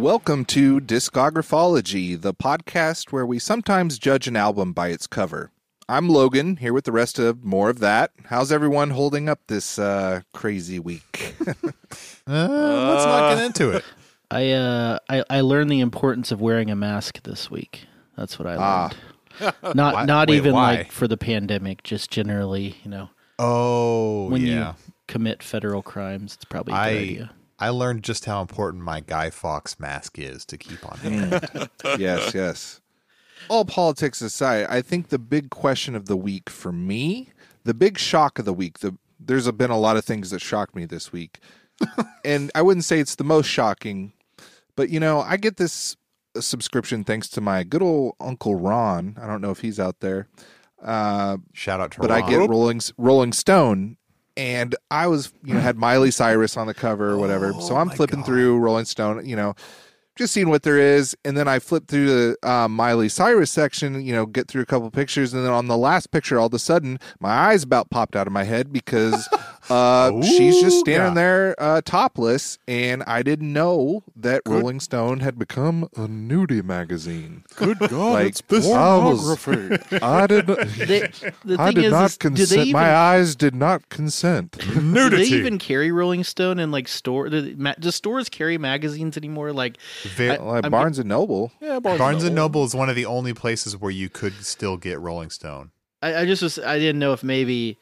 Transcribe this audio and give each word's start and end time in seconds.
Welcome 0.00 0.46
to 0.46 0.80
Discographology, 0.80 2.18
the 2.18 2.32
podcast 2.32 3.12
where 3.12 3.26
we 3.26 3.38
sometimes 3.38 3.98
judge 3.98 4.26
an 4.26 4.34
album 4.34 4.72
by 4.72 4.88
its 4.88 5.06
cover. 5.06 5.50
I'm 5.90 6.08
Logan, 6.08 6.56
here 6.56 6.72
with 6.72 6.84
the 6.86 6.92
rest 6.92 7.18
of 7.18 7.44
More 7.44 7.68
of 7.68 7.80
That. 7.80 8.12
How's 8.26 8.50
everyone 8.50 8.90
holding 8.90 9.28
up 9.28 9.40
this 9.48 9.78
uh, 9.78 10.22
crazy 10.32 10.78
week? 10.78 11.34
Uh, 12.26 12.46
let's 12.92 13.04
not 13.06 13.34
get 13.34 13.44
into 13.44 13.70
it. 13.70 13.82
I 14.30 14.52
uh 14.52 14.98
I, 15.08 15.24
I 15.28 15.40
learned 15.40 15.68
the 15.70 15.80
importance 15.80 16.30
of 16.30 16.40
wearing 16.40 16.70
a 16.70 16.76
mask 16.76 17.20
this 17.24 17.50
week. 17.50 17.86
That's 18.16 18.38
what 18.38 18.46
I 18.46 18.54
Ah. 18.56 18.90
learned. 19.40 19.54
Not 19.74 19.94
Why- 19.94 20.04
not 20.04 20.28
wait, 20.28 20.36
even 20.36 20.52
why? 20.52 20.76
like 20.76 20.92
for 20.92 21.08
the 21.08 21.16
pandemic, 21.16 21.82
just 21.82 22.10
generally, 22.12 22.76
you 22.84 22.90
know, 22.90 23.10
Oh, 23.40 24.28
when 24.28 24.42
yeah. 24.42 24.74
you 24.86 24.92
commit 25.08 25.42
federal 25.42 25.82
crimes, 25.82 26.34
it's 26.34 26.44
probably 26.44 26.72
a 26.74 26.76
good 26.76 26.80
I 26.80 26.90
idea. 26.90 27.30
I 27.60 27.68
learned 27.68 28.02
just 28.02 28.24
how 28.24 28.40
important 28.40 28.82
my 28.82 29.00
Guy 29.00 29.30
Fawkes 29.30 29.78
mask 29.78 30.18
is 30.18 30.44
to 30.46 30.56
keep 30.56 30.84
on 30.90 30.98
hand. 30.98 31.70
yes, 31.98 32.34
yes. 32.34 32.80
All 33.48 33.64
politics 33.64 34.20
aside, 34.22 34.66
I 34.68 34.80
think 34.80 35.08
the 35.08 35.18
big 35.18 35.50
question 35.50 35.94
of 35.94 36.06
the 36.06 36.16
week 36.16 36.48
for 36.48 36.72
me, 36.72 37.28
the 37.64 37.74
big 37.74 37.98
shock 37.98 38.38
of 38.38 38.44
the 38.44 38.52
week, 38.54 38.78
the 38.78 38.96
there's 39.22 39.46
a, 39.46 39.52
been 39.52 39.70
a 39.70 39.78
lot 39.78 39.98
of 39.98 40.04
things 40.04 40.30
that 40.30 40.40
shocked 40.40 40.74
me 40.74 40.86
this 40.86 41.12
week. 41.12 41.40
and 42.24 42.50
I 42.54 42.62
wouldn't 42.62 42.84
say 42.84 42.98
it's 42.98 43.14
the 43.14 43.24
most 43.24 43.46
shocking, 43.46 44.14
but 44.76 44.88
you 44.88 44.98
know, 44.98 45.20
I 45.20 45.36
get 45.36 45.58
this 45.58 45.96
subscription 46.38 47.04
thanks 47.04 47.28
to 47.30 47.40
my 47.40 47.64
good 47.64 47.82
old 47.82 48.14
Uncle 48.20 48.54
Ron. 48.54 49.16
I 49.20 49.26
don't 49.26 49.40
know 49.40 49.50
if 49.50 49.60
he's 49.60 49.78
out 49.78 50.00
there. 50.00 50.28
Uh, 50.82 51.38
Shout 51.52 51.80
out 51.80 51.92
to 51.92 52.00
but 52.00 52.10
I 52.10 52.26
get 52.26 52.48
Rolling 52.48 52.80
Rolling 52.96 53.32
Stone, 53.32 53.98
and 54.40 54.74
I 54.90 55.06
was 55.06 55.34
you 55.44 55.52
know 55.52 55.60
had 55.60 55.76
Miley 55.76 56.10
Cyrus 56.10 56.56
on 56.56 56.66
the 56.66 56.72
cover 56.72 57.10
or 57.10 57.18
whatever. 57.18 57.52
so 57.60 57.76
I'm 57.76 57.90
flipping 57.90 58.20
God. 58.20 58.26
through 58.26 58.58
Rolling 58.58 58.86
Stone, 58.86 59.26
you 59.26 59.36
know, 59.36 59.54
just 60.16 60.32
seeing 60.32 60.48
what 60.48 60.62
there 60.62 60.78
is, 60.78 61.14
and 61.26 61.36
then 61.36 61.46
I 61.46 61.58
flip 61.58 61.88
through 61.88 62.06
the 62.06 62.48
uh, 62.48 62.66
Miley 62.66 63.10
Cyrus 63.10 63.50
section, 63.50 64.02
you 64.02 64.14
know, 64.14 64.24
get 64.24 64.48
through 64.48 64.62
a 64.62 64.66
couple 64.66 64.90
pictures, 64.90 65.34
and 65.34 65.44
then 65.44 65.52
on 65.52 65.66
the 65.66 65.76
last 65.76 66.10
picture, 66.10 66.38
all 66.38 66.46
of 66.46 66.54
a 66.54 66.58
sudden, 66.58 66.98
my 67.20 67.30
eyes 67.30 67.62
about 67.64 67.90
popped 67.90 68.16
out 68.16 68.26
of 68.26 68.32
my 68.32 68.44
head 68.44 68.72
because 68.72 69.28
uh, 69.70 70.22
she's 70.22 70.60
just 70.60 70.80
standing 70.80 71.10
God. 71.10 71.16
there 71.16 71.54
uh, 71.58 71.80
topless, 71.84 72.58
and 72.66 73.02
I 73.04 73.22
didn't 73.22 73.52
know 73.52 74.02
that 74.16 74.42
Rolling 74.46 74.80
Stone 74.80 75.20
had 75.20 75.38
become 75.38 75.84
a 75.96 76.06
nudie 76.08 76.62
magazine. 76.64 77.44
Good 77.56 77.78
God, 77.78 77.92
Like 77.92 78.36
I 78.52 78.98
was, 78.98 79.48
I 80.02 80.26
did. 80.26 80.48
Not, 80.48 80.58
They, 80.76 81.10
the 81.44 81.56
I 81.58 81.72
did 81.72 81.84
is, 81.84 81.90
not 81.92 82.10
is 82.10 82.16
consent. 82.16 82.60
even 82.66 82.72
My 82.72 82.94
eyes 82.94 83.36
did 83.36 83.54
not 83.54 83.88
consent. 83.88 84.58
Nudity. 84.76 85.10
do 85.24 85.30
they 85.30 85.36
even 85.36 85.58
carry 85.58 85.90
Rolling 85.92 86.24
Stone 86.24 86.58
in 86.58 86.70
like 86.70 86.88
store? 86.88 87.28
Do, 87.28 87.54
ma- 87.56 87.74
do 87.78 87.90
stores 87.90 88.28
carry 88.28 88.58
magazines 88.58 89.16
anymore? 89.16 89.52
Like 89.52 89.78
Ve- 90.02 90.30
I- 90.30 90.36
like 90.36 90.64
I'm- 90.64 90.70
Barnes 90.70 90.98
and 90.98 91.08
Noble. 91.08 91.52
Yeah, 91.60 91.78
Barnes 91.80 92.24
and 92.24 92.34
Noble 92.34 92.64
is 92.64 92.74
one 92.74 92.88
of 92.88 92.96
the 92.96 93.06
only 93.06 93.34
places 93.34 93.76
where 93.76 93.90
you 93.90 94.08
could 94.08 94.44
still 94.44 94.76
get 94.76 94.98
Rolling 95.00 95.30
Stone. 95.30 95.70
I, 96.02 96.22
I 96.22 96.26
just 96.26 96.42
was 96.42 96.58
I 96.58 96.78
didn't 96.78 96.98
know 96.98 97.12
if 97.12 97.22
maybe 97.22 97.76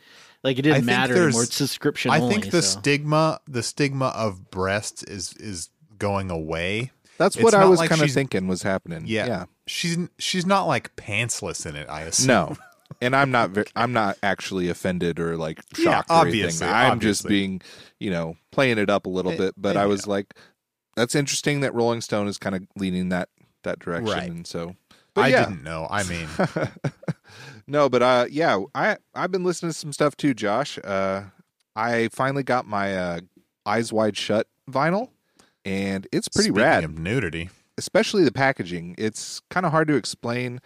like 0.45 0.59
it 0.59 0.61
I 0.61 0.63
didn't 0.63 0.75
think 0.77 0.87
matter 0.87 1.15
there's- 1.15 1.27
anymore. 1.29 1.43
It's 1.45 1.57
subscription 1.57 2.11
I 2.11 2.21
only. 2.21 2.35
think 2.41 2.51
the 2.53 2.63
so. 2.63 2.79
stigma, 2.81 3.41
the 3.49 3.63
stigma 3.63 4.07
of 4.09 4.51
breasts 4.51 5.03
is 5.03 5.33
is 5.35 5.71
going 5.99 6.31
away. 6.31 6.93
That's 7.19 7.35
It's 7.37 7.43
what 7.43 7.55
I 7.55 7.65
was 7.65 7.81
like 7.81 7.89
kind 7.91 8.01
of 8.03 8.11
thinking 8.13 8.47
was 8.47 8.63
happening. 8.63 9.03
Yeah. 9.07 9.27
yeah. 9.27 9.45
she's 9.67 9.99
she's 10.19 10.47
not 10.47 10.65
like 10.67 10.95
pantsless 10.97 11.67
in 11.67 11.75
it. 11.75 11.89
I 11.91 12.03
assume. 12.03 12.29
No, 12.29 12.57
and 13.01 13.17
I'm 13.17 13.33
not. 13.33 13.51
Ve- 13.51 13.65
I'm 13.75 13.93
not 13.93 14.17
actually 14.23 14.69
offended 14.69 15.19
or 15.19 15.37
like 15.37 15.59
shocked 15.75 16.09
Yeah, 16.11 16.17
or 16.17 16.21
obviously, 16.27 16.67
anything. 16.69 16.91
I'm 16.93 17.01
just 17.01 17.27
being, 17.27 17.61
you 17.99 18.11
know, 18.11 18.37
playing 18.53 18.79
it 18.79 18.89
up 18.89 19.07
a 19.07 19.09
little 19.09 19.33
Eh, 19.33 19.37
bit. 19.37 19.55
But 19.57 19.77
eh, 19.77 19.83
I 19.83 19.87
was 19.87 20.07
like, 20.07 20.33
that's 20.95 21.17
interesting 21.17 21.61
that 21.63 21.75
Rolling 21.75 22.01
Stone 22.03 22.29
is 22.29 22.39
kind 22.39 22.55
of 22.55 22.63
leaning 22.77 23.09
that 23.09 23.29
that 23.65 23.81
direction. 23.81 24.07
Right. 24.15 24.31
And 24.31 24.47
so, 24.47 24.77
but 25.15 25.23
I 25.25 25.29
yeah. 25.31 25.47
didn't 25.47 25.65
know. 25.65 25.89
I 25.91 26.05
mean, 26.05 26.29
no, 27.69 27.89
but 27.89 28.03
uh, 28.03 28.27
yeah, 28.31 28.59
I 28.75 28.97
I've 29.15 29.31
been 29.31 29.45
listening 29.45 29.71
to 29.73 29.79
some 29.79 29.93
stuff 29.93 30.17
too, 30.17 30.35
Josh. 30.35 30.79
Uh, 30.83 31.25
I 31.77 32.09
finally 32.13 32.43
got 32.43 32.67
my 32.67 32.97
uh, 32.97 33.21
Eyes 33.67 33.93
Wide 33.93 34.17
Shut 34.17 34.49
vinyl, 34.69 35.11
and 35.65 36.07
it's 36.11 36.29
pretty 36.29 36.49
speaking 36.49 36.63
rad. 36.63 36.85
Of 36.85 36.99
nudity. 36.99 37.51
especially 37.77 38.25
the 38.25 38.33
packaging. 38.33 38.95
It's 38.99 39.41
kind 39.51 39.65
of 39.65 39.73
hard 39.73 39.87
to 39.89 39.95
explain, 39.95 40.61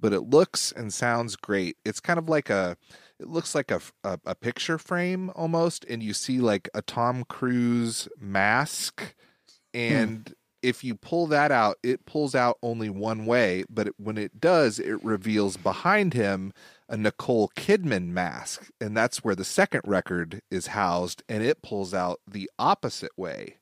but 0.00 0.12
it 0.12 0.22
looks 0.22 0.72
and 0.72 0.92
sounds 0.92 1.36
great. 1.36 1.76
It's 1.84 2.00
kind 2.00 2.18
of 2.18 2.28
like 2.28 2.48
a 2.50 2.76
it 3.20 3.28
looks 3.28 3.54
like 3.54 3.70
a 3.70 3.80
a, 4.04 4.18
a 4.24 4.34
picture 4.34 4.78
frame 4.78 5.30
almost 5.34 5.84
and 5.88 6.02
you 6.02 6.14
see 6.14 6.38
like 6.38 6.68
a 6.74 6.82
Tom 6.82 7.24
Cruise 7.28 8.08
mask 8.18 9.14
and 9.72 10.34
if 10.64 10.82
you 10.82 10.94
pull 10.94 11.26
that 11.26 11.52
out, 11.52 11.76
it 11.82 12.06
pulls 12.06 12.34
out 12.34 12.56
only 12.62 12.88
one 12.88 13.26
way, 13.26 13.64
but 13.68 13.88
it, 13.88 13.94
when 13.98 14.16
it 14.16 14.40
does, 14.40 14.78
it 14.78 15.04
reveals 15.04 15.58
behind 15.58 16.14
him 16.14 16.52
a 16.88 16.96
Nicole 16.96 17.50
Kidman 17.54 18.08
mask, 18.08 18.70
and 18.80 18.96
that's 18.96 19.22
where 19.22 19.34
the 19.34 19.44
second 19.44 19.82
record 19.84 20.40
is 20.50 20.68
housed, 20.68 21.22
and 21.28 21.42
it 21.42 21.62
pulls 21.62 21.92
out 21.92 22.20
the 22.26 22.50
opposite 22.58 23.12
way. 23.16 23.58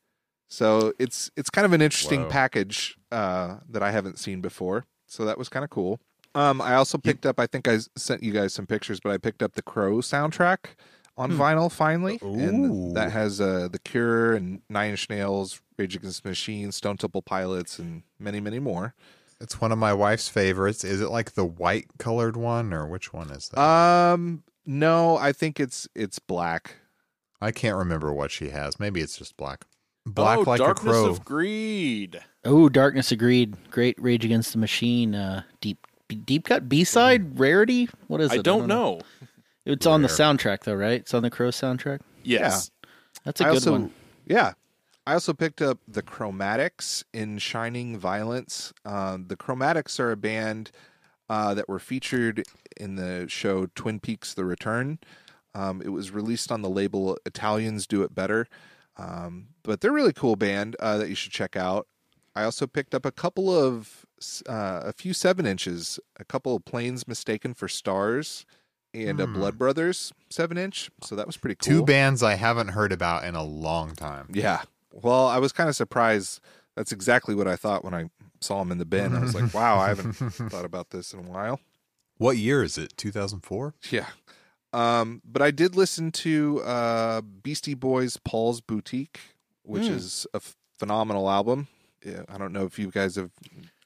So 0.48 0.92
it's 0.98 1.30
it's 1.36 1.50
kind 1.50 1.64
of 1.64 1.72
an 1.72 1.82
interesting 1.82 2.22
Whoa. 2.22 2.28
package 2.28 2.96
uh, 3.10 3.56
that 3.69 3.82
I 3.82 3.90
haven't 3.90 4.19
seen 4.19 4.40
before. 4.40 4.86
So 5.06 5.24
that 5.24 5.38
was 5.38 5.48
kind 5.48 5.64
of 5.64 5.70
cool. 5.70 6.00
Um, 6.34 6.60
I 6.60 6.74
also 6.74 6.98
picked 6.98 7.26
up. 7.26 7.40
I 7.40 7.46
think 7.46 7.66
I 7.66 7.78
sent 7.96 8.22
you 8.22 8.32
guys 8.32 8.54
some 8.54 8.66
pictures, 8.66 9.00
but 9.00 9.12
I 9.12 9.19
picked 9.19 9.42
up 9.42 9.54
the 9.54 9.62
Crow 9.62 9.96
soundtrack 9.96 10.76
on 11.16 11.32
vinyl 11.32 11.70
finally, 11.70 12.19
Ooh. 12.22 12.38
and 12.38 12.96
that 12.96 13.12
has 13.12 13.40
uh, 13.40 13.69
the 13.70 13.78
Cure 13.78 14.34
and 14.34 14.62
Nine 14.69 14.90
Inch 14.90 15.10
Nails, 15.10 15.60
Rage 15.82 15.97
Against 15.97 16.22
the 16.22 16.28
Machine, 16.28 16.70
Stone 16.70 16.98
Temple 16.98 17.22
Pilots, 17.22 17.78
and 17.78 18.04
many 18.19 18.41
many 18.41 18.60
more. 18.60 18.94
It's 19.41 19.60
one 19.60 19.72
of 19.72 19.78
my 19.78 19.93
wife's 19.93 20.28
favorites. 20.28 20.84
Is 20.84 21.00
it 21.00 21.10
like 21.10 21.32
the 21.32 21.44
white 21.44 21.87
colored 21.98 22.37
one, 22.37 22.72
or 22.72 22.87
which 22.87 23.12
one 23.12 23.31
is 23.31 23.48
that? 23.48 23.60
Um, 23.60 24.44
no, 24.65 25.16
I 25.16 25.32
think 25.32 25.59
it's 25.59 25.88
it's 25.97 26.20
black. 26.20 26.76
I 27.41 27.50
can't 27.50 27.76
remember 27.76 28.12
what 28.12 28.31
she 28.31 28.50
has. 28.50 28.78
Maybe 28.78 29.00
it's 29.00 29.16
just 29.16 29.37
black. 29.37 29.65
Black 30.06 30.38
oh, 30.38 30.43
like 30.43 30.59
Darkness 30.59 30.97
a 30.97 31.00
crow. 31.00 31.10
of 31.10 31.25
Greed. 31.25 32.20
Oh, 32.44 32.69
Darkness 32.69 33.10
Agreed. 33.10 33.56
Great 33.70 34.00
Rage 34.00 34.25
Against 34.25 34.53
the 34.53 34.59
Machine. 34.59 35.16
Uh, 35.16 35.43
deep 35.60 35.84
deep 36.25 36.44
cut 36.44 36.69
B 36.69 36.84
side 36.84 37.41
rarity. 37.41 37.88
What 38.06 38.20
is 38.20 38.32
it? 38.32 38.38
I 38.38 38.43
don't 38.43 38.69
know. 38.69 39.00
It's 39.64 39.87
on 39.87 40.03
the 40.03 40.09
soundtrack 40.09 40.60
though, 40.60 40.75
right? 40.75 41.00
It's 41.00 41.14
on 41.14 41.25
the 41.25 41.31
Crow 41.31 41.49
soundtrack. 41.49 42.00
Yes. 42.22 42.70
That's 43.25 43.41
a 43.41 43.44
I 43.44 43.49
good 43.49 43.54
also, 43.54 43.72
one. 43.72 43.93
Yeah. 44.26 44.53
I 45.06 45.14
also 45.14 45.32
picked 45.32 45.60
up 45.60 45.78
the 45.88 46.02
Chromatics 46.02 47.02
in 47.12 47.38
Shining 47.38 47.98
Violence. 47.98 48.72
Um, 48.84 49.26
the 49.28 49.36
Chromatics 49.36 49.98
are 49.98 50.12
a 50.12 50.16
band 50.16 50.70
uh, 51.28 51.54
that 51.54 51.68
were 51.68 51.78
featured 51.80 52.44
in 52.76 52.96
the 52.96 53.26
show 53.28 53.66
Twin 53.74 53.98
Peaks: 54.00 54.34
The 54.34 54.44
Return. 54.44 54.98
Um, 55.54 55.82
it 55.82 55.88
was 55.90 56.10
released 56.10 56.50
on 56.52 56.62
the 56.62 56.70
label 56.70 57.18
Italians 57.26 57.86
Do 57.86 58.02
It 58.02 58.14
Better, 58.14 58.46
um, 58.96 59.49
but 59.64 59.81
they're 59.81 59.90
a 59.90 59.94
really 59.94 60.12
cool 60.12 60.37
band 60.37 60.76
uh, 60.81 60.99
that 60.99 61.08
you 61.08 61.14
should 61.14 61.32
check 61.32 61.56
out. 61.56 61.87
I 62.34 62.44
also 62.44 62.66
picked 62.66 62.94
up 62.94 63.05
a 63.05 63.12
couple 63.12 63.55
of 63.55 64.06
uh, 64.48 64.81
a 64.84 64.93
few 64.93 65.12
seven 65.12 65.44
inches, 65.46 65.98
a 66.19 66.25
couple 66.25 66.56
of 66.56 66.64
planes 66.64 67.06
mistaken 67.06 67.52
for 67.55 67.69
stars, 67.69 68.46
and 68.94 69.20
a 69.20 69.26
Hmm. 69.26 69.34
Blood 69.34 69.58
Brothers 69.58 70.12
seven 70.31 70.56
inch. 70.56 70.90
So 71.02 71.16
that 71.16 71.26
was 71.26 71.37
pretty 71.37 71.56
cool. 71.56 71.81
Two 71.81 71.84
bands 71.84 72.22
I 72.22 72.34
haven't 72.37 72.69
heard 72.69 72.93
about 72.93 73.25
in 73.25 73.34
a 73.34 73.43
long 73.43 73.94
time. 73.94 74.28
Yeah. 74.32 74.62
Well, 74.93 75.27
I 75.27 75.39
was 75.39 75.53
kind 75.53 75.69
of 75.69 75.77
surprised. 75.77 76.41
That's 76.77 76.93
exactly 76.93 77.35
what 77.35 77.47
I 77.49 77.56
thought 77.56 77.85
when 77.85 77.94
I 77.94 78.11
saw 78.41 78.61
him 78.62 78.73
in 78.73 78.79
the 78.79 78.85
bin. 78.85 79.15
I 79.15 79.21
was 79.21 79.35
like, 79.35 79.53
wow, 79.55 79.79
I 79.79 79.89
haven't 79.89 80.12
thought 80.15 80.65
about 80.65 80.91
this 80.91 81.12
in 81.12 81.19
a 81.21 81.23
while. 81.23 81.61
What 82.19 82.37
year 82.37 82.62
is 82.62 82.79
it? 82.79 82.97
2004? 82.97 83.75
Yeah. 83.91 84.06
Um, 84.73 85.21
but 85.25 85.43
I 85.43 85.50
did 85.50 85.77
listen 85.77 86.11
to 86.12 86.62
uh, 86.62 87.21
Beastie 87.21 87.75
Boys' 87.75 88.17
Paul's 88.17 88.61
Boutique, 88.61 89.21
which 89.62 89.87
Hmm. 89.87 89.93
is 89.94 90.27
a 90.33 90.37
f- 90.37 90.56
phenomenal 90.79 91.29
album. 91.31 91.69
Yeah, 92.05 92.23
I 92.29 92.39
don't 92.39 92.53
know 92.53 92.65
if 92.65 92.79
you 92.79 92.91
guys 92.91 93.17
have. 93.17 93.31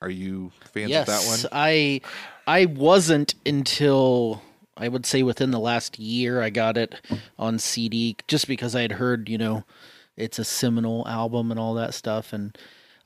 Are 0.00 0.08
you 0.08 0.52
fans 0.72 0.90
yes, 0.90 1.08
of 1.08 1.14
that 1.14 1.28
one? 1.28 1.50
I 1.52 2.00
I 2.46 2.64
wasn't 2.66 3.34
until 3.44 4.42
I 4.76 4.88
would 4.88 5.04
say 5.06 5.22
within 5.22 5.50
the 5.50 5.58
last 5.58 5.98
year 5.98 6.40
I 6.40 6.48
got 6.50 6.76
it 6.78 6.94
on 7.38 7.58
CD 7.58 8.16
just 8.28 8.46
because 8.48 8.74
I 8.76 8.82
had 8.82 8.92
heard, 8.92 9.28
you 9.28 9.36
know, 9.38 9.64
it's 10.16 10.38
a 10.38 10.44
seminal 10.44 11.06
album 11.06 11.50
and 11.50 11.60
all 11.60 11.74
that 11.74 11.94
stuff. 11.94 12.32
And 12.32 12.56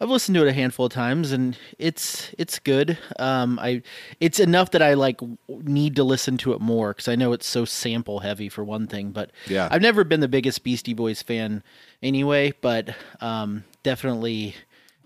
I've 0.01 0.09
listened 0.09 0.35
to 0.37 0.47
it 0.47 0.49
a 0.49 0.53
handful 0.55 0.87
of 0.87 0.93
times, 0.93 1.31
and 1.31 1.59
it's 1.79 2.33
it's 2.39 2.59
good. 2.59 2.97
Um, 3.19 3.59
I 3.59 3.83
it's 4.19 4.41
enough 4.41 4.71
that 4.71 4.81
I 4.81 4.95
like 4.95 5.21
need 5.49 5.97
to 5.97 6.05
listen 6.05 6.39
to 6.39 6.53
it 6.55 6.61
more 6.61 6.93
because 6.95 7.09
I 7.09 7.17
know 7.17 7.33
it's 7.35 7.47
so 7.47 7.65
sample 7.67 8.21
heavy 8.21 8.49
for 8.49 8.65
one 8.65 8.87
thing. 8.87 9.11
But 9.11 9.31
Yeah. 9.47 9.69
I've 9.71 9.83
never 9.83 10.03
been 10.05 10.21
the 10.21 10.29
biggest 10.29 10.63
Beastie 10.65 10.95
Boys 10.95 11.21
fan 11.21 11.63
anyway. 12.03 12.53
But 12.63 12.95
um, 13.21 13.65
definitely 13.83 14.55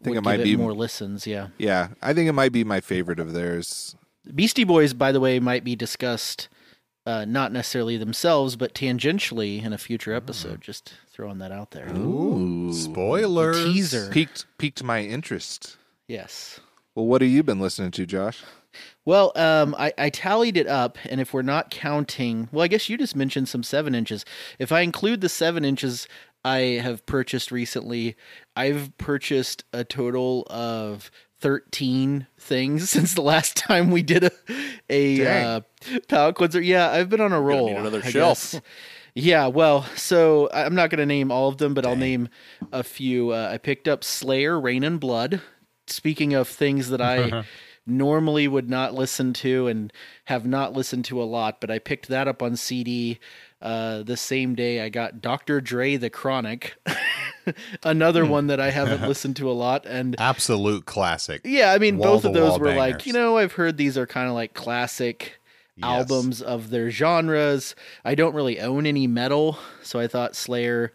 think 0.02 0.14
would 0.14 0.18
it 0.18 0.24
might 0.24 0.36
give 0.36 0.44
be- 0.44 0.56
more 0.56 0.72
listens. 0.74 1.26
Yeah. 1.26 1.48
Yeah, 1.58 1.88
I 2.00 2.12
think 2.12 2.28
it 2.28 2.32
might 2.32 2.52
be 2.52 2.62
my 2.62 2.80
favorite 2.80 3.18
of 3.18 3.32
theirs. 3.32 3.96
Beastie 4.32 4.64
Boys, 4.64 4.94
by 4.94 5.10
the 5.12 5.18
way, 5.20 5.40
might 5.40 5.64
be 5.64 5.74
discussed 5.74 6.48
uh, 7.06 7.24
not 7.24 7.52
necessarily 7.52 7.96
themselves, 7.96 8.56
but 8.56 8.74
tangentially 8.74 9.62
in 9.62 9.72
a 9.72 9.78
future 9.78 10.14
episode. 10.14 10.60
Just 10.60 10.94
throwing 11.12 11.38
that 11.38 11.52
out 11.52 11.72
there. 11.72 11.88
Ooh. 11.94 12.72
Spoilers. 12.72 13.62
Teaser. 13.62 14.10
Piqued 14.10 14.46
piqued 14.58 14.82
my 14.82 15.02
interest. 15.02 15.76
Yes. 16.08 16.60
Well, 16.94 17.06
what 17.06 17.22
have 17.22 17.30
you 17.30 17.42
been 17.42 17.60
listening 17.60 17.90
to, 17.92 18.06
Josh? 18.06 18.42
Well, 19.04 19.32
um, 19.36 19.74
I, 19.78 19.92
I 19.98 20.10
tallied 20.10 20.56
it 20.56 20.66
up, 20.66 20.98
and 21.08 21.20
if 21.20 21.32
we're 21.32 21.42
not 21.42 21.70
counting, 21.70 22.48
well, 22.50 22.64
I 22.64 22.68
guess 22.68 22.88
you 22.88 22.96
just 22.96 23.14
mentioned 23.14 23.48
some 23.48 23.62
seven 23.62 23.94
inches. 23.94 24.24
If 24.58 24.72
I 24.72 24.80
include 24.80 25.20
the 25.20 25.28
seven 25.28 25.64
inches 25.64 26.08
I 26.44 26.58
have 26.82 27.06
purchased 27.06 27.52
recently, 27.52 28.16
I've 28.56 28.96
purchased 28.98 29.64
a 29.72 29.84
total 29.84 30.46
of 30.50 31.10
13 31.44 32.26
things 32.38 32.88
since 32.90 33.12
the 33.12 33.20
last 33.20 33.54
time 33.54 33.90
we 33.90 34.02
did 34.02 34.24
a, 34.24 34.30
a 34.88 35.18
Dang. 35.18 35.44
uh, 35.44 35.60
palate 36.08 36.36
cleanser. 36.36 36.62
Yeah, 36.62 36.90
I've 36.90 37.10
been 37.10 37.20
on 37.20 37.34
a 37.34 37.40
roll. 37.40 37.68
another 37.68 38.00
I 38.02 38.08
shelf. 38.08 38.52
guess. 38.52 38.62
Yeah, 39.14 39.48
well, 39.48 39.82
so 39.94 40.48
I'm 40.54 40.74
not 40.74 40.88
going 40.88 41.00
to 41.00 41.06
name 41.06 41.30
all 41.30 41.48
of 41.48 41.58
them, 41.58 41.74
but 41.74 41.84
I'll 41.84 41.96
name 41.96 42.30
a 42.72 42.82
few. 42.82 43.30
Uh, 43.30 43.50
I 43.52 43.58
picked 43.58 43.86
up 43.88 44.02
Slayer, 44.02 44.58
Rain 44.58 44.82
and 44.84 44.98
Blood. 44.98 45.42
Speaking 45.86 46.32
of 46.32 46.48
things 46.48 46.88
that 46.88 47.02
I 47.02 47.44
normally 47.86 48.48
would 48.48 48.70
not 48.70 48.94
listen 48.94 49.34
to 49.34 49.66
and 49.66 49.92
have 50.24 50.46
not 50.46 50.72
listened 50.72 51.04
to 51.04 51.22
a 51.22 51.24
lot, 51.24 51.60
but 51.60 51.70
I 51.70 51.78
picked 51.78 52.08
that 52.08 52.26
up 52.26 52.42
on 52.42 52.56
CD 52.56 53.20
uh, 53.60 54.02
the 54.02 54.16
same 54.16 54.54
day 54.54 54.80
I 54.80 54.88
got 54.88 55.20
Dr. 55.20 55.60
Dre 55.60 55.96
The 55.96 56.10
Chronic, 56.10 56.74
another 57.82 58.24
hmm. 58.24 58.30
one 58.30 58.46
that 58.48 58.60
I 58.60 58.70
haven't 58.70 59.02
listened 59.08 59.36
to 59.36 59.50
a 59.50 59.52
lot. 59.52 59.86
And 59.86 60.16
Absolute 60.18 60.86
classic. 60.86 61.42
yeah, 61.44 61.72
I 61.72 61.78
mean, 61.78 61.98
both 61.98 62.24
of 62.24 62.32
those 62.32 62.58
were 62.58 62.74
like, 62.74 63.06
you 63.06 63.12
know, 63.12 63.38
I've 63.38 63.52
heard 63.52 63.76
these 63.76 63.98
are 63.98 64.06
kind 64.06 64.28
of 64.28 64.34
like 64.34 64.54
classic 64.54 65.40
Yes. 65.76 65.86
albums 65.86 66.40
of 66.40 66.70
their 66.70 66.88
genres. 66.88 67.74
I 68.04 68.14
don't 68.14 68.32
really 68.32 68.60
own 68.60 68.86
any 68.86 69.08
metal, 69.08 69.58
so 69.82 69.98
I 69.98 70.06
thought 70.06 70.36
Slayer, 70.36 70.92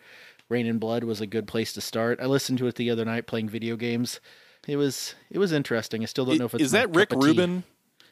Rain 0.47 0.65
and 0.65 0.79
Blood 0.79 1.03
was 1.03 1.19
a 1.19 1.27
good 1.27 1.47
place 1.47 1.73
to 1.73 1.81
start. 1.81 2.21
I 2.21 2.27
listened 2.27 2.59
to 2.59 2.67
it 2.67 2.75
the 2.75 2.89
other 2.89 3.03
night 3.03 3.27
playing 3.27 3.49
video 3.49 3.75
games. 3.75 4.21
It 4.67 4.77
was 4.77 5.15
it 5.29 5.37
was 5.37 5.51
interesting. 5.51 6.01
I 6.01 6.05
still 6.05 6.25
don't 6.25 6.37
know 6.37 6.45
if 6.45 6.53
it's 6.53 6.63
Is 6.63 6.71
that 6.71 6.95
Rick 6.95 7.09
cup 7.09 7.17
of 7.17 7.23
tea. 7.23 7.27
Rubin? 7.27 7.63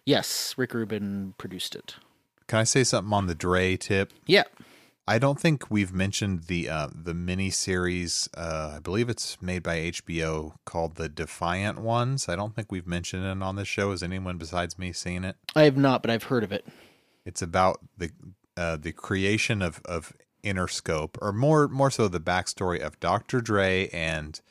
Yes, 0.05 0.55
Rick 0.57 0.73
Rubin 0.73 1.35
produced 1.37 1.73
it. 1.73 1.95
Can 2.47 2.59
I 2.59 2.63
say 2.63 2.83
something 2.83 3.13
on 3.13 3.27
the 3.27 3.35
Dre 3.35 3.77
tip? 3.77 4.11
Yeah. 4.25 4.43
I 5.09 5.19
don't 5.19 5.39
think 5.39 5.71
we've 5.71 5.93
mentioned 5.93 6.43
the 6.43 6.67
uh, 6.67 6.89
the 6.93 7.13
mini 7.13 7.49
series. 7.49 8.27
Uh, 8.35 8.73
I 8.75 8.79
believe 8.79 9.07
it's 9.09 9.41
made 9.41 9.63
by 9.63 9.77
HBO 9.77 10.55
called 10.65 10.95
the 10.95 11.07
Defiant 11.07 11.79
Ones. 11.79 12.27
I 12.27 12.35
don't 12.35 12.53
think 12.53 12.71
we've 12.71 12.87
mentioned 12.87 13.25
it 13.25 13.41
on 13.41 13.55
this 13.55 13.69
show. 13.69 13.91
Has 13.91 14.03
anyone 14.03 14.37
besides 14.37 14.77
me 14.77 14.91
seen 14.91 15.23
it? 15.23 15.37
I 15.55 15.63
have 15.63 15.77
not, 15.77 16.01
but 16.01 16.11
I've 16.11 16.23
heard 16.23 16.43
of 16.43 16.51
it. 16.51 16.67
It's 17.25 17.41
about 17.41 17.79
the 17.97 18.11
uh, 18.57 18.75
the 18.75 18.91
creation 18.91 19.61
of 19.61 19.81
of 19.85 20.11
Interscope, 20.43 21.17
or 21.21 21.31
more 21.31 21.69
more 21.69 21.89
so 21.89 22.09
the 22.09 22.19
backstory 22.19 22.81
of 22.81 22.99
Dr. 22.99 23.39
Dre 23.39 23.87
and 23.93 24.41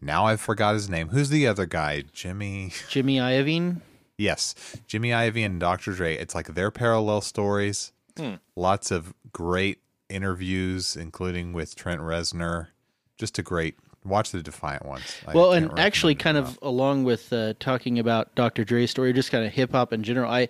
now 0.00 0.26
I've 0.26 0.40
forgot 0.40 0.74
his 0.74 0.88
name. 0.88 1.08
Who's 1.08 1.30
the 1.30 1.46
other 1.46 1.66
guy? 1.66 2.04
Jimmy. 2.12 2.72
Jimmy 2.88 3.16
Iovine. 3.16 3.80
Yes, 4.18 4.54
Jimmy 4.86 5.10
Iovine 5.10 5.46
and 5.46 5.60
Dr. 5.60 5.92
Dre. 5.92 6.16
It's 6.16 6.34
like 6.34 6.54
their 6.54 6.70
parallel 6.70 7.22
stories. 7.22 7.92
Lots 8.54 8.90
of 8.90 9.12
great 9.32 9.80
interviews, 10.08 10.96
including 10.96 11.52
with 11.52 11.74
Trent 11.74 12.00
Reznor. 12.00 12.68
Just 13.18 13.38
a 13.38 13.42
great 13.42 13.76
watch 14.04 14.30
the 14.30 14.42
Defiant 14.42 14.84
ones. 14.86 15.16
I 15.26 15.34
well, 15.34 15.52
and 15.52 15.70
actually, 15.78 16.14
kind 16.14 16.36
of 16.36 16.58
along 16.62 17.04
with 17.04 17.32
uh, 17.32 17.54
talking 17.58 17.98
about 17.98 18.34
Dr. 18.34 18.64
Dre's 18.64 18.90
story, 18.90 19.12
just 19.12 19.30
kind 19.30 19.44
of 19.44 19.52
hip 19.52 19.72
hop 19.72 19.92
in 19.92 20.02
general, 20.02 20.30
I 20.30 20.48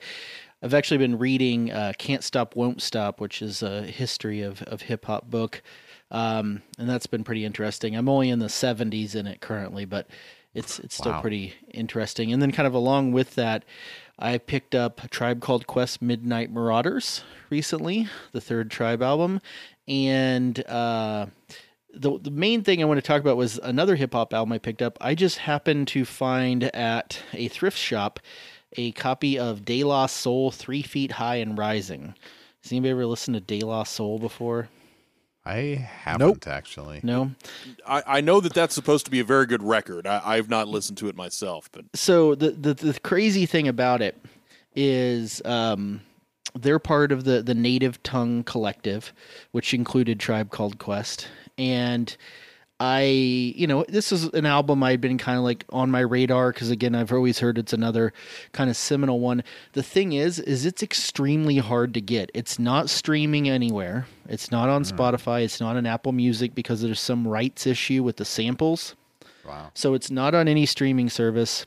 I've 0.63 0.75
actually 0.75 0.99
been 0.99 1.19
reading 1.19 1.71
uh, 1.71 1.93
"Can't 1.99 2.25
Stop, 2.25 2.57
Won't 2.57 2.83
Stop," 2.83 3.21
which 3.21 3.43
is 3.43 3.63
a 3.63 3.83
history 3.83 4.43
of 4.43 4.63
of 4.63 4.83
hip 4.83 5.05
hop 5.05 5.31
book, 5.31 5.63
um, 6.11 6.63
and 6.79 6.89
that's 6.89 7.07
been 7.07 7.25
pretty 7.25 7.45
interesting. 7.45 7.95
I'm 7.97 8.09
only 8.09 8.31
in 8.31 8.39
the 8.39 8.47
70s 8.47 9.15
in 9.15 9.27
it 9.27 9.41
currently, 9.41 9.85
but 9.85 10.09
it's 10.55 10.79
it's 10.79 10.95
still 10.97 11.13
Wow. 11.13 11.21
pretty 11.21 11.55
interesting. 11.73 12.33
And 12.33 12.41
then, 12.43 12.53
kind 12.53 12.67
of 12.67 12.75
along 12.75 13.13
with 13.13 13.35
that, 13.35 13.65
I 14.19 14.39
picked 14.39 14.75
up 14.75 15.05
a 15.05 15.09
Tribe 15.09 15.41
Called 15.41 15.67
Quest 15.67 16.01
Midnight 16.01 16.51
Marauders 16.51 17.23
recently, 17.51 18.09
the 18.33 18.41
third 18.41 18.71
Tribe 18.71 19.03
album, 19.03 19.41
and. 19.87 20.67
Uh, 20.67 21.27
the 21.99 22.19
the 22.19 22.31
main 22.31 22.63
thing 22.63 22.83
I 22.83 22.85
want 22.85 22.99
to 22.99 23.07
talk 23.07 23.23
about 23.23 23.39
was 23.39 23.59
another 23.63 23.97
hip 23.97 24.13
hop 24.13 24.35
album 24.35 24.53
I 24.53 24.59
picked 24.59 24.83
up. 24.83 24.99
I 25.01 25.15
just 25.15 25.39
happened 25.39 25.89
to 25.89 26.05
find 26.05 26.65
at 26.75 27.23
a 27.33 27.49
thrift 27.49 27.79
shop 27.79 28.21
a 28.77 28.93
copy 28.93 29.39
of 29.39 29.65
De 29.65 29.83
La 29.83 30.07
Soul 30.07 30.51
Three 30.51 30.83
Feet 30.83 31.13
High 31.13 31.37
and 31.37 31.57
Rising. 31.57 32.15
Has 32.63 32.73
anybody 32.73 32.91
ever 32.91 33.07
listened 33.07 33.37
to 33.37 33.41
De 33.41 33.61
La 33.61 33.85
Soul 33.85 34.19
before? 34.19 34.69
I 35.47 35.89
haven't 36.03 36.49
actually. 36.49 37.01
No. 37.05 37.31
I, 37.87 38.03
I 38.07 38.21
know 38.21 38.41
that 38.41 38.53
that's 38.53 38.75
supposed 38.75 39.05
to 39.05 39.13
be 39.13 39.21
a 39.21 39.25
very 39.25 39.47
good 39.47 39.63
record. 39.63 40.07
I, 40.07 40.21
I've 40.25 40.49
not 40.49 40.67
listened 40.67 40.99
to 40.99 41.09
it 41.09 41.15
myself, 41.15 41.71
but 41.71 41.85
So 41.95 42.35
the, 42.35 42.51
the 42.51 42.75
the 42.75 43.01
crazy 43.01 43.47
thing 43.47 43.69
about 43.69 44.03
it 44.03 44.21
is 44.75 45.41
um, 45.45 46.01
they're 46.55 46.81
part 46.81 47.13
of 47.13 47.23
the 47.25 47.43
the 47.43 47.55
Native 47.55 48.03
Tongue 48.03 48.43
Collective, 48.43 49.13
which 49.53 49.73
included 49.73 50.19
Tribe 50.19 50.51
Called 50.51 50.79
Quest, 50.79 51.29
and 51.57 52.17
I, 52.79 53.05
you 53.05 53.67
know, 53.67 53.87
this 53.89 54.13
is 54.13 54.25
an 54.25 54.45
album 54.45 54.83
I'd 54.83 55.01
been 55.01 55.17
kind 55.17 55.39
of 55.39 55.45
like 55.45 55.65
on 55.71 55.91
my 55.91 56.01
radar 56.01 56.53
because 56.53 56.71
again, 56.71 56.95
I've 56.95 57.13
always 57.13 57.39
heard 57.39 57.57
it's 57.57 57.73
another 57.73 58.13
kind 58.53 58.69
of 58.69 58.77
seminal 58.77 59.19
one. 59.19 59.43
The 59.73 59.83
thing 59.83 60.13
is, 60.13 60.39
is 60.39 60.67
it's 60.67 60.83
extremely 60.83 61.57
hard 61.57 61.95
to 61.95 62.03
get. 62.03 62.31
It's 62.35 62.59
not 62.59 62.91
streaming 62.91 63.49
anywhere. 63.49 64.07
It's 64.29 64.51
not 64.51 64.69
on 64.69 64.85
hmm. 64.85 64.95
Spotify. 64.95 65.43
It's 65.43 65.61
not 65.61 65.77
on 65.77 65.87
Apple 65.87 66.13
Music 66.13 66.55
because 66.55 66.83
there's 66.83 67.01
some 67.01 67.27
rights 67.27 67.67
issue 67.67 68.03
with 68.03 68.17
the 68.17 68.27
samples. 68.27 68.95
Wow. 69.47 69.71
So 69.73 69.95
it's 69.95 70.11
not 70.11 70.35
on 70.35 70.47
any 70.47 70.67
streaming 70.67 71.09
service. 71.09 71.65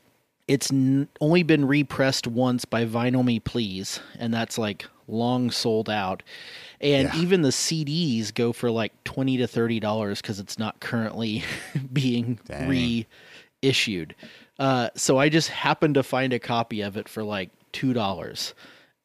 It's 0.48 0.72
n- 0.72 1.08
only 1.22 1.42
been 1.42 1.66
repressed 1.66 2.28
once 2.28 2.66
by 2.66 2.86
Vinyl 2.86 3.24
Me 3.26 3.40
Please, 3.40 4.00
and 4.20 4.32
that's 4.34 4.58
like 4.60 4.86
long 5.08 5.50
sold 5.50 5.90
out. 5.90 6.22
And 6.82 7.10
Yeah. 7.14 7.20
even 7.22 7.42
the 7.42 7.50
CDs 7.52 8.34
go 8.34 8.54
for 8.54 8.72
like 8.72 8.94
twenty 9.04 9.38
to 9.38 9.48
thirty 9.48 9.80
dollars 9.80 10.22
because 10.22 10.40
it's 10.40 10.58
not 10.58 10.80
currently 10.80 11.44
being 11.94 12.40
Dang. 12.46 13.06
reissued. 13.62 14.16
Uh, 14.58 14.90
so 14.96 15.18
I 15.18 15.30
just 15.30 15.50
happened 15.50 15.96
to 15.96 16.04
find 16.04 16.34
a 16.34 16.40
copy 16.40 16.82
of 16.82 16.98
it 16.98 17.08
for 17.10 17.24
like 17.24 17.50
two 17.72 17.94
dollars, 17.94 18.54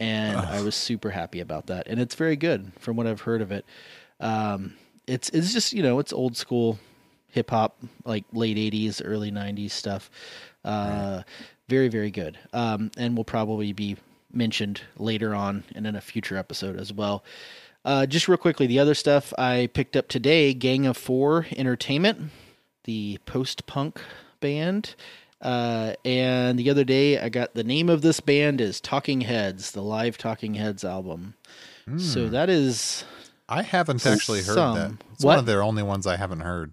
and 0.00 0.38
I 0.38 0.62
was 0.62 0.75
super 0.75 1.11
happy 1.11 1.40
about 1.40 1.66
that. 1.66 1.87
And 1.88 2.00
it's 2.00 2.14
very 2.14 2.37
good 2.37 2.73
from 2.78 2.97
what 2.97 3.07
I've 3.07 3.21
heard 3.23 3.43
of 3.43 3.52
it. 3.52 3.64
Um, 4.21 4.75
it's 5.07 5.28
it's 5.31 5.52
just 5.52 5.73
you 5.73 5.83
know 5.83 5.99
it's 5.99 6.12
old 6.12 6.37
school 6.37 6.78
hip 7.28 7.50
hop, 7.50 7.76
like 8.04 8.25
late 8.33 8.57
'80s, 8.57 9.02
early 9.04 9.31
'90s 9.33 9.71
stuff. 9.73 10.11
Uh, 10.64 11.23
Very 11.69 11.88
very 11.88 12.11
good, 12.11 12.38
um, 12.52 12.90
and 12.97 13.16
will 13.16 13.25
probably 13.25 13.73
be 13.73 13.97
mentioned 14.33 14.81
later 14.99 15.35
on 15.35 15.64
and 15.75 15.87
in 15.87 15.95
a 15.97 16.00
future 16.00 16.37
episode 16.37 16.78
as 16.78 16.93
well. 16.93 17.23
Uh, 17.84 18.06
just 18.06 18.28
real 18.28 18.38
quickly, 18.38 18.66
the 18.66 18.78
other 18.78 18.94
stuff 18.94 19.32
I 19.38 19.68
picked 19.72 19.96
up 19.96 20.08
today: 20.08 20.54
Gang 20.54 20.86
of 20.86 20.96
Four 20.96 21.46
Entertainment, 21.56 22.30
the 22.84 23.18
post 23.26 23.66
punk 23.66 24.00
band. 24.40 24.94
Uh, 25.40 25.92
and 26.06 26.58
the 26.58 26.70
other 26.70 26.84
day, 26.84 27.18
I 27.18 27.28
got 27.28 27.54
the 27.54 27.64
name 27.64 27.90
of 27.90 28.00
this 28.00 28.20
band 28.20 28.62
is 28.62 28.80
Talking 28.80 29.20
Heads, 29.22 29.72
the 29.72 29.82
live 29.82 30.16
Talking 30.16 30.54
Heads 30.54 30.84
album. 30.84 31.34
So 31.98 32.30
that 32.30 32.48
is 32.48 33.04
I 33.46 33.60
haven't 33.60 34.06
actually 34.06 34.38
heard 34.42 34.54
Some. 34.54 34.74
that. 34.76 34.90
It's 35.12 35.22
What? 35.24 35.32
one 35.32 35.38
of 35.40 35.46
their 35.46 35.62
only 35.62 35.82
ones 35.82 36.06
I 36.06 36.16
haven't 36.16 36.40
heard. 36.40 36.72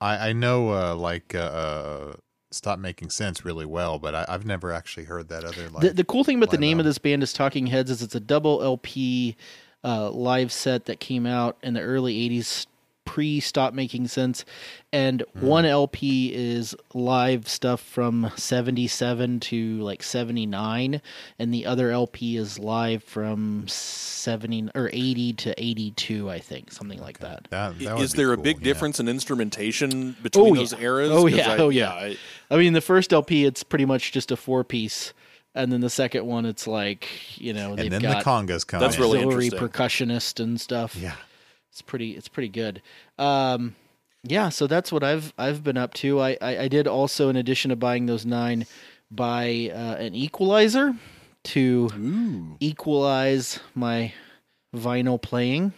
I, 0.00 0.30
I 0.30 0.32
know 0.32 0.70
uh, 0.70 0.94
like 0.94 1.34
uh, 1.34 1.38
uh, 1.38 2.12
Stop 2.50 2.78
Making 2.78 3.10
Sense 3.10 3.44
really 3.44 3.66
well, 3.66 3.98
but 3.98 4.14
I, 4.14 4.24
I've 4.26 4.46
never 4.46 4.72
actually 4.72 5.04
heard 5.04 5.28
that 5.28 5.44
other 5.44 5.68
like 5.68 5.82
the, 5.82 5.90
the 5.90 6.04
cool 6.04 6.24
thing 6.24 6.38
about 6.38 6.50
the 6.50 6.56
name 6.56 6.78
of 6.78 6.86
this 6.86 6.96
band 6.96 7.22
is 7.22 7.34
Talking 7.34 7.66
Heads 7.66 7.90
is 7.90 8.00
it's 8.00 8.14
a 8.14 8.20
double 8.20 8.62
LP 8.62 9.36
uh, 9.84 10.10
live 10.10 10.50
set 10.52 10.86
that 10.86 11.00
came 11.00 11.26
out 11.26 11.56
in 11.62 11.74
the 11.74 11.80
early 11.80 12.14
'80s, 12.28 12.66
pre 13.04 13.40
stop 13.40 13.72
making 13.72 14.06
sense, 14.08 14.44
and 14.92 15.22
Hmm. 15.34 15.46
one 15.46 15.64
LP 15.64 16.32
is 16.34 16.74
live 16.94 17.48
stuff 17.48 17.80
from 17.80 18.30
seventy 18.36 18.86
seven 18.86 19.40
to 19.40 19.80
like 19.80 20.02
seventy 20.02 20.44
nine, 20.46 21.00
and 21.38 21.54
the 21.54 21.64
other 21.64 21.90
LP 21.90 22.36
is 22.36 22.58
live 22.58 23.02
from 23.04 23.64
seventy 23.68 24.68
or 24.74 24.90
eighty 24.92 25.32
to 25.32 25.54
eighty 25.62 25.92
two, 25.92 26.28
I 26.28 26.38
think, 26.38 26.70
something 26.72 27.00
like 27.00 27.20
that. 27.20 27.46
That, 27.50 27.78
that 27.78 27.94
would 27.94 28.02
Is 28.02 28.12
be 28.12 28.16
there 28.18 28.32
a 28.32 28.36
cool, 28.36 28.44
big 28.44 28.58
yeah. 28.58 28.64
difference 28.64 29.00
in 29.00 29.08
instrumentation 29.08 30.16
between 30.22 30.52
Oh, 30.52 30.54
those 30.56 30.72
yeah. 30.72 30.80
eras? 30.80 31.10
Oh, 31.10 31.22
'Cause 31.28 31.32
yeah. 31.34 31.52
I- 31.52 31.56
Oh, 31.56 31.68
yeah. 31.70 31.90
I- 31.92 32.16
I 32.50 32.56
mean, 32.56 32.72
the 32.72 32.80
first 32.80 33.12
LP 33.12 33.44
it's 33.44 33.62
pretty 33.62 33.84
much 33.84 34.12
just 34.12 34.30
a 34.30 34.36
four 34.36 34.64
piece, 34.64 35.12
and 35.58 35.72
then 35.72 35.80
the 35.80 35.90
second 35.90 36.24
one 36.24 36.46
it's 36.46 36.66
like 36.66 37.08
you 37.38 37.52
know 37.52 37.74
And 37.74 37.90
then 37.90 38.00
got 38.00 38.24
the 38.24 38.30
congas 38.30 38.66
come. 38.66 38.80
That's 38.80 38.96
in. 38.96 39.02
really 39.02 39.18
auxiliary 39.18 39.46
interesting. 39.46 39.68
percussionist 39.68 40.40
and 40.40 40.60
stuff. 40.60 40.96
yeah. 40.96 41.14
it's 41.70 41.82
pretty 41.82 42.12
it's 42.12 42.28
pretty 42.28 42.48
good. 42.48 42.80
Um, 43.18 43.74
yeah, 44.22 44.48
so 44.48 44.66
that's 44.66 44.90
what 44.90 45.04
I've 45.04 45.32
I've 45.38 45.62
been 45.62 45.76
up 45.76 45.94
to. 45.94 46.20
I, 46.20 46.36
I 46.40 46.58
I 46.60 46.68
did 46.68 46.86
also, 46.86 47.28
in 47.28 47.36
addition 47.36 47.68
to 47.70 47.76
buying 47.76 48.06
those 48.06 48.24
nine, 48.24 48.66
buy 49.10 49.70
uh, 49.72 49.96
an 49.96 50.14
equalizer 50.14 50.94
to 51.44 52.56
equalize 52.60 53.60
my 53.74 54.12
vinyl 54.74 55.20
playing. 55.20 55.72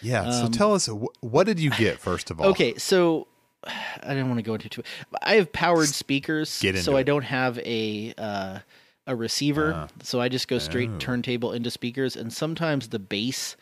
Yeah. 0.00 0.30
so 0.30 0.46
Um, 0.46 0.52
tell 0.52 0.74
us 0.74 0.88
what 1.20 1.46
did 1.46 1.60
you 1.60 1.70
get 1.70 1.98
first 1.98 2.30
of 2.30 2.40
all? 2.40 2.48
Okay, 2.48 2.76
so 2.76 3.26
I 3.64 4.08
didn't 4.08 4.28
want 4.28 4.38
to 4.38 4.42
go 4.42 4.54
into 4.54 4.68
too. 4.68 4.82
I 5.22 5.36
have 5.36 5.52
powered 5.52 5.88
speakers, 5.88 6.60
Get 6.60 6.74
into 6.74 6.82
so 6.82 6.96
I 6.96 7.02
don't 7.02 7.22
have 7.22 7.58
a 7.60 8.12
uh, 8.18 8.58
a 9.06 9.14
receiver. 9.14 9.72
Ah. 9.74 9.88
so 10.02 10.20
I 10.20 10.28
just 10.28 10.48
go 10.48 10.58
straight 10.58 10.90
Oh. 10.94 10.98
turntable 10.98 11.52
into 11.52 11.70
speakers, 11.70 12.16
and 12.16 12.32
sometimes 12.32 12.88
the 12.88 12.98
bass 12.98 13.56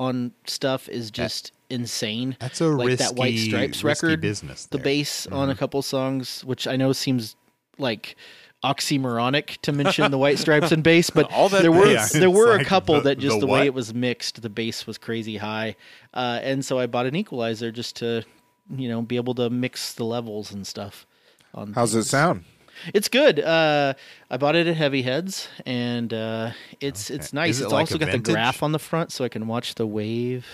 on 0.00 0.32
stuff 0.46 0.88
is 0.88 1.10
just 1.10 1.52
insane. 1.70 2.36
That's 2.40 2.60
a 2.60 2.68
like 2.68 2.86
risky, 2.88 3.04
that 3.04 3.14
White 3.16 3.38
Stripes 3.38 3.84
record. 3.84 4.20
business. 4.20 4.66
The 4.66 4.78
bass 4.78 5.26
on 5.26 5.32
Mm-hmm. 5.32 5.50
a 5.50 5.54
couple 5.56 5.82
songs, 5.82 6.44
which 6.44 6.66
I 6.66 6.76
know 6.76 6.92
seems 6.92 7.36
like 7.78 8.16
oxymoronic 8.64 9.58
to 9.62 9.72
mention 9.72 10.10
the 10.10 10.18
White 10.18 10.38
Stripes 10.38 10.72
and 10.72 10.82
bass, 10.82 11.10
but 11.10 11.30
All 11.32 11.48
that 11.50 11.62
there 11.62 11.72
were 11.72 11.84
bass. 11.84 12.12
there 12.12 12.30
were 12.30 12.52
like 12.56 12.62
a 12.62 12.64
couple 12.64 12.94
the- 12.96 13.00
that 13.02 13.18
just 13.18 13.40
the 13.40 13.46
the, 13.46 13.52
way 13.52 13.66
it 13.66 13.74
was 13.74 13.94
mixed, 13.94 14.42
the 14.42 14.48
bass 14.50 14.86
was 14.86 14.98
crazy 14.98 15.36
high, 15.36 15.76
uh, 16.14 16.40
and 16.42 16.64
so 16.64 16.78
I 16.78 16.86
bought 16.86 17.06
an 17.06 17.14
equalizer 17.16 17.70
just 17.70 17.96
to 17.96 18.24
you 18.70 18.88
know 18.88 19.02
be 19.02 19.16
able 19.16 19.34
to 19.34 19.48
mix 19.50 19.92
the 19.94 20.04
levels 20.04 20.52
and 20.52 20.66
stuff. 20.66 21.06
On 21.54 21.72
How's 21.72 21.94
it 21.94 22.04
sound? 22.04 22.44
It's 22.94 23.08
good. 23.08 23.40
Uh, 23.40 23.94
I 24.30 24.36
bought 24.36 24.56
it 24.56 24.66
at 24.66 24.76
Heavy 24.76 25.02
Heads, 25.02 25.48
and 25.66 26.12
uh, 26.12 26.50
it's 26.80 27.10
it's 27.10 27.32
nice. 27.32 27.60
It 27.60 27.64
It's 27.64 27.72
like 27.72 27.80
also 27.80 27.96
a 27.96 27.98
got 27.98 28.12
the 28.12 28.18
graph 28.18 28.62
on 28.62 28.72
the 28.72 28.78
front, 28.78 29.12
so 29.12 29.24
I 29.24 29.28
can 29.28 29.46
watch 29.46 29.74
the 29.76 29.86
wave 29.86 30.46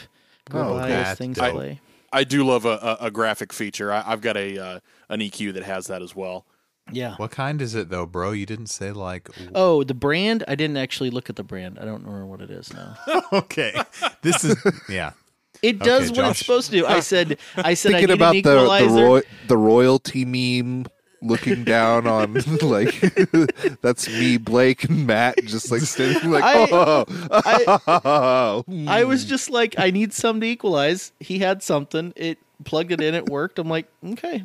go 0.50 0.60
Oh, 0.60 0.78
by 0.78 0.88
that's 0.88 1.10
as 1.10 1.18
things 1.18 1.36
dope. 1.38 1.52
play. 1.54 1.80
I 2.12 2.22
do 2.24 2.44
love 2.44 2.64
a, 2.64 2.96
a, 3.00 3.06
a 3.06 3.10
graphic 3.10 3.52
feature. 3.52 3.92
I, 3.92 4.04
I've 4.06 4.20
got 4.20 4.36
a 4.36 4.58
uh, 4.58 4.80
an 5.08 5.20
EQ 5.20 5.54
that 5.54 5.64
has 5.64 5.86
that 5.88 6.02
as 6.02 6.14
well. 6.14 6.44
Yeah. 6.92 7.16
What 7.16 7.30
kind 7.30 7.62
is 7.62 7.74
it 7.74 7.88
though, 7.88 8.04
bro? 8.06 8.32
You 8.32 8.44
didn't 8.46 8.66
say 8.66 8.92
like. 8.92 9.28
Oh, 9.54 9.84
the 9.84 9.94
brand? 9.94 10.44
I 10.46 10.54
didn't 10.54 10.76
actually 10.76 11.10
look 11.10 11.30
at 11.30 11.36
the 11.36 11.42
brand. 11.42 11.78
I 11.80 11.84
don't 11.84 12.06
know 12.06 12.26
what 12.26 12.40
it 12.42 12.50
is 12.50 12.72
now. 12.72 12.96
okay, 13.32 13.74
this 14.22 14.44
is 14.44 14.56
yeah. 14.88 15.12
It 15.62 15.78
does 15.78 16.10
what 16.10 16.16
Josh. 16.16 16.30
it's 16.32 16.38
supposed 16.40 16.70
to 16.70 16.76
do. 16.80 16.84
I 16.86 17.00
said 17.00 17.38
I 17.56 17.72
said 17.74 17.94
I 17.94 18.00
Thinking 18.00 18.08
need 18.08 18.14
about 18.14 18.36
an 18.36 18.42
the 18.42 18.94
the, 18.94 19.02
roy- 19.02 19.22
the 19.48 19.56
royalty 19.56 20.24
meme 20.26 20.84
looking 21.24 21.64
down 21.64 22.06
on 22.06 22.34
like 22.62 23.00
that's 23.80 24.08
me, 24.08 24.36
Blake, 24.36 24.84
and 24.84 25.06
Matt 25.06 25.36
just 25.44 25.70
like 25.70 25.80
standing 25.82 26.30
like 26.30 26.44
I- 26.44 26.68
oh, 26.72 27.04
I 27.30 28.86
I 29.00 29.04
was 29.04 29.24
just 29.24 29.50
like, 29.50 29.74
I 29.78 29.90
need 29.90 30.12
some 30.12 30.40
to 30.40 30.46
equalize. 30.46 31.12
He 31.20 31.38
had 31.38 31.62
something. 31.62 32.12
It 32.16 32.38
plugged 32.64 32.92
it 32.92 33.00
in. 33.00 33.14
It 33.14 33.28
worked. 33.28 33.58
I'm 33.58 33.68
like, 33.68 33.86
okay, 34.04 34.42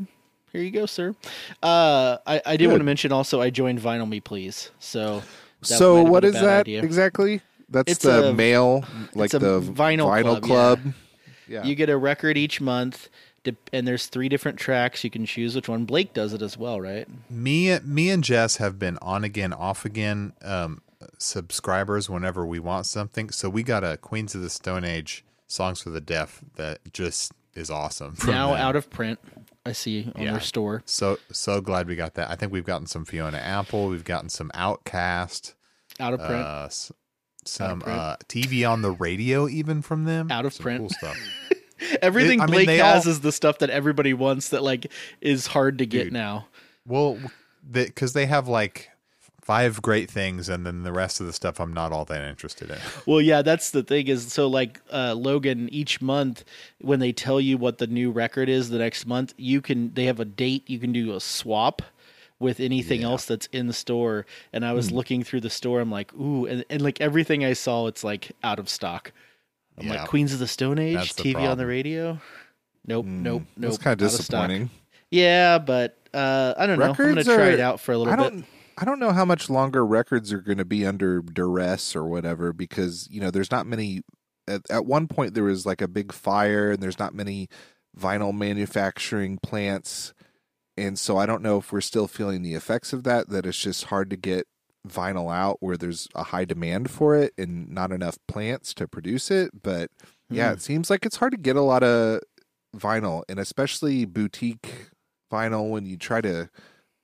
here 0.52 0.62
you 0.62 0.72
go, 0.72 0.86
sir. 0.86 1.16
Uh, 1.62 2.18
I, 2.26 2.42
I 2.46 2.58
did 2.58 2.66
Good. 2.66 2.70
want 2.72 2.80
to 2.82 2.86
mention 2.86 3.12
also 3.12 3.42
I 3.42 3.50
joined 3.50 3.80
Vinyl 3.80 4.08
Me 4.08 4.20
Please. 4.20 4.72
So 4.80 5.22
So 5.62 6.02
what 6.04 6.24
is 6.24 6.34
that 6.34 6.62
idea. 6.62 6.82
exactly? 6.84 7.42
That's 7.70 7.92
It's 7.92 8.04
the 8.04 8.30
a- 8.30 8.34
male 8.34 8.84
like 9.14 9.32
the 9.32 9.62
vinyl 9.62 10.08
vinyl 10.08 10.42
club, 10.42 10.44
club. 10.44 10.80
yeah. 10.86 10.92
Yeah. 11.48 11.64
You 11.64 11.74
get 11.76 11.90
a 11.90 11.98
record 11.98 12.38
each 12.38 12.62
month, 12.62 13.10
and 13.74 13.88
there's 13.88 14.08
three 14.08 14.30
different 14.30 14.58
tracks. 14.60 15.04
You 15.04 15.10
can 15.10 15.26
choose 15.26 15.56
which 15.56 15.70
one. 15.70 15.86
Blake 15.86 16.14
does 16.14 16.34
it 16.34 16.42
as 16.42 16.58
well, 16.58 16.80
right? 16.82 17.08
me 17.30 17.78
me 17.80 18.10
and 18.10 18.24
Jess 18.24 18.58
have 18.58 18.78
been 18.80 18.98
on 19.02 19.24
again, 19.24 19.54
off 19.54 19.86
again 19.86 20.34
um, 20.42 20.82
subscribers 21.18 22.10
whenever 22.10 22.46
we 22.46 22.60
want 22.60 22.86
something. 22.86 23.30
So 23.30 23.50
we 23.50 23.64
got 23.64 23.84
a 23.84 23.98
Queens 23.98 24.36
of 24.36 24.42
the 24.42 24.50
Stone 24.50 24.84
Age 24.84 25.24
songs 25.48 25.82
for 25.82 25.90
the 25.90 26.02
deaf 26.02 26.42
that 26.56 26.80
just 26.94 27.32
is 27.56 27.70
awesome. 27.70 28.16
now 28.28 28.52
them. 28.54 28.58
out 28.62 28.76
of 28.76 28.90
print. 28.90 29.20
I 29.66 29.72
see 29.74 30.12
on 30.16 30.22
Yeah. 30.24 30.32
their 30.34 30.42
store. 30.42 30.84
So 30.86 31.18
so 31.32 31.62
glad 31.62 31.88
we 31.88 31.96
got 31.96 32.14
that. 32.16 32.30
I 32.30 32.36
think 32.36 32.52
we've 32.52 32.66
gotten 32.66 32.88
some 32.88 33.06
Fiona 33.06 33.38
Apple. 33.38 33.88
We've 33.90 34.04
gotten 34.06 34.30
some 34.30 34.50
OutKast. 34.56 35.54
Out 36.00 36.14
of 36.14 36.20
print. 36.20 36.42
Uh, 36.46 36.70
some 37.46 37.80
print. 37.82 38.00
uh, 38.00 38.16
TV 38.28 38.70
on 38.70 38.82
the 38.82 38.92
radio, 38.92 39.48
even 39.50 39.82
from 39.82 40.06
them. 40.06 40.32
Out 40.32 40.46
of 40.46 40.54
Some 40.54 40.64
print. 40.64 40.80
Cool 40.80 40.90
stuff. 40.90 41.18
Everything 42.02 42.42
I 42.42 42.46
mean, 42.46 42.66
Blake 42.66 42.80
has 42.80 43.06
all- 43.06 43.12
is 43.12 43.22
the 43.22 43.32
stuff 43.32 43.60
that 43.60 43.70
everybody 43.70 44.14
wants 44.14 44.50
that 44.50 44.64
like 44.64 44.92
is 45.22 45.48
hard 45.48 45.78
to 45.80 45.86
get 45.86 46.06
Dude. 46.06 46.14
now. 46.14 46.48
Well, 46.86 47.18
because 47.72 48.14
they 48.14 48.26
have 48.26 48.48
like 48.48 48.90
five 49.42 49.82
great 49.82 50.10
things, 50.12 50.48
and 50.50 50.66
then 50.66 50.84
the 50.84 50.92
rest 50.92 51.20
of 51.20 51.26
the 51.26 51.34
stuff 51.34 51.60
I'm 51.60 51.74
not 51.74 51.92
all 51.92 52.06
that 52.06 52.22
interested 52.28 52.70
in. 52.70 52.78
Well, 53.08 53.20
yeah, 53.22 53.42
that's 53.42 53.72
the 53.72 53.82
thing 53.84 54.08
is 54.08 54.32
so 54.32 54.48
like 54.48 54.80
uh, 54.94 55.16
Logan 55.16 55.70
each 55.72 56.02
month 56.02 56.44
when 56.80 57.00
they 57.00 57.12
tell 57.12 57.42
you 57.42 57.58
what 57.58 57.80
the 57.80 57.88
new 57.88 58.12
record 58.12 58.48
is 58.50 58.70
the 58.70 58.78
next 58.78 59.06
month, 59.08 59.34
you 59.38 59.62
can 59.62 59.94
they 59.96 60.06
have 60.06 60.20
a 60.20 60.26
date, 60.26 60.70
you 60.70 60.78
can 60.80 60.92
do 60.92 61.16
a 61.16 61.20
swap 61.20 61.82
with 62.40 62.60
anything 62.60 63.02
Yeah. 63.02 63.08
else 63.08 63.26
that's 63.26 63.48
in 63.48 63.68
the 63.68 63.74
store. 63.74 64.26
And 64.54 64.64
I 64.64 64.72
was 64.74 64.92
looking 64.92 65.24
through 65.24 65.42
the 65.42 65.50
store, 65.50 65.82
I'm 65.82 65.92
like, 65.92 66.14
ooh, 66.14 66.46
and, 66.46 66.64
and 66.70 66.82
like 66.82 67.02
everything 67.02 67.44
I 67.44 67.52
saw, 67.54 67.88
it's 67.88 68.04
like 68.04 68.32
out 68.44 68.60
of 68.60 68.70
stock. 68.70 69.12
I'm 69.80 69.88
Yeah. 69.88 70.02
like 70.02 70.10
Queens 70.10 70.34
of 70.34 70.40
the 70.40 70.48
Stone 70.48 70.80
Age, 70.80 70.96
That's 70.96 71.14
the 71.14 71.24
TV 71.34 71.50
on 71.50 71.58
the 71.58 71.66
radio. 71.66 72.20
Nope, 72.86 73.06
nope, 73.06 73.44
nope. 73.56 73.72
That's 73.72 73.78
kind 73.78 73.94
of 74.02 74.10
disappointing. 74.10 74.70
Yeah, 75.12 75.58
but 75.60 75.98
uh, 76.14 76.54
I 76.58 76.66
don't 76.68 76.80
know. 76.80 76.86
I'm 76.86 76.94
gonna 76.96 77.24
try 77.24 77.34
are- 77.36 77.52
it 77.52 77.60
out 77.60 77.80
for 77.80 77.94
a 77.94 77.98
little 77.98 78.14
I 78.14 78.30
bit. 78.30 78.44
I 78.78 78.86
don't 78.86 79.00
know 79.00 79.12
how 79.12 79.26
much 79.26 79.50
longer 79.50 79.86
records 79.86 80.32
are 80.32 80.40
going 80.40 80.58
to 80.58 80.64
be 80.66 80.86
under 80.86 81.22
duress 81.22 81.98
or 81.98 82.06
whatever 82.06 82.54
because 82.54 83.10
you 83.12 83.20
know 83.20 83.30
there's 83.32 83.52
not 83.52 83.68
many. 83.68 84.02
At, 84.48 84.62
at 84.70 84.86
one 84.86 85.08
point 85.08 85.34
there 85.34 85.44
was 85.44 85.66
like 85.66 85.82
a 85.82 85.88
big 85.88 86.12
fire 86.14 86.72
and 86.72 86.82
there's 86.82 86.98
not 86.98 87.14
many 87.14 87.50
vinyl 88.00 88.34
manufacturing 88.34 89.38
plants, 89.44 90.14
and 90.78 90.98
so 90.98 91.18
I 91.18 91.26
don't 91.26 91.44
know 91.44 91.58
if 91.58 91.72
we're 91.72 91.82
still 91.82 92.08
feeling 92.08 92.42
the 92.42 92.54
effects 92.54 92.94
of 92.94 93.04
that. 93.04 93.30
That 93.30 93.46
it's 93.46 93.60
just 93.60 93.86
hard 93.86 94.10
to 94.12 94.16
get 94.16 94.48
vinyl 94.88 95.34
out 95.34 95.58
where 95.60 95.78
there's 95.78 96.08
a 96.16 96.24
high 96.24 96.46
demand 96.46 96.90
for 96.90 97.16
it 97.16 97.34
and 97.38 97.70
not 97.70 97.92
enough 97.92 98.18
plants 98.28 98.74
to 98.76 98.88
produce 98.88 99.30
it. 99.30 99.52
But 99.62 99.92
yeah, 100.30 100.48
Hmm. 100.50 100.54
it 100.54 100.62
seems 100.62 100.90
like 100.90 101.06
it's 101.06 101.18
hard 101.18 101.32
to 101.34 101.38
get 101.38 101.56
a 101.56 101.62
lot 101.62 101.84
of 101.84 102.22
vinyl 102.76 103.24
and 103.28 103.40
especially 103.40 104.06
boutique 104.06 104.90
vinyl 105.32 105.70
when 105.70 105.86
you 105.86 105.98
try 105.98 106.22
to 106.22 106.50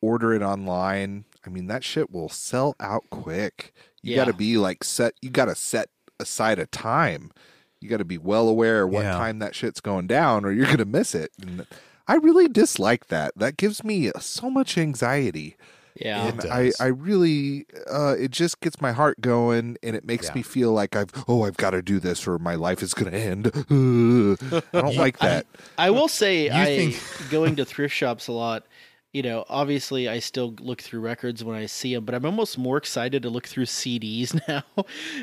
order 0.01 0.33
it 0.33 0.41
online. 0.41 1.25
I 1.45 1.49
mean, 1.49 1.67
that 1.67 1.83
shit 1.83 2.11
will 2.11 2.29
sell 2.29 2.75
out 2.79 3.03
quick. 3.09 3.73
You 4.01 4.11
Yeah. 4.11 4.17
got 4.17 4.25
to 4.31 4.33
be 4.33 4.57
like 4.57 4.83
set, 4.83 5.13
you 5.21 5.29
got 5.29 5.45
to 5.45 5.55
set 5.55 5.89
aside 6.19 6.59
a 6.59 6.65
time. 6.67 7.31
You 7.81 7.89
got 7.89 7.97
to 7.97 8.05
be 8.05 8.17
well 8.17 8.47
aware 8.47 8.87
what 8.87 9.03
Yeah. 9.03 9.11
time 9.13 9.39
that 9.39 9.53
shit's 9.55 9.81
going 9.81 10.07
down 10.07 10.45
or 10.45 10.51
you're 10.51 10.65
going 10.65 10.77
to 10.77 10.85
miss 10.85 11.13
it. 11.13 11.31
And 11.41 11.65
I 12.07 12.15
really 12.15 12.47
dislike 12.47 13.07
that. 13.07 13.33
That 13.35 13.57
gives 13.57 13.83
me 13.83 14.11
so 14.19 14.49
much 14.49 14.77
anxiety. 14.77 15.55
Yeah. 15.95 16.27
and 16.27 16.41
I. 16.51 16.71
I 16.79 16.87
really, 16.87 17.65
uh, 17.89 18.15
it 18.19 18.31
just 18.31 18.59
gets 18.59 18.81
my 18.81 18.91
heart 18.91 19.21
going 19.21 19.77
and 19.81 19.95
it 19.95 20.05
makes 20.05 20.27
Yeah. 20.27 20.33
me 20.35 20.41
feel 20.41 20.71
like 20.73 20.95
I've, 20.95 21.09
oh, 21.27 21.43
I've 21.43 21.57
got 21.57 21.69
to 21.71 21.81
do 21.81 21.99
this 21.99 22.27
or 22.27 22.37
my 22.37 22.55
life 22.55 22.83
is 22.83 22.93
going 22.93 23.11
to 23.11 23.17
end. 23.17 23.47
I 24.73 24.81
don't 24.81 24.97
like 24.97 25.19
that. 25.19 25.45
I 25.77 25.89
will 25.91 26.07
say, 26.07 26.45
You 26.45 26.51
I 26.51 26.65
think- 26.65 27.29
going 27.31 27.55
to 27.57 27.65
thrift 27.65 27.95
shops 27.95 28.27
a 28.27 28.31
lot. 28.33 28.65
You 29.15 29.21
know, 29.23 29.45
obviously, 29.47 30.09
I 30.09 30.19
still 30.19 30.53
look 30.59 30.81
through 30.81 30.99
records 30.99 31.41
when 31.41 31.55
I 31.55 31.67
see 31.67 31.95
them, 31.95 32.03
but 32.03 32.13
I'm 32.13 32.25
almost 32.25 32.57
more 32.57 32.75
excited 32.75 33.23
to 33.23 33.29
look 33.29 33.47
through 33.47 33.63
CDs 33.63 34.37
now, 34.49 34.63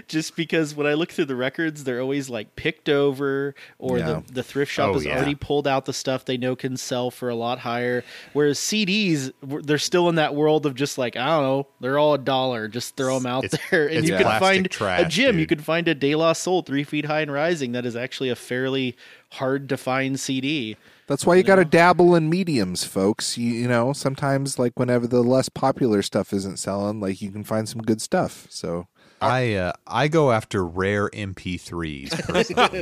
just 0.09 0.35
because 0.35 0.75
when 0.75 0.87
I 0.87 0.95
look 0.95 1.13
through 1.13 1.27
the 1.27 1.37
records, 1.37 1.85
they're 1.85 2.01
always 2.01 2.31
like 2.31 2.57
picked 2.57 2.89
over, 2.89 3.55
or 3.79 3.99
Yeah. 3.99 4.23
the 4.27 4.33
the 4.33 4.43
thrift 4.43 4.73
shop 4.73 4.89
Oh, 4.89 4.95
has 4.95 5.05
yeah. 5.05 5.15
already 5.15 5.35
pulled 5.35 5.69
out 5.69 5.85
the 5.85 5.93
stuff 5.93 6.25
they 6.25 6.39
know 6.39 6.57
can 6.57 6.79
sell 6.79 7.11
for 7.11 7.29
a 7.29 7.35
lot 7.35 7.59
higher. 7.59 8.03
Whereas 8.33 8.59
CDs, 8.59 9.31
they're 9.43 9.77
still 9.77 10.09
in 10.09 10.15
that 10.15 10.35
world 10.35 10.65
of 10.65 10.75
just 10.75 10.97
like 10.97 11.15
I 11.15 11.27
don't 11.27 11.43
know, 11.43 11.67
they're 11.81 11.99
all 11.99 12.15
a 12.15 12.19
dollar, 12.19 12.69
just 12.69 12.97
throw 12.97 13.19
them 13.19 13.27
out 13.27 13.45
It's- 13.45 13.61
there, 13.71 13.89
and 13.89 14.09
you 14.09 14.17
can 14.17 14.41
find 14.41 14.65
a 14.65 14.71
trash, 14.71 15.13
gym, 15.15 15.39
you 15.39 15.47
can 15.47 15.59
find 15.59 15.87
a 15.87 15.95
De 15.95 16.15
La 16.15 16.33
Soul 16.33 16.63
three 16.63 16.85
feet 16.85 17.05
high 17.05 17.21
and 17.21 17.31
rising 17.31 17.73
that 17.73 17.85
is 17.85 17.95
actually 17.95 18.31
a 18.31 18.37
fairly 18.37 18.97
hard 19.33 19.69
to 19.69 19.77
find 19.77 20.19
CD. 20.19 20.79
That's 21.13 21.27
why 21.27 21.35
you 21.35 21.43
got 21.43 21.57
to 21.57 21.67
dabble 21.67 22.15
in 22.15 22.31
mediums, 22.31 22.85
folks. 22.85 23.37
You, 23.37 23.53
you 23.53 23.69
know, 23.69 23.93
sometimes 23.93 24.59
like 24.59 24.79
whenever 24.79 25.07
the 25.07 25.21
less 25.21 25.51
popular 25.51 26.01
stuff 26.01 26.33
isn't 26.33 26.59
selling, 26.59 27.01
like 27.01 27.21
you 27.21 27.31
can 27.31 27.45
find 27.45 27.69
some 27.69 27.83
good 27.83 28.01
stuff. 28.01 28.47
So 28.49 28.87
I 29.21 29.53
uh, 29.53 29.73
I 29.87 30.09
go 30.09 30.33
after 30.33 30.65
rare 30.65 31.11
MP3s. 31.11 32.13
personally. 32.29 32.81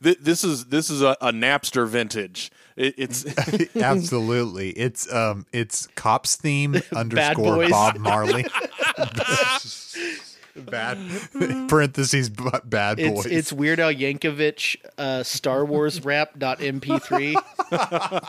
This 0.00 0.42
is 0.42 0.66
this 0.66 0.88
is 0.88 1.02
a, 1.02 1.16
a 1.20 1.32
Napster 1.32 1.86
vintage. 1.86 2.50
It, 2.76 2.94
it's 2.96 3.26
Absolutely, 3.76 4.70
it's 4.70 5.12
um 5.12 5.44
it's 5.52 5.86
cops 5.88 6.36
theme 6.36 6.80
underscore 6.94 7.68
Bob 7.68 7.98
Marley. 7.98 8.46
Bad 10.64 10.98
parentheses 11.68 12.28
but 12.30 12.68
bad 12.68 12.98
It's 12.98 13.22
boys. 13.24 13.26
it's 13.32 13.52
Weird 13.52 13.80
Al 13.80 13.92
Yankovic 13.92 14.76
uh, 14.98 15.22
Star 15.22 15.64
Wars 15.64 16.04
rap 16.04 16.38
dot 16.38 16.58
MP3. 16.60 17.34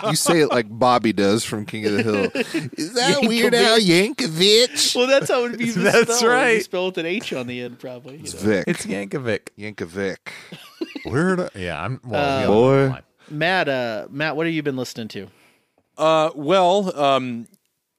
You 0.09 0.15
say 0.15 0.41
it 0.41 0.47
like 0.51 0.65
Bobby 0.69 1.13
does 1.13 1.43
from 1.45 1.65
King 1.65 1.85
of 1.85 1.91
the 1.93 2.03
Hill. 2.03 2.31
Is 2.77 2.93
that 2.93 3.19
Weird 3.21 3.53
Al 3.55 3.79
Yankovic? 3.79 4.95
well, 4.95 5.07
that's 5.07 5.29
how 5.29 5.45
it 5.45 5.51
would 5.51 5.59
be. 5.59 5.69
That's 5.71 6.03
spelled. 6.03 6.09
It'd 6.09 6.21
be 6.21 6.27
right. 6.27 6.63
Spelled 6.63 6.95
with 6.95 7.05
an 7.05 7.05
H 7.05 7.33
on 7.33 7.47
the 7.47 7.61
end, 7.61 7.79
probably. 7.79 8.17
It's 8.19 8.33
know. 8.33 8.49
Vic. 8.49 8.63
it's 8.67 8.85
Yankovic. 8.85 9.47
Yankovic. 9.57 10.17
Weird. 11.05 11.49
Yeah, 11.55 11.81
I'm. 11.83 11.99
Well, 12.03 12.43
Uh, 12.43 12.47
Boy. 12.91 12.99
Matt, 13.29 13.67
uh, 13.69 14.07
Matt, 14.09 14.35
what 14.35 14.45
have 14.45 14.53
you 14.55 14.63
been 14.63 14.77
listening 14.77 15.07
to? 15.09 15.27
Uh, 15.97 16.29
well, 16.35 16.97
um, 16.99 17.47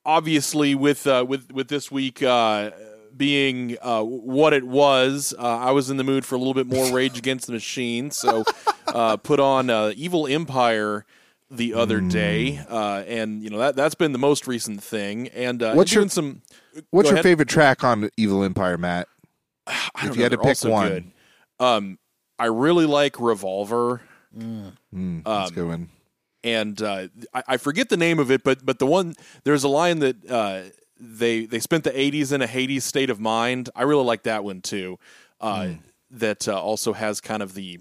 obviously 0.06 0.75
with 0.75 1.06
uh, 1.06 1.25
with 1.28 1.52
with 1.52 1.68
this 1.68 1.90
week 1.90 2.23
uh, 2.23 2.70
being 3.19 3.77
uh, 3.83 4.03
what 4.03 4.53
it 4.55 4.65
was, 4.65 5.35
uh, 5.39 5.43
I 5.43 5.73
was 5.73 5.91
in 5.91 5.97
the 5.99 6.05
mood 6.05 6.25
for 6.25 6.37
a 6.37 6.39
little 6.39 6.55
bit 6.55 6.67
more 6.67 6.91
Rage 6.95 7.19
Against 7.19 7.47
the 7.49 7.53
Machine, 7.53 8.11
so 8.11 8.45
uh, 8.87 9.17
put 9.19 9.41
on 9.41 9.69
uh, 9.69 9.93
Evil 9.97 10.27
Empire 10.27 11.05
the 11.51 11.75
other 11.75 12.01
day, 12.01 12.61
uh, 12.69 13.03
and 13.07 13.43
you 13.43 13.51
know 13.51 13.59
that 13.59 13.75
that's 13.77 13.95
been 13.95 14.13
the 14.13 14.19
most 14.19 14.47
recent 14.47 14.83
thing. 14.83 15.29
And 15.29 15.63
uh, 15.63 15.75
What's 15.75 15.93
your- 15.93 16.09
some? 16.09 16.43
What's 16.91 17.09
your 17.09 17.17
ahead. 17.17 17.25
favorite 17.25 17.49
track 17.49 17.83
on 17.83 18.09
Evil 18.17 18.45
Empire, 18.45 18.79
Matt? 18.79 19.09
I 19.67 19.73
if 19.97 20.03
don't 20.07 20.17
you 20.17 20.23
had 20.23 20.33
to 20.33 20.39
pick 20.39 20.59
one. 20.63 21.13
Um, 21.59 21.99
I 22.39 22.47
really 22.47 22.87
like 22.87 23.19
Revolver. 23.19 24.01
Mm, 24.37 25.25
that's 25.25 25.51
a 25.51 25.55
good 25.55 25.67
one. 25.67 25.89
and 26.45 26.81
uh, 26.81 27.09
I, 27.35 27.43
I 27.49 27.57
forget 27.57 27.89
the 27.89 27.97
name 27.97 28.19
of 28.19 28.31
it, 28.31 28.45
but 28.45 28.65
but 28.65 28.79
the 28.79 28.87
one 28.87 29.15
there's 29.45 29.65
a 29.65 29.69
line 29.69 29.99
that 30.01 30.31
uh, 30.31 30.63
they 31.00 31.47
they 31.47 31.59
spent 31.61 31.85
the 31.85 31.90
'80s 31.90 32.33
in 32.33 32.43
a 32.43 32.47
Hades 32.47 32.85
state 32.85 33.11
of 33.11 33.21
mind. 33.21 33.71
I 33.75 33.83
really 33.83 34.05
like 34.05 34.25
that 34.25 34.45
one 34.45 34.61
too. 34.61 34.99
Uh, 35.40 35.75
That 36.11 36.49
uh, 36.49 36.61
also 36.61 36.95
has 36.95 37.21
kind 37.21 37.43
of 37.43 37.55
the 37.55 37.81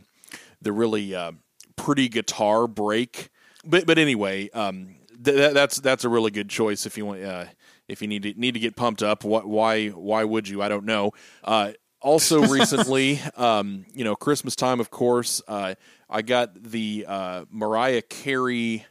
the 0.61 0.71
really 0.73 1.15
uh, 1.15 1.31
pretty 1.75 2.09
guitar 2.09 2.67
break. 2.67 3.29
But 3.63 3.85
but 3.85 3.97
anyway, 3.97 4.49
um, 4.49 4.95
th- 5.23 5.53
that's 5.53 5.77
that's 5.79 6.03
a 6.03 6.09
really 6.09 6.31
good 6.31 6.49
choice 6.49 6.85
if 6.85 6.97
you 6.97 7.05
want 7.05 7.23
uh, 7.23 7.45
if 7.87 8.01
you 8.01 8.07
need 8.07 8.23
to 8.23 8.33
need 8.33 8.53
to 8.53 8.59
get 8.59 8.75
pumped 8.75 9.01
up. 9.01 9.23
What 9.23 9.47
why 9.47 9.87
why 9.89 10.23
would 10.25 10.47
you? 10.49 10.61
I 10.61 10.67
don't 10.67 10.85
know. 10.85 11.11
Uh, 11.43 11.71
also 12.01 12.41
recently, 12.47 13.19
um, 13.37 13.85
you 13.93 14.03
know, 14.03 14.15
Christmas 14.15 14.55
time, 14.55 14.79
of 14.79 14.89
course. 14.91 15.41
Uh, 15.47 15.75
I 16.09 16.21
got 16.21 16.53
the 16.61 17.05
uh, 17.07 17.45
Mariah 17.49 18.01
Carey 18.01 18.85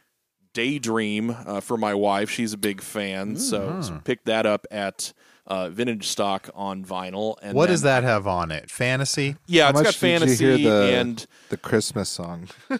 Daydream 0.57 1.29
uh, 1.45 1.61
for 1.61 1.77
my 1.77 1.93
wife. 1.93 2.31
She's 2.31 2.51
a 2.51 2.57
big 2.57 2.81
fan, 2.81 3.35
so, 3.35 3.79
so 3.81 4.01
picked 4.03 4.25
that 4.25 4.47
up 4.47 4.65
at 4.71 5.13
uh, 5.45 5.69
Vintage 5.69 6.07
Stock 6.07 6.49
on 6.55 6.83
vinyl. 6.83 7.35
And 7.43 7.55
What 7.55 7.65
then- 7.67 7.73
does 7.73 7.81
that 7.83 8.03
have 8.03 8.25
on 8.25 8.49
it? 8.51 8.71
Fantasy. 8.71 9.35
Yeah, 9.45 9.65
How 9.65 9.69
it's 9.69 9.77
got 9.81 9.85
much 9.85 9.99
did 9.99 10.07
you 10.07 10.19
fantasy 10.19 10.45
hear 10.45 10.57
the- 10.57 10.97
and 10.97 11.27
The 11.49 11.57
Christmas 11.57 12.09
song. 12.09 12.47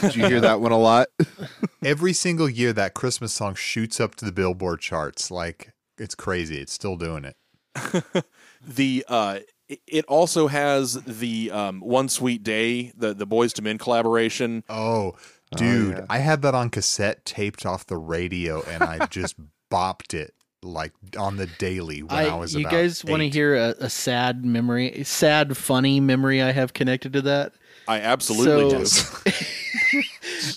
Did 0.00 0.16
you 0.16 0.26
hear 0.26 0.40
that 0.40 0.60
one 0.62 0.72
a 0.72 0.78
lot? 0.78 1.08
Every 1.84 2.14
single 2.14 2.48
year, 2.48 2.72
that 2.72 2.94
Christmas 2.94 3.34
song 3.34 3.54
shoots 3.54 4.00
up 4.00 4.14
to 4.14 4.24
the 4.24 4.32
Billboard 4.32 4.80
charts. 4.80 5.30
Like 5.30 5.72
it's 5.98 6.14
crazy. 6.14 6.58
It's 6.58 6.72
still 6.72 6.96
doing 6.96 7.26
it. 7.26 7.36
the 8.66 9.04
uh 9.06 9.40
it- 9.68 9.80
it 9.86 10.04
also 10.06 10.46
has 10.48 10.94
the 11.04 11.50
um, 11.50 11.80
one 11.80 12.08
sweet 12.08 12.42
day 12.42 12.92
the 12.96 13.14
the 13.14 13.26
Boyz 13.26 13.58
II 13.58 13.64
Men 13.64 13.78
collaboration 13.78 14.62
Oh, 14.68 15.14
dude, 15.56 15.96
yeah. 15.98 16.04
I 16.10 16.18
had 16.18 16.42
that 16.42 16.54
on 16.54 16.70
cassette 16.70 17.24
taped 17.24 17.64
off 17.66 17.86
the 17.86 17.96
radio, 17.96 18.62
and 18.62 18.82
I 18.82 19.06
just 19.10 19.34
bopped 19.70 20.14
it 20.14 20.32
like 20.62 20.92
on 21.18 21.36
the 21.36 21.46
daily 21.46 22.02
when 22.02 22.16
I, 22.18 22.34
was. 22.34 22.54
you 22.54 22.60
about 22.60 22.72
guys 22.72 23.04
want 23.04 23.20
to 23.22 23.28
hear 23.28 23.54
a, 23.54 23.74
a 23.78 23.90
sad 23.90 24.44
memory, 24.44 24.90
a 24.92 25.04
sad, 25.04 25.56
funny 25.56 26.00
memory 26.00 26.42
I 26.42 26.50
have 26.52 26.72
connected 26.72 27.12
to 27.12 27.22
that? 27.22 27.52
i 27.88 28.00
absolutely 28.00 28.84
So- 28.86 29.18
do 29.24 29.30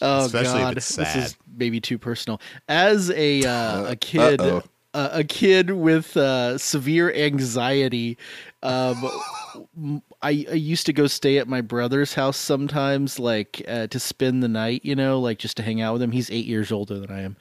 Oh 0.02 0.26
Especially 0.26 0.60
if 0.60 0.66
God, 0.66 0.78
it's 0.78 0.96
this 0.96 1.16
is 1.16 1.38
maybe 1.58 1.80
too 1.80 1.98
personal. 1.98 2.42
As 2.68 3.12
a 3.12 3.44
uh, 3.44 3.92
a 3.92 3.96
kid, 3.96 4.42
uh, 4.42 4.62
a 4.94 5.24
kid 5.24 5.72
with 5.72 6.16
uh, 6.18 6.58
severe 6.58 7.14
anxiety, 7.14 8.18
um, 8.62 10.02
I, 10.22 10.30
I, 10.50 10.54
used 10.54 10.86
to 10.88 10.94
go 10.94 11.08
stay 11.08 11.38
at 11.38 11.48
my 11.48 11.62
brother's 11.62 12.14
house 12.14 12.38
sometimes, 12.38 13.20
like 13.20 13.64
uh, 13.68 13.88
to 13.88 14.00
spend 14.00 14.44
the 14.44 14.48
night. 14.50 14.84
You 14.84 14.96
know, 14.96 15.20
like 15.20 15.40
just 15.40 15.58
to 15.58 15.64
hang 15.64 15.82
out 15.82 15.94
with 15.94 16.02
him. 16.02 16.12
He's 16.12 16.30
eight 16.30 16.46
years 16.46 16.72
older 16.72 17.00
than 17.00 17.12
I 17.12 17.22
am. 17.22 17.38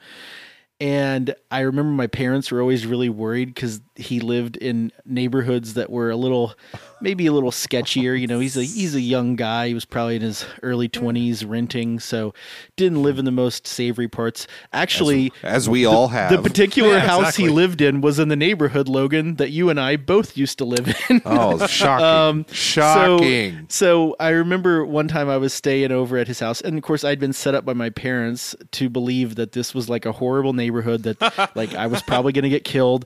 And 0.81 1.35
I 1.51 1.61
remember 1.61 1.91
my 1.91 2.07
parents 2.07 2.51
were 2.51 2.61
always 2.61 2.85
really 2.85 3.09
worried 3.09 3.53
because 3.53 3.81
he 3.95 4.21
lived 4.21 4.55
in 4.55 4.93
neighborhoods 5.05 5.73
that 5.73 5.89
were 5.89 6.09
a 6.09 6.15
little, 6.15 6.53
maybe 7.01 7.25
a 7.27 7.31
little 7.31 7.51
sketchier. 7.51 8.19
You 8.19 8.27
know, 8.27 8.39
he's 8.39 8.57
a 8.57 8.63
he's 8.63 8.95
a 8.95 9.01
young 9.01 9.35
guy. 9.35 9.69
He 9.69 9.73
was 9.73 9.85
probably 9.85 10.15
in 10.17 10.21
his 10.21 10.45
early 10.63 10.87
twenties, 10.87 11.45
renting, 11.45 11.99
so 11.99 12.33
didn't 12.75 13.01
live 13.03 13.19
in 13.19 13.25
the 13.25 13.31
most 13.31 13.67
savory 13.67 14.07
parts. 14.07 14.47
Actually, 14.73 15.31
As 15.43 15.67
we 15.69 15.85
all 15.85 16.07
have. 16.09 16.31
the 16.31 16.41
particular 16.41 16.93
Yeah, 16.93 16.99
house 16.99 17.19
exactly. 17.21 17.43
he 17.45 17.49
lived 17.49 17.81
in 17.81 18.01
was 18.01 18.19
in 18.19 18.27
the 18.29 18.35
neighborhood, 18.35 18.87
Logan, 18.87 19.35
that 19.35 19.49
you 19.51 19.69
and 19.69 19.79
I 19.79 19.95
both 19.95 20.37
used 20.37 20.57
to 20.59 20.65
live 20.65 20.87
in. 21.09 21.21
oh, 21.25 21.65
shocking. 21.67 21.99
Um, 22.09 22.45
shocking. 22.51 23.65
So, 23.69 23.89
so 23.89 24.15
I 24.19 24.29
remember 24.29 24.85
one 24.85 25.07
time 25.07 25.29
I 25.29 25.37
was 25.37 25.53
staying 25.53 25.91
over 25.91 26.17
at 26.17 26.27
his 26.27 26.39
house, 26.39 26.61
and 26.61 26.77
of 26.77 26.83
course 26.83 27.03
I'd 27.03 27.19
been 27.19 27.33
set 27.33 27.55
up 27.55 27.65
by 27.65 27.73
my 27.73 27.89
parents 27.89 28.55
to 28.71 28.89
believe 28.89 29.35
that 29.35 29.51
this 29.53 29.73
was 29.73 29.89
like 29.89 30.05
a 30.05 30.11
horrible 30.11 30.53
neighborhood 30.53 31.03
that 31.03 31.51
like 31.55 31.73
I 31.75 31.87
was 31.87 32.01
probably 32.01 32.33
going 32.33 32.43
to 32.43 32.49
get 32.49 32.63
killed. 32.63 33.05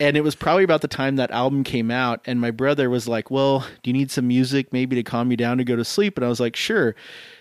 And 0.00 0.16
it 0.16 0.22
was 0.22 0.34
probably 0.34 0.64
about 0.64 0.80
the 0.80 0.88
time 0.88 1.16
that 1.16 1.30
album 1.30 1.62
came 1.62 1.90
out, 1.90 2.22
and 2.24 2.40
my 2.40 2.50
brother 2.50 2.88
was 2.88 3.06
like, 3.06 3.30
"Well, 3.30 3.66
do 3.82 3.90
you 3.90 3.92
need 3.92 4.10
some 4.10 4.26
music 4.26 4.72
maybe 4.72 4.96
to 4.96 5.02
calm 5.02 5.30
you 5.30 5.36
down 5.36 5.58
to 5.58 5.64
go 5.64 5.76
to 5.76 5.84
sleep?" 5.84 6.16
And 6.16 6.24
I 6.24 6.28
was 6.28 6.40
like, 6.40 6.56
"Sure." 6.56 6.94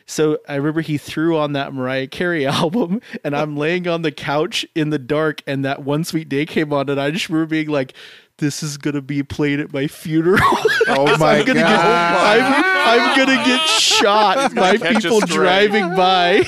So 0.06 0.40
I 0.48 0.56
remember 0.56 0.82
he 0.82 0.98
threw 0.98 1.38
on 1.38 1.54
that 1.54 1.74
Mariah 1.74 2.08
Carey 2.08 2.46
album, 2.48 3.00
and 3.24 3.34
I'm 3.36 3.56
laying 3.56 3.88
on 3.88 4.02
the 4.02 4.12
couch 4.12 4.66
in 4.76 4.90
the 4.90 5.00
dark, 5.00 5.42
and 5.48 5.64
that 5.64 5.84
One 5.84 6.04
Sweet 6.04 6.28
Day 6.28 6.46
came 6.46 6.74
on, 6.74 6.90
and 6.90 7.00
I 7.00 7.12
just 7.12 7.30
remember 7.30 7.50
being 7.50 7.70
like, 7.70 7.94
"This 8.40 8.62
is 8.62 8.78
gonna 8.78 9.02
be 9.02 9.24
played 9.24 9.62
at 9.62 9.72
my 9.72 9.88
funeral." 9.88 10.42
oh 10.90 11.16
my 11.18 11.38
I'm 11.38 11.46
gonna 11.46 11.62
god. 11.62 12.38
get, 12.38 12.46
I'm, 12.46 13.00
I'm 13.00 13.18
gonna 13.18 13.46
get 13.46 13.66
shot 13.70 14.54
by 14.56 14.76
people 14.78 15.22
driving 15.22 15.96
by. 15.96 16.44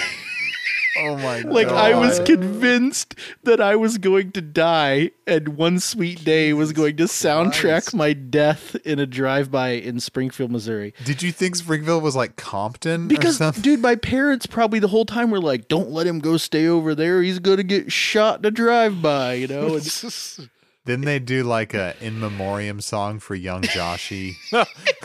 Oh 0.97 1.15
my 1.17 1.41
god. 1.43 1.51
like 1.53 1.67
I 1.67 1.95
was 1.97 2.19
convinced 2.19 3.15
that 3.43 3.61
I 3.61 3.75
was 3.75 3.97
going 3.97 4.31
to 4.33 4.41
die, 4.41 5.11
and 5.25 5.49
one 5.49 5.79
sweet 5.79 6.23
day 6.25 6.53
was 6.53 6.73
going 6.73 6.97
to 6.97 7.03
soundtrack 7.03 7.61
Christ. 7.83 7.95
my 7.95 8.13
death 8.13 8.75
in 8.85 8.99
a 8.99 9.05
drive-by 9.05 9.69
in 9.69 9.99
Springfield, 9.99 10.51
Missouri. 10.51 10.93
Did 11.05 11.21
you 11.23 11.31
think 11.31 11.55
Springfield 11.55 12.03
was 12.03 12.15
like 12.15 12.35
Compton 12.35 13.05
or 13.05 13.07
Because, 13.07 13.37
something? 13.37 13.61
dude, 13.61 13.79
my 13.81 13.95
parents 13.95 14.45
probably 14.45 14.79
the 14.79 14.87
whole 14.89 15.05
time 15.05 15.31
were 15.31 15.39
like, 15.41 15.67
"Don't 15.67 15.91
let 15.91 16.05
him 16.07 16.19
go 16.19 16.37
stay 16.37 16.67
over 16.67 16.93
there. 16.95 17.21
He's 17.21 17.39
gonna 17.39 17.63
get 17.63 17.91
shot 17.91 18.39
in 18.39 18.45
a 18.45 18.51
drive-by," 18.51 19.33
you 19.35 19.47
know. 19.47 19.75
And 19.75 19.83
Didn't 20.83 21.05
they 21.05 21.19
do 21.19 21.43
like 21.43 21.75
a 21.75 21.93
in 22.01 22.19
memoriam 22.19 22.81
song 22.81 23.19
for 23.19 23.35
young 23.35 23.61
Joshy? 23.61 24.33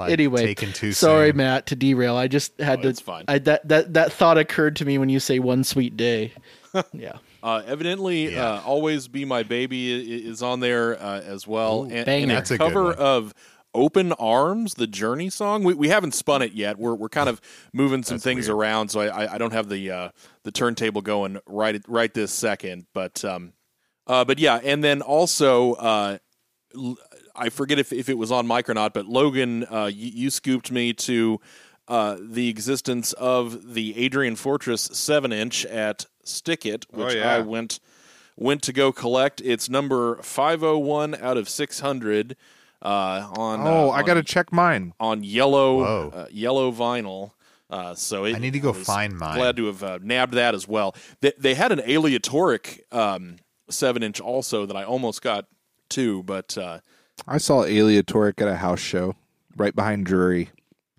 like, 0.00 0.12
anyway, 0.12 0.44
taken 0.46 0.72
too 0.72 0.92
sorry, 0.92 1.28
soon? 1.30 1.36
Matt, 1.38 1.66
to 1.66 1.76
derail. 1.76 2.16
I 2.16 2.26
just 2.28 2.58
had 2.60 2.80
Oh, 2.80 2.82
to. 2.82 2.88
it's 2.88 3.00
fine. 3.00 3.24
I, 3.28 3.38
that 3.38 3.66
that 3.68 3.94
that 3.94 4.12
thought 4.12 4.38
occurred 4.38 4.76
to 4.76 4.84
me 4.84 4.98
when 4.98 5.08
you 5.08 5.20
say 5.20 5.38
"one 5.38 5.62
sweet 5.64 5.96
day." 5.96 6.32
yeah. 6.92 7.18
uh, 7.42 7.62
evidently 7.66 8.32
Yeah. 8.34 8.54
uh, 8.54 8.62
always 8.64 9.08
be 9.08 9.24
my 9.24 9.42
baby 9.42 10.26
is 10.26 10.42
on 10.42 10.60
there 10.60 11.00
uh, 11.02 11.20
as 11.20 11.46
well 11.46 11.82
and, 11.82 12.06
banger. 12.06 12.22
and 12.24 12.32
a 12.32 12.34
That's 12.36 12.50
a 12.52 12.58
good 12.58 12.64
cover 12.68 12.84
one. 12.84 12.94
of 12.96 13.34
open 13.74 14.12
arms 14.14 14.74
the 14.74 14.86
journey 14.88 15.30
song 15.30 15.62
we, 15.64 15.74
we 15.74 15.88
haven't 15.88 16.12
spun 16.12 16.42
it 16.42 16.52
yet 16.54 16.76
we're, 16.76 16.92
we're 16.94 17.08
kind 17.08 17.28
of 17.28 17.40
moving 17.72 18.02
some 18.02 18.16
That's 18.16 18.24
things 18.24 18.48
weird. 18.48 18.58
around 18.58 18.88
so 18.90 18.98
I, 19.00 19.06
I, 19.26 19.34
I 19.34 19.38
don't 19.38 19.52
have 19.52 19.68
the 19.68 19.90
uh, 19.92 20.08
the 20.42 20.50
turntable 20.52 21.02
going 21.02 21.38
right 21.46 21.80
right 21.88 22.12
this 22.12 22.32
second 22.32 22.86
but 22.94 23.24
um 23.24 23.52
uh, 24.08 24.24
but 24.24 24.38
yeah 24.40 24.60
and 24.64 24.82
then 24.82 25.02
also 25.02 25.74
uh, 25.74 26.18
l- 26.74 26.96
I 27.40 27.48
forget 27.48 27.78
if, 27.78 27.92
if 27.92 28.08
it 28.08 28.18
was 28.18 28.30
on 28.30 28.46
mic 28.46 28.68
or 28.68 28.74
not, 28.74 28.94
but 28.94 29.06
Logan, 29.06 29.64
uh, 29.70 29.86
you, 29.92 30.10
you 30.14 30.30
scooped 30.30 30.70
me 30.70 30.92
to 30.92 31.40
uh, 31.88 32.16
the 32.20 32.48
existence 32.48 33.12
of 33.14 33.74
the 33.74 33.96
Adrian 33.98 34.36
Fortress 34.36 34.82
seven 34.92 35.32
inch 35.32 35.64
at 35.66 36.06
Stick 36.24 36.64
It, 36.66 36.86
Oh, 36.92 37.04
which 37.04 37.14
yeah. 37.16 37.34
I 37.36 37.40
went 37.40 37.80
went 38.36 38.62
to 38.62 38.72
go 38.72 38.92
collect. 38.92 39.40
It's 39.44 39.68
number 39.68 40.16
five 40.22 40.60
hundred 40.60 40.78
one 40.78 41.14
out 41.16 41.36
of 41.36 41.48
six 41.48 41.80
hundred 41.80 42.36
uh, 42.82 43.28
on 43.36 43.60
Oh, 43.66 43.88
uh, 43.90 43.92
I 43.92 44.02
got 44.02 44.14
to 44.14 44.22
check 44.22 44.52
mine. 44.52 44.92
on 45.00 45.24
yellow 45.24 46.10
uh, 46.10 46.26
yellow 46.30 46.70
vinyl. 46.72 47.32
Uh, 47.68 47.94
so 47.94 48.24
it, 48.24 48.34
I 48.34 48.38
need 48.38 48.52
to 48.54 48.60
go 48.60 48.72
find 48.72 49.16
mine. 49.16 49.36
Glad 49.36 49.56
to 49.56 49.66
have 49.66 49.82
uh, 49.82 49.98
nabbed 50.02 50.34
that 50.34 50.54
as 50.54 50.66
well. 50.66 50.94
They, 51.20 51.32
they 51.38 51.54
had 51.54 51.70
an 51.72 51.80
aleatoric 51.80 52.82
um, 52.92 53.36
seven 53.68 54.02
inch 54.02 54.20
also 54.20 54.66
that 54.66 54.76
I 54.76 54.82
almost 54.84 55.22
got 55.22 55.46
too, 55.88 56.22
but 56.24 56.56
uh, 56.58 56.80
I 57.26 57.38
saw 57.38 57.64
Aleatoric 57.64 58.40
at 58.40 58.48
a 58.48 58.56
house 58.56 58.80
show 58.80 59.16
right 59.56 59.74
behind 59.74 60.06
Drury. 60.06 60.50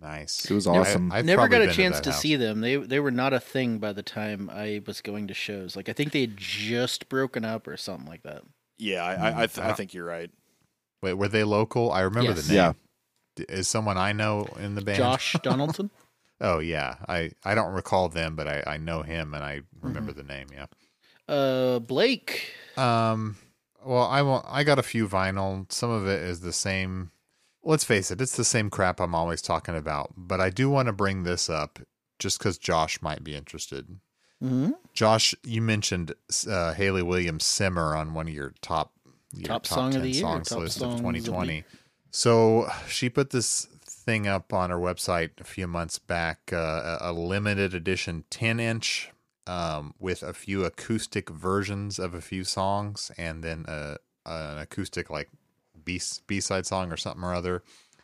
Nice. 0.02 0.50
It 0.50 0.54
was 0.54 0.66
awesome. 0.66 1.12
I, 1.12 1.18
have 1.18 1.26
Never 1.26 1.48
got 1.48 1.62
a 1.62 1.72
chance 1.72 1.98
that 1.98 2.04
to 2.06 2.12
house. 2.12 2.22
see 2.22 2.36
them. 2.36 2.62
They 2.62 2.76
they 2.78 3.00
were 3.00 3.12
not 3.12 3.34
a 3.34 3.40
thing 3.40 3.78
by 3.78 3.94
the 3.94 4.02
time 4.02 4.50
I 4.52 4.82
was 4.86 5.00
going 5.02 5.28
to 5.28 5.34
shows. 5.34 5.76
Like 5.76 5.90
I 5.90 5.94
think 5.94 6.12
they 6.12 6.22
had 6.22 6.38
just 6.38 7.08
broken 7.08 7.46
up 7.46 7.68
or 7.68 7.78
something 7.78 8.08
like 8.08 8.24
that. 8.24 8.42
yeah, 8.80 9.04
I, 9.04 9.14
I, 9.14 9.44
I, 9.44 9.48
th- 9.48 9.60
I 9.60 9.74
think 9.74 9.94
you're 9.94 10.06
right. 10.06 10.32
Wait, 11.04 11.14
were 11.14 11.28
they 11.28 11.44
local? 11.44 11.92
I 11.92 12.02
remember 12.02 12.32
Yes. 12.32 12.48
the 12.48 12.54
name. 12.54 12.76
Yeah. 13.38 13.46
Is 13.50 13.68
someone 13.68 13.98
I 13.98 14.12
know 14.12 14.48
in 14.60 14.76
the 14.76 14.82
band? 14.82 14.98
Josh 14.98 15.36
Donaldson. 15.44 15.92
Oh 16.40 16.58
yeah, 16.60 16.96
I 17.08 17.32
I 17.46 17.54
don't 17.54 17.72
recall 17.74 18.10
them, 18.10 18.36
but 18.36 18.48
I 18.48 18.64
I 18.66 18.78
know 18.78 19.04
him 19.04 19.34
and 19.36 19.44
I 19.44 19.58
Mm-hmm. 19.58 19.88
remember 19.88 20.14
the 20.14 20.24
name. 20.24 20.48
Yeah. 20.52 20.66
Uh, 21.28 21.78
Blake. 21.80 22.52
Um. 22.76 23.38
Well, 23.84 24.04
I 24.06 24.22
want. 24.22 24.46
I 24.48 24.63
got 24.63 24.80
a 24.80 24.84
few 24.84 25.08
vinyl. 25.08 25.72
Some 25.72 25.89
of 25.89 26.08
it 26.08 26.22
is 26.22 26.41
the 26.41 26.54
same. 26.54 27.12
Let's 27.63 27.84
face 27.84 28.10
it, 28.10 28.22
it's 28.22 28.36
the 28.36 28.44
same 28.44 28.70
crap 28.72 29.00
I'm 29.00 29.13
always 29.13 29.41
talking 29.41 29.76
about. 29.76 30.13
But 30.17 30.41
I 30.41 30.50
do 30.50 30.70
want 30.70 30.88
to 30.88 30.94
bring 30.94 31.24
this 31.24 31.50
up 31.50 31.80
just 32.17 32.39
because 32.39 32.58
Josh 32.58 33.02
might 33.02 33.24
be 33.24 33.36
interested. 33.36 34.00
hmm 34.39 34.72
Josh, 34.94 35.34
you 35.44 35.62
mentioned 35.62 36.13
uh, 36.50 36.74
Hayley 36.74 37.04
Williams 37.04 37.46
"Simmer" 37.46 37.96
on 37.96 38.13
one 38.13 38.28
of 38.28 38.34
your 38.34 38.54
top 38.62 38.94
your 39.34 39.48
Top 39.48 39.65
song 39.65 39.88
of 39.89 39.94
10 39.94 40.02
the 40.02 40.10
year, 40.10 40.22
songs 40.22 40.50
top 40.50 40.60
list 40.60 40.80
songs 40.80 40.84
of 40.84 40.91
of 40.94 40.98
the 40.98 41.20
2020. 41.22 41.63
So 42.10 42.67
she 42.88 43.10
put 43.10 43.30
this 43.30 43.67
thing 43.86 44.28
up 44.28 44.52
on 44.54 44.70
her 44.72 44.78
website 44.78 45.39
a 45.39 45.44
few 45.44 45.67
months 45.67 46.00
back, 46.00 46.52
uh, 46.52 46.98
a 47.02 47.12
a 47.12 47.13
limited 47.13 47.74
edition 47.74 48.26
10 48.30 48.60
inch 48.60 49.11
um, 49.47 49.93
with 49.99 50.23
a 50.23 50.34
few 50.34 50.65
acoustic 50.65 51.30
versions 51.30 51.99
of 51.99 52.13
a 52.13 52.21
few 52.21 52.43
songs, 52.43 53.12
and 53.17 53.43
then 53.43 53.65
a, 53.67 53.97
an 54.25 54.60
acoustic 54.60 55.10
like 55.10 55.30
B 55.84 55.99
B 56.27 56.39
side 56.39 56.65
song 56.65 56.91
or 56.91 56.97
something 56.97 57.23
or 57.23 57.34
other. 57.34 57.63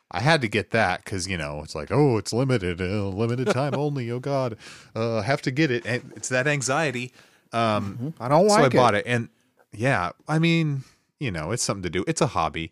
I 0.10 0.22
had 0.22 0.42
to 0.42 0.48
get 0.48 0.72
that 0.72 1.04
because 1.04 1.28
you 1.28 1.38
know 1.38 1.62
it's 1.64 1.76
like 1.76 1.92
oh 1.92 2.18
it's 2.18 2.32
limited, 2.34 2.82
uh, 2.82 3.08
limited 3.10 3.48
time 3.50 3.76
only. 3.78 4.10
Oh 4.12 4.20
God, 4.20 4.58
uh, 4.96 5.22
have 5.22 5.42
to 5.44 5.52
get 5.52 5.72
it. 5.72 5.86
And 5.86 6.14
it's 6.16 6.30
that 6.30 6.48
anxiety. 6.48 7.14
Um, 7.54 8.14
I 8.20 8.28
don't 8.28 8.50
so 8.50 8.56
like 8.56 8.76
I 8.76 8.78
bought 8.78 8.96
it, 8.96 9.06
and 9.08 9.30
yeah, 9.74 10.12
I 10.28 10.40
mean, 10.40 10.84
you 11.20 11.32
know, 11.32 11.52
it's 11.52 11.64
something 11.64 11.84
to 11.84 11.90
do. 11.90 12.04
It's 12.08 12.22
a 12.22 12.28
hobby. 12.28 12.72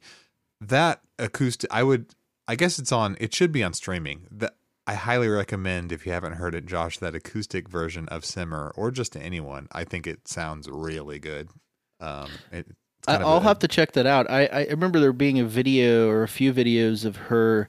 That 0.62 1.02
acoustic, 1.20 1.72
I 1.72 1.84
would, 1.84 2.08
I 2.48 2.56
guess 2.56 2.80
it's 2.80 2.92
on. 2.92 3.18
It 3.20 3.34
should 3.34 3.52
be 3.52 3.64
on 3.64 3.74
streaming. 3.74 4.28
That 4.32 4.56
I 4.88 4.94
highly 4.94 5.28
recommend 5.28 5.92
if 5.92 6.06
you 6.06 6.12
haven't 6.12 6.34
heard 6.34 6.54
it, 6.54 6.66
Josh, 6.66 7.00
that 7.00 7.16
acoustic 7.16 7.68
version 7.68 8.08
of 8.10 8.24
Simmer, 8.24 8.72
or 8.76 8.92
just 8.92 9.14
to 9.14 9.20
anyone. 9.22 9.68
I 9.72 9.84
think 9.84 10.06
it 10.06 10.28
sounds 10.28 10.70
really 10.70 11.18
good. 11.20 11.50
Um, 12.00 12.30
it, 12.52 12.68
it's 13.00 13.08
I, 13.08 13.16
of 13.16 13.22
I'll 13.24 13.38
a- 13.38 13.42
have 13.42 13.60
to 13.60 13.68
check 13.68 13.94
that 13.94 14.06
out. 14.06 14.30
I, 14.30 14.46
I 14.46 14.66
remember 14.70 15.00
there 15.00 15.12
being 15.14 15.40
a 15.40 15.46
video 15.46 16.10
or 16.10 16.22
a 16.24 16.28
few 16.28 16.54
videos 16.54 17.04
of 17.04 17.16
her 17.16 17.68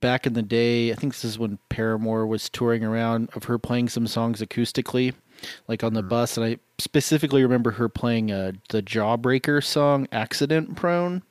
back 0.00 0.26
in 0.26 0.34
the 0.34 0.42
day. 0.42 0.92
I 0.92 0.96
think 0.96 1.14
this 1.14 1.24
is 1.24 1.38
when 1.38 1.58
Paramore 1.70 2.26
was 2.26 2.48
touring 2.50 2.84
around 2.84 3.30
of 3.34 3.44
her 3.44 3.58
playing 3.58 3.88
some 3.88 4.06
songs 4.06 4.40
acoustically, 4.42 5.14
like 5.66 5.82
on 5.82 5.94
the 5.94 6.02
Mm. 6.02 6.08
bus. 6.10 6.36
And 6.36 6.44
I 6.44 6.58
specifically 6.78 7.42
remember 7.42 7.70
her 7.72 7.88
playing 7.88 8.30
uh, 8.32 8.52
the 8.68 8.82
Jawbreaker 8.82 9.64
song 9.64 10.08
"Accident 10.12 10.76
Prone," 10.76 11.22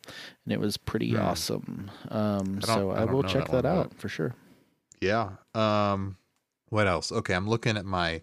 and 0.45 0.53
it 0.53 0.59
was 0.59 0.77
pretty 0.77 1.15
awesome. 1.15 1.91
Um, 2.09 2.45
Hmm. 2.45 2.59
I 2.63 2.65
so 2.65 2.91
I 2.91 3.01
I, 3.01 3.05
will 3.05 3.21
check 3.23 3.45
that 3.49 3.61
that, 3.63 3.65
out 3.65 3.93
for 3.95 4.09
sure. 4.09 4.33
Yeah. 5.01 5.31
Um, 5.53 6.17
what 6.69 6.87
else? 6.87 7.11
Okay, 7.11 7.33
I'm 7.33 7.47
looking 7.49 7.77
at 7.77 7.85
my 7.85 8.21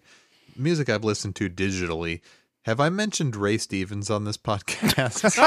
music 0.55 0.89
I've 0.89 1.03
listened 1.03 1.35
to 1.37 1.49
digitally. 1.49 2.21
Have 2.63 2.79
I 2.79 2.89
mentioned 2.89 3.35
Ray 3.35 3.57
Stevens 3.57 4.09
on 4.09 4.25
this 4.25 4.37
podcast? 4.37 5.37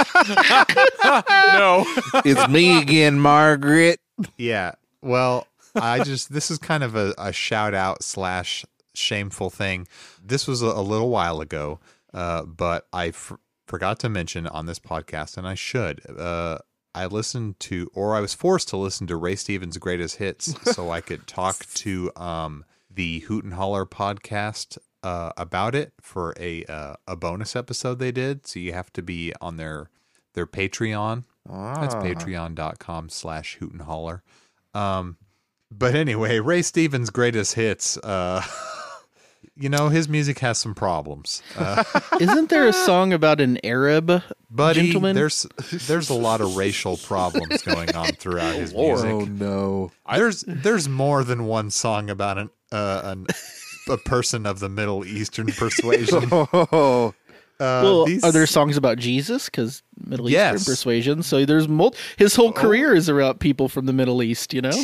no, 1.52 1.84
it's 2.24 2.48
me 2.48 2.80
again, 2.80 3.20
Margaret. 3.20 4.00
Yeah. 4.38 4.72
Well, 5.02 5.46
I 5.74 6.02
just 6.02 6.32
this 6.32 6.50
is 6.50 6.58
kind 6.58 6.82
of 6.82 6.96
a, 6.96 7.14
a 7.18 7.32
shout 7.32 7.74
out 7.74 8.02
slash 8.02 8.64
shameful 8.94 9.50
thing. 9.50 9.86
This 10.22 10.46
was 10.46 10.62
a, 10.62 10.66
a 10.66 10.82
little 10.82 11.10
while 11.10 11.40
ago, 11.40 11.78
uh, 12.14 12.44
but 12.44 12.86
I 12.92 13.08
f- 13.08 13.32
forgot 13.66 13.98
to 14.00 14.08
mention 14.08 14.46
on 14.46 14.66
this 14.66 14.78
podcast, 14.78 15.36
and 15.36 15.46
I 15.46 15.54
should. 15.54 16.00
Uh, 16.08 16.58
I 16.94 17.06
listened 17.06 17.60
to, 17.60 17.90
or 17.94 18.14
I 18.16 18.20
was 18.20 18.34
forced 18.34 18.68
to 18.70 18.76
listen 18.76 19.06
to 19.08 19.16
Ray 19.16 19.36
Stevens' 19.36 19.78
greatest 19.78 20.16
hits, 20.16 20.54
so 20.74 20.90
I 20.90 21.00
could 21.00 21.26
talk 21.26 21.64
to 21.74 22.10
um, 22.16 22.64
the 22.90 23.20
Hoot 23.20 23.44
and 23.44 23.54
Holler 23.54 23.86
podcast 23.86 24.76
uh, 25.02 25.32
about 25.36 25.74
it 25.74 25.92
for 26.00 26.34
a 26.38 26.64
uh, 26.64 26.94
a 27.06 27.16
bonus 27.16 27.54
episode 27.56 27.98
they 27.98 28.12
did. 28.12 28.46
So 28.46 28.58
you 28.60 28.72
have 28.72 28.92
to 28.94 29.02
be 29.02 29.32
on 29.40 29.56
their 29.56 29.88
their 30.34 30.46
Patreon. 30.46 31.24
That's 31.46 31.94
Ah. 31.94 32.02
patreon.com 32.02 33.08
slash 33.08 33.56
hoot 33.56 33.72
and 33.72 33.82
holler. 33.82 34.22
Um, 34.74 35.16
but 35.70 35.94
anyway, 35.94 36.38
Ray 36.40 36.62
Stevens' 36.62 37.10
greatest 37.10 37.54
hits, 37.54 37.96
uh, 37.98 38.42
you 39.60 39.68
know, 39.68 39.88
his 39.90 40.08
music 40.08 40.38
has 40.40 40.58
some 40.58 40.74
problems. 40.74 41.42
Uh, 41.56 41.84
Isn't 42.20 42.48
there 42.50 42.66
a 42.66 42.72
song 42.72 43.12
about 43.12 43.40
an 43.40 43.58
Arab 43.64 44.22
buddy, 44.50 44.86
gentleman? 44.86 45.14
there's 45.14 45.46
there's 45.86 46.08
a 46.10 46.14
lot 46.14 46.40
of 46.40 46.56
racial 46.56 46.96
problems 46.96 47.62
going 47.62 47.94
on 47.94 48.06
throughout 48.14 48.54
his 48.54 48.72
Lord. 48.72 49.04
music. 49.04 49.12
Oh 49.12 49.24
no! 49.26 49.92
There's 50.12 50.44
there's 50.46 50.88
more 50.88 51.22
than 51.24 51.44
one 51.44 51.70
song 51.70 52.10
about 52.10 52.38
an 52.38 52.50
uh, 52.72 53.02
an 53.04 53.26
a 53.88 53.96
person 53.98 54.46
of 54.46 54.60
the 54.60 54.68
Middle 54.68 55.04
Eastern 55.04 55.46
persuasion. 55.52 56.28
Oh, 56.32 57.14
Uh, 57.60 57.80
well, 57.84 58.04
these- 58.06 58.24
are 58.24 58.32
there 58.32 58.46
songs 58.46 58.78
about 58.78 58.96
Jesus? 58.96 59.44
Because 59.46 59.82
Middle 60.06 60.30
Yes. 60.30 60.54
Eastern 60.62 60.72
persuasion. 60.72 61.22
So 61.22 61.44
there's 61.44 61.68
mul- 61.68 61.94
his 62.16 62.34
whole 62.34 62.52
career 62.52 62.94
is 62.94 63.06
about 63.10 63.38
people 63.38 63.68
from 63.68 63.84
the 63.84 63.92
Middle 63.92 64.22
East. 64.22 64.54
You 64.54 64.62
know. 64.62 64.82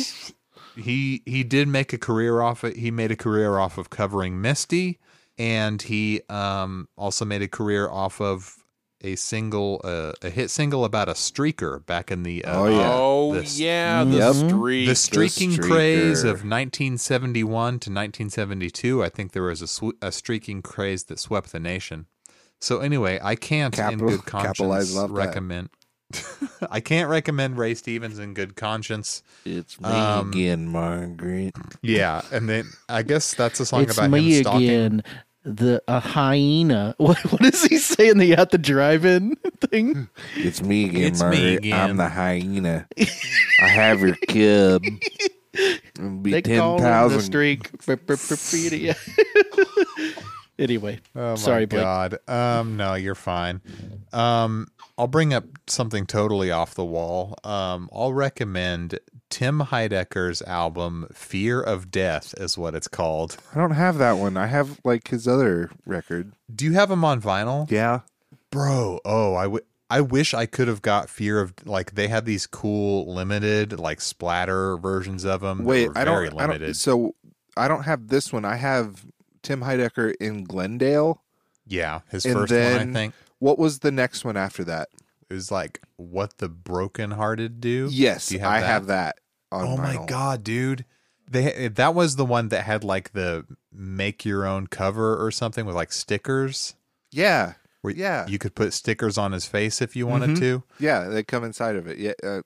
He 0.79 1.21
he 1.25 1.43
did 1.43 1.67
make 1.67 1.93
a 1.93 1.97
career 1.97 2.41
off 2.41 2.63
it. 2.63 2.77
He 2.77 2.91
made 2.91 3.11
a 3.11 3.15
career 3.15 3.57
off 3.57 3.77
of 3.77 3.89
covering 3.89 4.41
Misty, 4.41 4.99
and 5.37 5.81
he 5.81 6.21
um 6.29 6.87
also 6.97 7.25
made 7.25 7.41
a 7.41 7.47
career 7.47 7.89
off 7.89 8.19
of 8.21 8.55
a 9.01 9.15
single 9.15 9.79
uh, 9.83 10.11
a 10.23 10.29
hit 10.31 10.49
single 10.49 10.83
about 10.83 11.07
a 11.07 11.13
streaker 11.13 11.85
back 11.85 12.09
in 12.09 12.23
the 12.23 12.43
uh, 12.43 12.59
Oh, 12.59 12.65
yeah. 12.67 12.89
Oh 12.91 13.33
the, 13.35 13.43
yeah, 13.43 14.03
the 14.03 14.17
Yep. 14.17 14.33
streak. 14.49 14.87
the 14.87 14.95
streaking 14.95 15.55
craze 15.57 16.23
of 16.23 16.43
1971 16.43 17.45
to 17.73 17.73
1972. 17.91 19.03
I 19.03 19.09
think 19.09 19.33
there 19.33 19.43
was 19.43 19.61
a, 19.61 19.67
sw- 19.67 19.93
a 20.01 20.11
streaking 20.11 20.61
craze 20.63 21.03
that 21.05 21.19
swept 21.19 21.51
the 21.51 21.59
nation. 21.59 22.07
So 22.59 22.79
anyway, 22.79 23.19
I 23.21 23.35
can't 23.35 23.75
Capital- 23.75 24.09
in 24.09 24.15
good 24.15 24.25
conscience 24.25 24.95
recommend 25.09 25.67
that. 25.67 25.86
Recommend. 26.13 26.67
I 26.71 26.79
can't 26.79 27.09
recommend 27.09 27.57
Ray 27.57 27.73
Stevens 27.75 28.19
in 28.19 28.33
good 28.33 28.55
conscience. 28.55 29.23
it's 29.45 29.79
me 29.79 29.87
Um, 29.89 30.29
again, 30.29 30.67
Margaret. 30.67 31.55
Yeah, 31.81 32.21
and 32.31 32.47
then 32.49 32.65
I 32.89 33.03
guess 33.03 33.33
that's 33.33 33.59
a 33.59 33.65
song 33.65 33.83
it's 33.83 33.97
about 33.97 34.09
me 34.11 34.35
him 34.37 34.43
stalking. 34.43 34.69
again, 34.69 35.03
the 35.43 35.81
a 35.87 35.99
hyena. 35.99 36.95
What 36.99 37.17
what 37.31 37.41
does 37.41 37.63
he 37.63 37.77
saying? 37.77 38.17
the 38.17 38.33
at 38.33 38.51
the 38.51 38.57
drive-in 38.57 39.35
thing? 39.69 40.09
It's 40.35 40.61
me 40.61 40.85
again, 40.85 41.03
It's 41.03 41.21
me 41.21 41.27
Margaret. 41.29 41.57
again. 41.59 41.89
I'm 41.89 41.97
the 41.97 42.09
hyena. 42.09 42.87
I 43.61 43.67
have 43.67 44.01
your 44.01 44.15
cub. 44.27 44.83
It'll 45.53 46.17
be 46.21 46.31
They 46.31 46.41
ten 46.41 46.59
call 46.59 46.77
him 46.77 46.83
the 46.83 46.89
thousand. 46.89 47.21
streak. 47.21 47.71
Yeah. 50.57 50.63
anyway, 50.63 50.99
Oh 51.15 51.31
my 51.31 51.35
sorry, 51.35 51.65
Blake. 51.65 51.81
God. 51.83 52.17
Um, 52.27 52.77
no, 52.77 52.93
you're 52.95 53.15
fine. 53.15 53.61
Um, 54.13 54.67
I'll 54.97 55.07
bring 55.07 55.33
up 55.33 55.45
something 55.67 56.05
totally 56.05 56.51
off 56.51 56.73
the 56.75 56.85
wall. 56.85 57.35
Um, 57.43 57.89
I'll 57.93 58.13
recommend 58.13 58.99
Tim 59.29 59.59
Heidecker's 59.59 60.41
album 60.41 61.07
"Fear 61.13 61.61
of 61.61 61.91
Death" 61.91 62.33
is 62.37 62.57
what 62.57 62.73
it's 62.75 62.87
called. 62.87 63.37
I 63.53 63.59
don't 63.59 63.71
have 63.71 63.97
that 63.99 64.13
one. 64.13 64.37
I 64.37 64.47
have 64.47 64.79
like 64.83 65.09
his 65.09 65.27
other 65.27 65.69
record. 65.85 66.33
Do 66.53 66.65
you 66.65 66.73
have 66.73 66.89
him 66.89 67.03
on 67.05 67.21
vinyl, 67.21 67.69
Yeah. 67.69 67.99
bro? 68.51 68.99
Oh, 69.05 69.35
I 69.35 69.47
would. 69.47 69.63
I 69.89 70.01
wish 70.01 70.33
I 70.33 70.45
could 70.47 70.67
have 70.67 70.81
got 70.81 71.09
Fear 71.09 71.39
of 71.39 71.53
like 71.65 71.95
they 71.95 72.07
had 72.09 72.25
these 72.25 72.45
cool 72.47 73.13
limited 73.13 73.79
like 73.79 74.01
splatter 74.01 74.75
versions 74.77 75.23
of 75.23 75.41
them. 75.41 75.63
Wait, 75.63 75.89
were 75.89 75.97
I 75.97 76.03
very 76.05 76.29
don't. 76.29 76.39
I 76.39 76.45
limited. 76.47 76.65
don't. 76.65 76.73
So 76.73 77.15
I 77.55 77.67
don't 77.67 77.83
have 77.83 78.07
this 78.07 78.33
one. 78.33 78.43
I 78.45 78.55
have 78.55 79.05
Tim 79.47 79.61
Heidecker 79.61 80.13
in 80.19 80.43
Glendale. 80.43 81.21
yeah, 81.65 82.01
his 82.09 82.25
and 82.25 82.35
first 82.35 82.51
one, 82.53 82.61
I 82.89 82.93
think, 82.93 83.13
What 83.39 83.57
was 83.57 83.79
the 83.79 83.91
next 83.91 84.23
one 84.25 84.37
after 84.37 84.63
that? 84.65 84.89
it 85.29 85.33
was 85.33 85.51
like 85.51 85.81
"What 85.97 86.37
the 86.37 86.47
Brokenhearted 86.49 87.59
Do." 87.61 87.89
Yes, 87.91 88.27
Do 88.29 88.35
you 88.37 88.45
I 88.45 88.59
that? 88.61 88.65
have 88.67 88.85
that. 88.87 89.17
On 89.51 89.65
Oh 89.65 89.77
my 89.77 89.95
vinyl. 89.95 90.07
god, 90.07 90.43
dude! 90.43 90.85
They 91.29 91.67
that 91.69 91.93
was 91.95 92.15
the 92.15 92.25
one 92.25 92.49
that 92.49 92.63
had 92.63 92.83
like 92.83 93.13
the 93.13 93.45
make 93.71 94.25
your 94.25 94.45
own 94.45 94.67
cover 94.67 95.15
or 95.23 95.31
something 95.31 95.65
with 95.65 95.75
like 95.75 95.91
stickers. 95.93 96.75
Yeah, 97.11 97.53
Where 97.81 97.93
Yeah. 97.93 98.25
you 98.27 98.37
could 98.39 98.55
put 98.55 98.73
stickers 98.73 99.17
on 99.17 99.31
his 99.33 99.45
face 99.45 99.81
if 99.81 99.95
you 99.95 100.07
wanted 100.07 100.31
Mhm. 100.31 100.39
to. 100.39 100.63
yeah, 100.79 101.05
they 101.07 101.23
come 101.23 101.43
inside 101.45 101.75
of 101.77 101.87
it. 101.87 101.97
Yeah, 101.97 102.13
uh, 102.23 102.41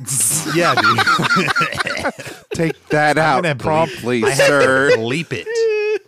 Yeah, 0.54 0.74
dude. 0.74 0.98
take 2.54 2.88
that 2.88 3.18
out 3.18 3.44
bleep- 3.44 3.58
promptly, 3.58 4.24
I 4.24 4.32
sir. 4.34 4.90
bleep 4.96 5.32
it. 5.32 5.46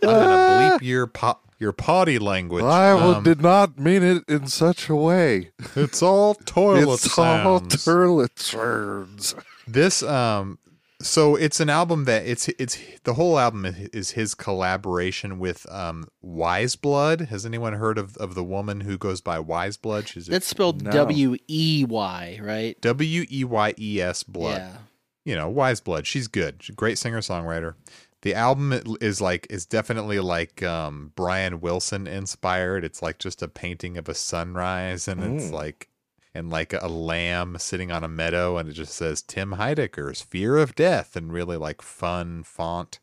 I'm 0.03 0.09
gonna 0.09 0.77
bleep 0.77 0.81
your 0.81 1.07
pop 1.07 1.41
your 1.59 1.71
potty 1.71 2.19
language. 2.19 2.63
I 2.63 2.91
Um, 2.91 3.23
did 3.23 3.41
not 3.41 3.77
mean 3.79 4.03
it 4.03 4.23
in 4.27 4.47
such 4.47 4.89
a 4.89 4.95
way. 4.95 5.51
it's 5.75 6.01
all 6.01 6.33
toilet 6.35 7.05
it's 7.05 7.17
all 7.17 7.59
toilet 7.61 8.37
sounds. 8.39 9.35
this 9.67 10.03
um 10.03 10.57
so 11.03 11.35
it's 11.35 11.59
an 11.59 11.69
album 11.69 12.05
that 12.05 12.25
it's 12.25 12.47
it's 12.47 12.77
the 13.03 13.13
whole 13.13 13.37
album 13.37 13.65
is, 13.65 13.77
is 13.89 14.11
his 14.11 14.33
collaboration 14.33 15.37
with 15.37 15.65
um 15.71 16.05
Weyes 16.21 16.75
Blood. 16.75 17.21
Has 17.21 17.45
anyone 17.45 17.73
heard 17.73 17.97
of 17.97 18.17
of 18.17 18.33
the 18.35 18.43
woman 18.43 18.81
who 18.81 18.97
goes 18.97 19.21
by 19.21 19.39
Weyes 19.39 19.77
Blood? 19.77 20.07
She's 20.07 20.27
That's 20.27 20.47
spelled 20.47 20.81
No. 20.81 20.91
W 20.91 21.35
E 21.47 21.85
Y, 21.87 22.39
right? 22.41 22.79
W 22.81 23.25
E 23.29 23.43
Y 23.43 23.73
E 23.77 24.01
S 24.01 24.23
Blood. 24.23 24.57
Yeah. 24.57 24.77
You 25.25 25.35
know, 25.35 25.49
Weyes 25.49 25.79
Blood. 25.81 26.07
She's 26.07 26.27
good. 26.27 26.63
She's 26.63 26.73
a 26.73 26.75
great 26.75 26.97
singer 26.97 27.19
songwriter. 27.21 27.75
The 28.23 28.33
album 28.35 28.73
is 29.01 29.19
like 29.19 29.47
is 29.49 29.65
definitely 29.65 30.19
like 30.19 30.63
um 30.63 31.11
Brian 31.15 31.59
Wilson 31.59 32.07
inspired. 32.07 32.85
It's 32.85 33.01
like 33.01 33.19
just 33.19 33.41
a 33.41 33.47
painting 33.49 33.97
of 33.97 34.07
a 34.07 34.13
sunrise 34.13 35.07
and 35.07 35.21
it's 35.35 35.49
Mm. 35.49 35.51
like 35.51 35.89
and 36.35 36.49
like 36.49 36.73
a 36.73 36.87
lamb 36.87 37.57
sitting 37.59 37.91
on 37.91 38.03
a 38.03 38.07
meadow 38.07 38.57
and 38.57 38.67
it 38.69 38.73
just 38.73 38.93
says 38.93 39.21
Tim 39.21 39.53
Heidecker's 39.53 40.21
Fear 40.21 40.57
of 40.57 40.75
Death 40.75 41.15
and 41.15 41.31
really 41.31 41.57
like 41.57 41.81
fun 41.81 42.43
font. 42.43 42.99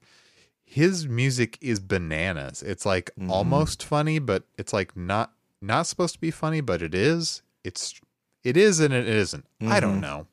His 0.65 1.09
music 1.09 1.59
is 1.61 1.81
bananas. 1.81 2.63
It's 2.63 2.87
like 2.87 3.11
Mhm. 3.19 3.31
almost 3.31 3.83
funny, 3.83 4.19
but 4.19 4.45
it's 4.59 4.73
like 4.73 4.97
not 4.97 5.33
not 5.63 5.87
supposed 5.87 6.15
to 6.15 6.21
be 6.21 6.31
funny, 6.31 6.61
but 6.63 6.81
it 6.83 6.95
is. 6.95 7.43
It's 7.65 8.01
it 8.43 8.57
is 8.57 8.81
and 8.81 8.95
it 8.95 9.07
isn't. 9.07 9.45
I 9.67 9.79
don't 9.81 9.99
Mhm. 9.99 10.01
know. 10.03 10.27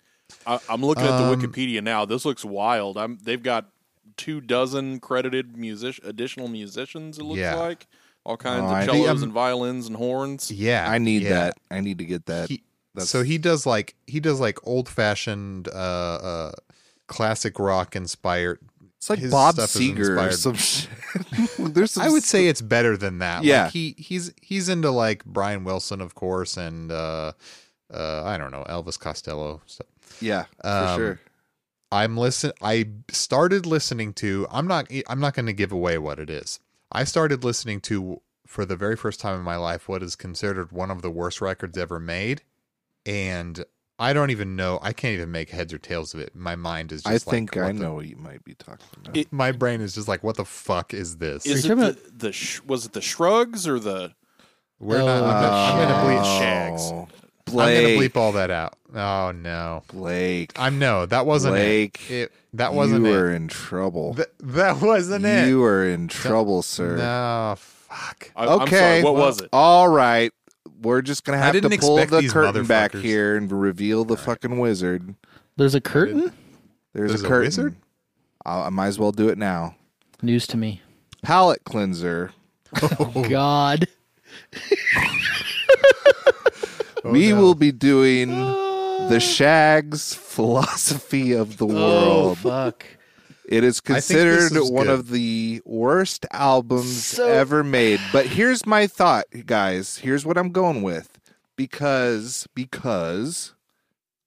I, 0.45 0.59
I'm 0.69 0.81
looking 0.85 1.03
at 1.03 1.17
the 1.17 1.25
Um, 1.25 1.39
Wikipedia 1.41 1.81
now. 1.83 2.05
This 2.05 2.23
looks 2.25 2.45
wild. 2.45 2.97
I'm. 2.97 3.17
They've 3.21 3.41
got 3.43 3.69
two 4.15 4.39
dozen 4.41 4.99
credited 4.99 5.57
music 5.57 5.99
additional 6.03 6.47
musicians. 6.47 7.17
It 7.19 7.23
looks 7.23 7.39
Yeah. 7.39 7.55
like 7.55 7.87
all 8.25 8.37
kinds 8.37 8.63
Oh, 8.71 8.75
of 8.75 8.83
cellos 8.85 9.05
The, 9.05 9.11
um, 9.11 9.23
and 9.23 9.31
violins 9.33 9.87
and 9.87 9.95
horns. 9.97 10.51
Yeah, 10.51 10.89
I 10.89 10.97
need 10.97 11.23
yeah. 11.23 11.29
that. 11.29 11.57
I 11.71 11.81
need 11.81 11.97
to 11.99 12.05
get 12.05 12.25
that. 12.27 12.49
He- 12.49 12.63
That's- 12.97 13.09
so 13.09 13.23
he 13.23 13.37
does 13.37 13.65
like 13.65 13.95
he 14.07 14.19
does 14.19 14.39
like 14.39 14.59
old 14.67 14.89
fashioned 14.89 15.67
uh, 15.69 15.71
uh, 15.71 16.51
classic 17.07 17.59
rock 17.59 17.95
inspired. 17.95 18.59
it's 18.97 19.09
like 19.09 19.19
his 19.19 19.31
Bob 19.31 19.55
Seger 19.55 20.09
or 20.17 20.27
inspired- 20.27 20.33
some 20.35 20.53
shit. 20.55 20.89
There's 21.73 21.91
some 21.91 22.03
I 22.03 22.09
would 22.09 22.23
say 22.23 22.47
it's 22.47 22.61
better 22.61 22.97
than 22.97 23.19
that. 23.19 23.43
Yeah. 23.43 23.63
like 23.63 23.71
he 23.73 23.95
he's 23.97 24.33
he's 24.41 24.67
into 24.69 24.91
like 24.91 25.23
Brian 25.25 25.63
Wilson, 25.63 26.01
of 26.01 26.15
course, 26.15 26.57
and 26.57 26.91
uh, 26.91 27.31
uh, 27.93 28.23
I 28.25 28.37
don't 28.37 28.51
know 28.51 28.65
Elvis 28.69 28.99
Costello 28.99 29.61
stuff. 29.65 29.87
yeah, 30.19 30.45
for 30.61 30.67
Um, 30.67 30.99
sure. 30.99 31.19
I'm 31.89 32.17
listen. 32.17 32.51
I 32.61 32.89
started 33.09 33.65
listening 33.65 34.11
to. 34.15 34.45
I'm 34.51 34.67
not. 34.67 34.91
I'm 35.07 35.21
not 35.21 35.33
going 35.35 35.45
to 35.45 35.53
give 35.53 35.71
away 35.71 35.97
what 35.97 36.19
it 36.19 36.29
is. 36.29 36.59
I 36.91 37.05
started 37.05 37.45
listening 37.45 37.79
to 37.81 38.21
for 38.45 38.65
the 38.65 38.75
very 38.75 38.97
first 38.97 39.19
time 39.21 39.35
in 39.39 39.41
my 39.45 39.55
life 39.55 39.87
what 39.87 40.03
is 40.03 40.15
considered 40.15 40.71
one 40.73 40.91
of 40.91 41.01
the 41.01 41.09
worst 41.09 41.39
records 41.39 41.77
ever 41.77 41.97
made, 41.99 42.41
and 43.07 43.63
I 43.99 44.13
don't 44.13 44.29
even 44.29 44.55
know. 44.55 44.77
I 44.83 44.93
can't 44.93 45.13
even 45.15 45.31
make 45.31 45.49
heads 45.49 45.73
or 45.73 45.79
tails 45.79 46.13
of 46.13 46.19
it. 46.19 46.35
My 46.35 46.55
mind 46.55 46.91
is. 46.91 47.01
just 47.01 47.07
I 47.07 47.13
like, 47.13 47.21
think 47.23 47.57
I 47.57 47.67
the- 47.71 47.73
know 47.73 47.93
what 47.95 48.05
you 48.05 48.17
might 48.17 48.43
be 48.43 48.53
talking 48.53 48.85
about. 49.01 49.17
It- 49.17 49.33
my 49.33 49.51
brain 49.51 49.81
is 49.81 49.95
just 49.95 50.07
like, 50.07 50.23
what 50.23 50.35
the 50.37 50.45
fuck 50.45 50.93
is 50.93 51.17
this? 51.17 51.45
Is 51.47 51.65
it 51.65 51.69
talking 51.69 51.83
the, 51.83 51.97
the 52.15 52.31
sh- 52.31 52.61
was 52.67 52.85
it 52.85 52.93
the 52.93 53.01
Shrugs 53.01 53.67
or 53.67 53.79
the 53.79 54.13
We're 54.79 54.99
not. 54.99 55.07
I'm, 55.07 55.23
Oh, 55.23 55.41
gonna- 55.41 55.53
I'm 55.83 55.87
gonna 55.87 56.21
bleep. 56.21 56.21
Oh, 56.23 56.39
Shags. 56.39 56.91
I'm 57.49 57.55
gonna 57.55 57.97
bleep 57.97 58.15
all 58.17 58.33
that 58.33 58.51
out. 58.51 58.75
Oh 58.93 59.31
no. 59.31 59.81
Blake, 59.87 60.51
I'm 60.57 60.77
no. 60.79 61.05
That 61.05 61.25
wasn't 61.25 61.53
Blake, 61.55 62.11
it. 62.11 62.13
it. 62.13 62.31
That 62.53 62.73
wasn't 62.73 63.05
you 63.05 63.13
it. 63.13 63.17
were 63.17 63.31
in 63.31 63.47
trouble. 63.47 64.13
Th- 64.15 64.27
that 64.41 64.81
wasn't 64.81 65.25
it. 65.25 65.47
you 65.47 65.63
are 65.63 65.85
in 65.87 66.07
trouble, 66.09 66.61
sir. 66.61 66.97
No. 66.97 67.55
Fuck. 67.57 68.31
I, 68.35 68.43
I'm 68.45 68.61
Okay, 68.63 68.77
sorry, 68.77 69.03
what 69.03 69.13
well, 69.15 69.25
was 69.27 69.41
it? 69.41 69.49
All 69.53 69.87
right, 69.87 70.31
we're 70.81 71.01
just 71.01 71.23
gonna 71.23 71.37
have 71.37 71.53
to 71.53 71.69
pull 71.77 71.97
the 72.05 72.29
curtain 72.31 72.65
back 72.65 72.93
here 72.93 73.35
and 73.35 73.51
reveal 73.51 74.05
the 74.05 74.17
fucking 74.17 74.59
wizard. 74.59 75.15
There's 75.55 75.75
a 75.75 75.81
curtain? 75.81 76.31
There's, 76.93 77.11
There's 77.11 77.23
a 77.23 77.25
a 77.25 77.27
curtain. 77.27 77.47
wizard? 77.47 77.75
I'll, 78.45 78.63
I 78.63 78.69
might 78.69 78.87
as 78.87 78.99
well 78.99 79.11
do 79.11 79.29
it 79.29 79.37
now. 79.37 79.75
News 80.21 80.47
to 80.47 80.57
me. 80.57 80.81
Palette 81.21 81.63
cleanser. 81.63 82.31
Oh 82.99 83.25
God. 83.29 83.87
Oh, 87.03 87.11
we 87.11 87.29
no. 87.29 87.39
will 87.41 87.55
be 87.55 87.71
doing 87.71 88.29
the 88.29 89.15
ah. 89.15 89.19
Shags 89.19 90.13
philosophy 90.13 91.31
of 91.33 91.57
the 91.57 91.65
world. 91.65 91.77
Oh, 91.79 92.23
world. 92.25 92.37
fuck. 92.39 92.85
It 93.47 93.63
is 93.63 93.79
I 93.85 93.87
think 93.87 93.95
this 93.97 94.07
considered 94.07 94.61
is 94.63 94.71
one 94.71 94.87
good. 94.87 94.93
of 94.93 95.09
the 95.09 95.61
worst 95.65 96.25
albums 96.31 97.05
So- 97.05 97.27
ever 97.27 97.63
made. 97.63 97.99
But 98.11 98.25
here's 98.37 98.65
my 98.65 98.87
thought, 98.87 99.25
guys. 99.45 99.97
Here's 99.99 100.25
what 100.25 100.37
I'm 100.37 100.51
going 100.51 100.81
with. 100.83 101.19
Because 101.55 102.47
because 102.53 103.53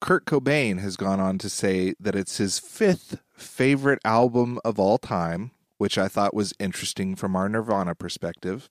Kurt 0.00 0.24
Cobain 0.24 0.80
has 0.80 0.96
gone 0.96 1.20
on 1.20 1.38
to 1.38 1.48
say 1.48 1.94
that 2.00 2.16
it's 2.16 2.38
his 2.38 2.59
fifth 2.59 3.20
favorite 3.37 4.00
album 4.04 4.59
of 4.64 4.78
all 4.80 4.98
time, 4.98 5.50
which 5.78 5.96
I 5.98 6.09
thought 6.09 6.35
was 6.35 6.52
interesting 6.59 7.14
from 7.14 7.37
our 7.37 7.48
Nirvana 7.48 7.94
perspective. 7.94 8.68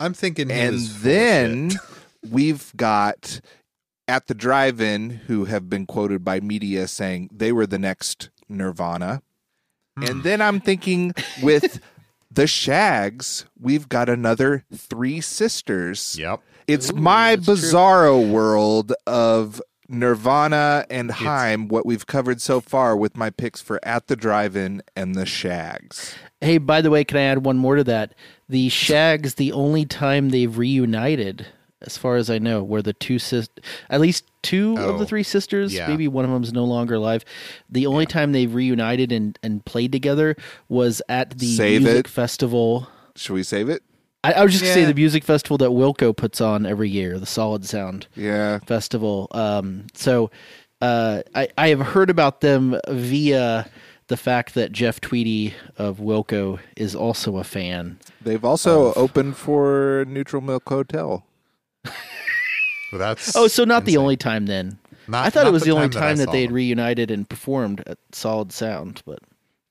I'm 0.00 0.12
thinking. 0.12 0.50
And 0.50 0.72
was 0.74 0.88
full 0.88 0.96
of 0.96 1.02
then 1.02 1.70
we've 2.30 2.72
got 2.76 3.40
at 4.06 4.26
the 4.26 4.34
drive-in 4.34 5.10
who 5.28 5.46
have 5.46 5.70
been 5.70 5.86
quoted 5.86 6.24
by 6.24 6.40
media 6.40 6.88
saying 6.88 7.30
they 7.32 7.52
were 7.52 7.66
the 7.66 7.78
next 7.78 8.28
Nirvana. 8.50 9.22
Hmm. 9.96 10.04
And 10.04 10.22
then 10.22 10.40
I'm 10.40 10.60
thinking 10.60 11.14
with 11.42 11.80
the 12.30 12.46
Shags, 12.46 13.46
we've 13.60 13.88
got 13.88 14.08
another 14.08 14.64
three 14.74 15.20
sisters. 15.20 16.16
Yep. 16.18 16.40
It's 16.66 16.90
Ooh, 16.90 16.96
my 16.96 17.36
that's 17.36 17.46
true. 17.46 17.54
bizarro 17.54 18.30
world 18.30 18.92
of 19.06 19.60
Nirvana 19.88 20.86
and 20.88 21.10
Haim, 21.10 21.68
what 21.68 21.84
we've 21.84 22.06
covered 22.06 22.40
so 22.40 22.60
far 22.60 22.96
with 22.96 23.16
my 23.16 23.30
picks 23.30 23.60
for 23.60 23.78
At 23.82 24.06
the 24.06 24.16
Drive-In 24.16 24.82
and 24.96 25.14
the 25.14 25.26
Shags. 25.26 26.14
Hey, 26.40 26.58
by 26.58 26.80
the 26.80 26.90
way, 26.90 27.04
can 27.04 27.18
I 27.18 27.22
add 27.22 27.44
one 27.44 27.58
more 27.58 27.76
to 27.76 27.84
that? 27.84 28.14
The 28.48 28.70
Shags, 28.70 29.34
the 29.34 29.52
only 29.52 29.84
time 29.84 30.30
they've 30.30 30.56
reunited, 30.56 31.46
as 31.86 31.96
far 31.98 32.16
as 32.16 32.30
I 32.30 32.38
know, 32.38 32.62
were 32.62 32.82
the 32.82 32.92
two 32.92 33.18
sis, 33.18 33.48
at 33.90 34.00
least 34.00 34.24
two 34.42 34.74
of 34.78 34.96
Oh, 34.96 34.98
the 34.98 35.06
three 35.06 35.22
sisters. 35.22 35.72
yeah. 35.74 35.86
Maybe 35.88 36.08
one 36.08 36.24
of 36.24 36.30
them 36.30 36.42
is 36.42 36.52
no 36.52 36.64
longer 36.64 36.94
alive. 36.94 37.24
The 37.70 37.86
only 37.86 38.06
time 38.06 38.32
they've 38.32 38.52
reunited 38.52 39.12
and, 39.12 39.38
and 39.42 39.64
played 39.64 39.92
together 39.92 40.36
was 40.68 41.00
at 41.08 41.38
the 41.38 41.46
Save 41.56 41.82
music 41.82 42.06
it. 42.06 42.08
festival. 42.08 42.88
Should 43.16 43.34
we 43.34 43.42
save 43.42 43.68
it? 43.68 43.82
I, 44.22 44.32
I 44.32 44.42
was 44.42 44.52
just 44.52 44.64
gonna 44.64 44.74
say 44.74 44.84
the 44.86 44.94
music 44.94 45.22
festival 45.24 45.58
that 45.58 45.68
Wilco 45.70 46.16
puts 46.16 46.40
on 46.40 46.64
every 46.66 46.88
year, 46.88 47.18
the 47.18 47.26
Solid 47.26 47.64
Sound 47.66 48.06
Yeah. 48.16 48.58
festival. 48.60 49.28
Um, 49.32 49.86
so 49.94 50.30
uh, 50.80 51.22
I, 51.34 51.48
I 51.58 51.68
have 51.68 51.80
heard 51.80 52.08
about 52.10 52.40
them 52.40 52.78
via 52.88 53.68
the 54.08 54.16
fact 54.18 54.54
that 54.54 54.72
Jeff 54.72 55.00
Tweedy 55.00 55.54
of 55.78 55.98
Wilco 55.98 56.58
is 56.76 56.94
also 56.94 57.38
a 57.38 57.44
fan. 57.44 57.98
They've 58.22 58.44
also 58.44 58.92
opened 58.94 59.36
for 59.36 60.04
Neutral 60.08 60.42
Milk 60.42 60.68
Hotel. 60.68 61.24
Well, 62.94 63.00
that's. 63.00 63.34
Oh, 63.36 63.48
so 63.48 63.64
not 63.64 63.84
the 63.84 63.96
only 63.96 64.16
time 64.16 64.46
then. 64.46 64.78
Not- 65.08 65.26
I 65.26 65.30
thought 65.30 65.46
it 65.46 65.52
was 65.52 65.64
the, 65.64 65.72
only 65.72 65.86
I 65.86 65.88
time 65.88 66.16
that 66.18 66.26
saw 66.26 66.32
they 66.32 66.42
had 66.42 66.50
them. 66.50 66.54
reunited 66.54 67.10
and 67.10 67.28
performed 67.28 67.82
at 67.86 67.98
Solid 68.12 68.52
Sound, 68.52 69.02
but 69.04 69.18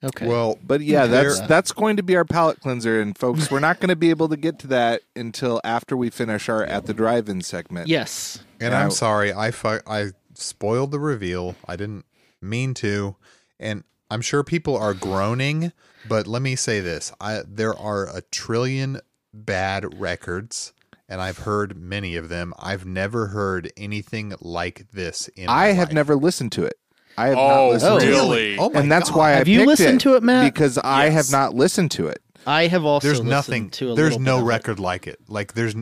okay. 0.04 0.28
Well, 0.28 0.58
But 0.62 0.82
yeah, 0.82 1.06
that's 1.06 1.38
They're- 1.38 1.48
that's 1.48 1.72
going 1.72 1.96
to 1.96 2.02
be 2.02 2.14
our 2.16 2.24
palate 2.24 2.60
cleanser, 2.60 3.00
and 3.00 3.16
folks, 3.16 3.50
we're 3.50 3.60
not 3.60 3.80
going 3.80 3.88
to 3.88 3.96
be 3.96 4.10
able 4.10 4.28
to 4.28 4.36
get 4.36 4.58
to 4.60 4.66
that 4.68 5.00
until 5.16 5.60
after 5.64 5.96
we 5.96 6.10
finish 6.10 6.48
our 6.48 6.62
at 6.64 6.86
the 6.86 6.94
drive-in 6.94 7.40
segment. 7.40 7.88
yes. 7.88 8.40
And 8.60 8.72
Now- 8.72 8.82
I'm 8.84 8.90
sorry, 8.90 9.32
I 9.32 9.50
fu- 9.50 9.80
I 9.86 10.10
spoiled 10.34 10.90
the 10.92 11.00
reveal. 11.00 11.56
I 11.66 11.76
didn't 11.76 12.04
mean 12.42 12.74
to, 12.74 13.16
and 13.58 13.82
I'm 14.10 14.20
sure 14.20 14.44
people 14.44 14.76
are 14.76 14.92
groaning. 14.94 15.72
But 16.06 16.26
let 16.26 16.42
me 16.42 16.54
say 16.54 16.80
this: 16.80 17.10
I 17.18 17.40
there 17.48 17.74
are 17.76 18.06
a 18.14 18.20
trillion 18.30 19.00
bad 19.32 19.98
records, 19.98 20.73
and 21.08 21.20
I've 21.20 21.38
heard 21.38 21.76
many 21.76 22.16
of 22.16 22.28
them. 22.28 22.54
I've 22.58 22.84
never 22.86 23.28
heard 23.28 23.70
anything 23.76 24.32
like 24.40 24.86
this. 24.92 25.28
In 25.28 25.48
I 25.48 25.52
my 25.52 25.66
have 25.68 25.88
life. 25.88 25.94
never 25.94 26.16
listened 26.16 26.52
to 26.52 26.64
it. 26.64 26.74
I 27.16 27.28
have 27.28 27.36
not 27.36 27.56
Oh, 27.58 27.68
listened 27.70 28.00
to 28.00 28.06
it, 28.06 28.10
really? 28.10 28.58
Oh 28.58 28.70
my 28.70 28.80
and 28.80 28.90
that's 28.90 29.10
God. 29.10 29.18
why 29.18 29.30
I 29.32 29.36
Have 29.36 29.48
you 29.48 29.58
picked 29.60 29.68
listened 29.68 30.00
to 30.00 30.16
it, 30.16 30.22
Matt? 30.22 30.52
Because 30.52 30.78
I 30.78 31.10
have 31.10 31.30
not 31.30 31.54
listened 31.54 31.90
to 31.92 32.08
it. 32.08 32.20
I 32.46 32.66
have 32.66 32.84
also 32.84 33.06
There's 33.06 33.18
listened 33.20 33.30
nothing. 33.30 33.70
to 33.70 33.92
a 33.92 33.94
There's 33.94 34.18
no 34.18 34.36
bit 34.36 34.40
of 34.40 34.46
it. 34.46 34.48
record 34.48 34.80
like 34.80 35.06
it. 35.06 35.18
Like 35.28 35.54
there's 35.54 35.74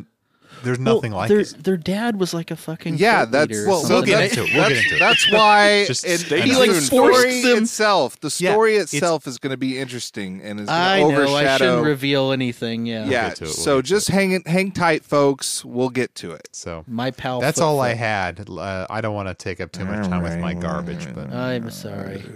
n- 0.62 0.64
there's 0.64 0.78
Well, 0.78 0.94
nothing 0.96 1.12
like 1.12 1.28
their, 1.28 1.40
it. 1.40 1.56
Their 1.64 1.76
dad 1.76 2.18
was 2.18 2.32
like 2.32 2.50
a 2.50 2.56
fucking 2.56 2.96
Yeah, 2.96 3.20
cult 3.20 3.30
that's 3.32 3.48
leader 3.50 3.64
or 3.64 3.68
well. 3.68 3.82
we'll 3.88 4.02
get 4.02 4.18
that's, 4.18 4.36
into 4.36 4.42
it. 4.50 4.54
We'll 4.54 4.68
get 4.68 4.68
that's- 4.68 4.84
into 4.84 4.96
it. 4.96 4.98
That's 4.98 5.32
why 5.32 5.84
Just 5.88 6.04
it, 6.06 6.18
stay 6.20 6.40
he 6.42 6.54
like 6.56 6.70
tuned, 6.70 6.82
story 6.82 7.42
them. 7.42 7.62
itself. 7.64 8.18
The 8.20 8.30
story 8.30 8.74
it's- 8.74 8.92
itself 8.94 9.26
is 9.26 9.38
going 9.38 9.50
to 9.50 9.56
be 9.56 9.78
interesting 9.78 10.40
and 10.42 10.60
is 10.60 10.66
going 10.66 10.78
I 10.78 11.00
to 11.00 11.08
know. 11.12 11.34
I 11.36 11.56
shouldn't 11.58 11.84
reveal 11.84 12.32
anything. 12.32 12.86
Yeah. 12.86 13.06
yeah, 13.06 13.28
get 13.28 13.36
to 13.36 13.44
we'll 13.44 13.52
so 13.52 13.76
get 13.78 13.82
to 13.84 13.88
just 13.88 14.08
hang 14.08 14.32
it, 14.32 14.46
hang 14.46 14.72
tight, 14.72 15.04
folks. 15.04 15.64
We'll 15.64 15.90
get 15.90 16.14
to 16.16 16.32
it. 16.32 16.48
So 16.52 16.84
My 16.86 17.10
pal. 17.10 17.40
that's 17.40 17.58
Foot 17.58 17.64
all 17.66 17.80
I 17.80 17.94
had. 17.94 18.48
Uh, 18.48 18.86
I 18.88 19.00
don't 19.00 19.14
want 19.14 19.28
to 19.28 19.34
take 19.34 19.60
up 19.60 19.72
too 19.72 19.84
much 19.84 20.06
time 20.08 20.22
with 20.22 20.38
my 20.38 20.54
garbage, 20.54 21.06
but 21.14 21.32
I'm 21.32 21.70
sorry. 21.70 22.22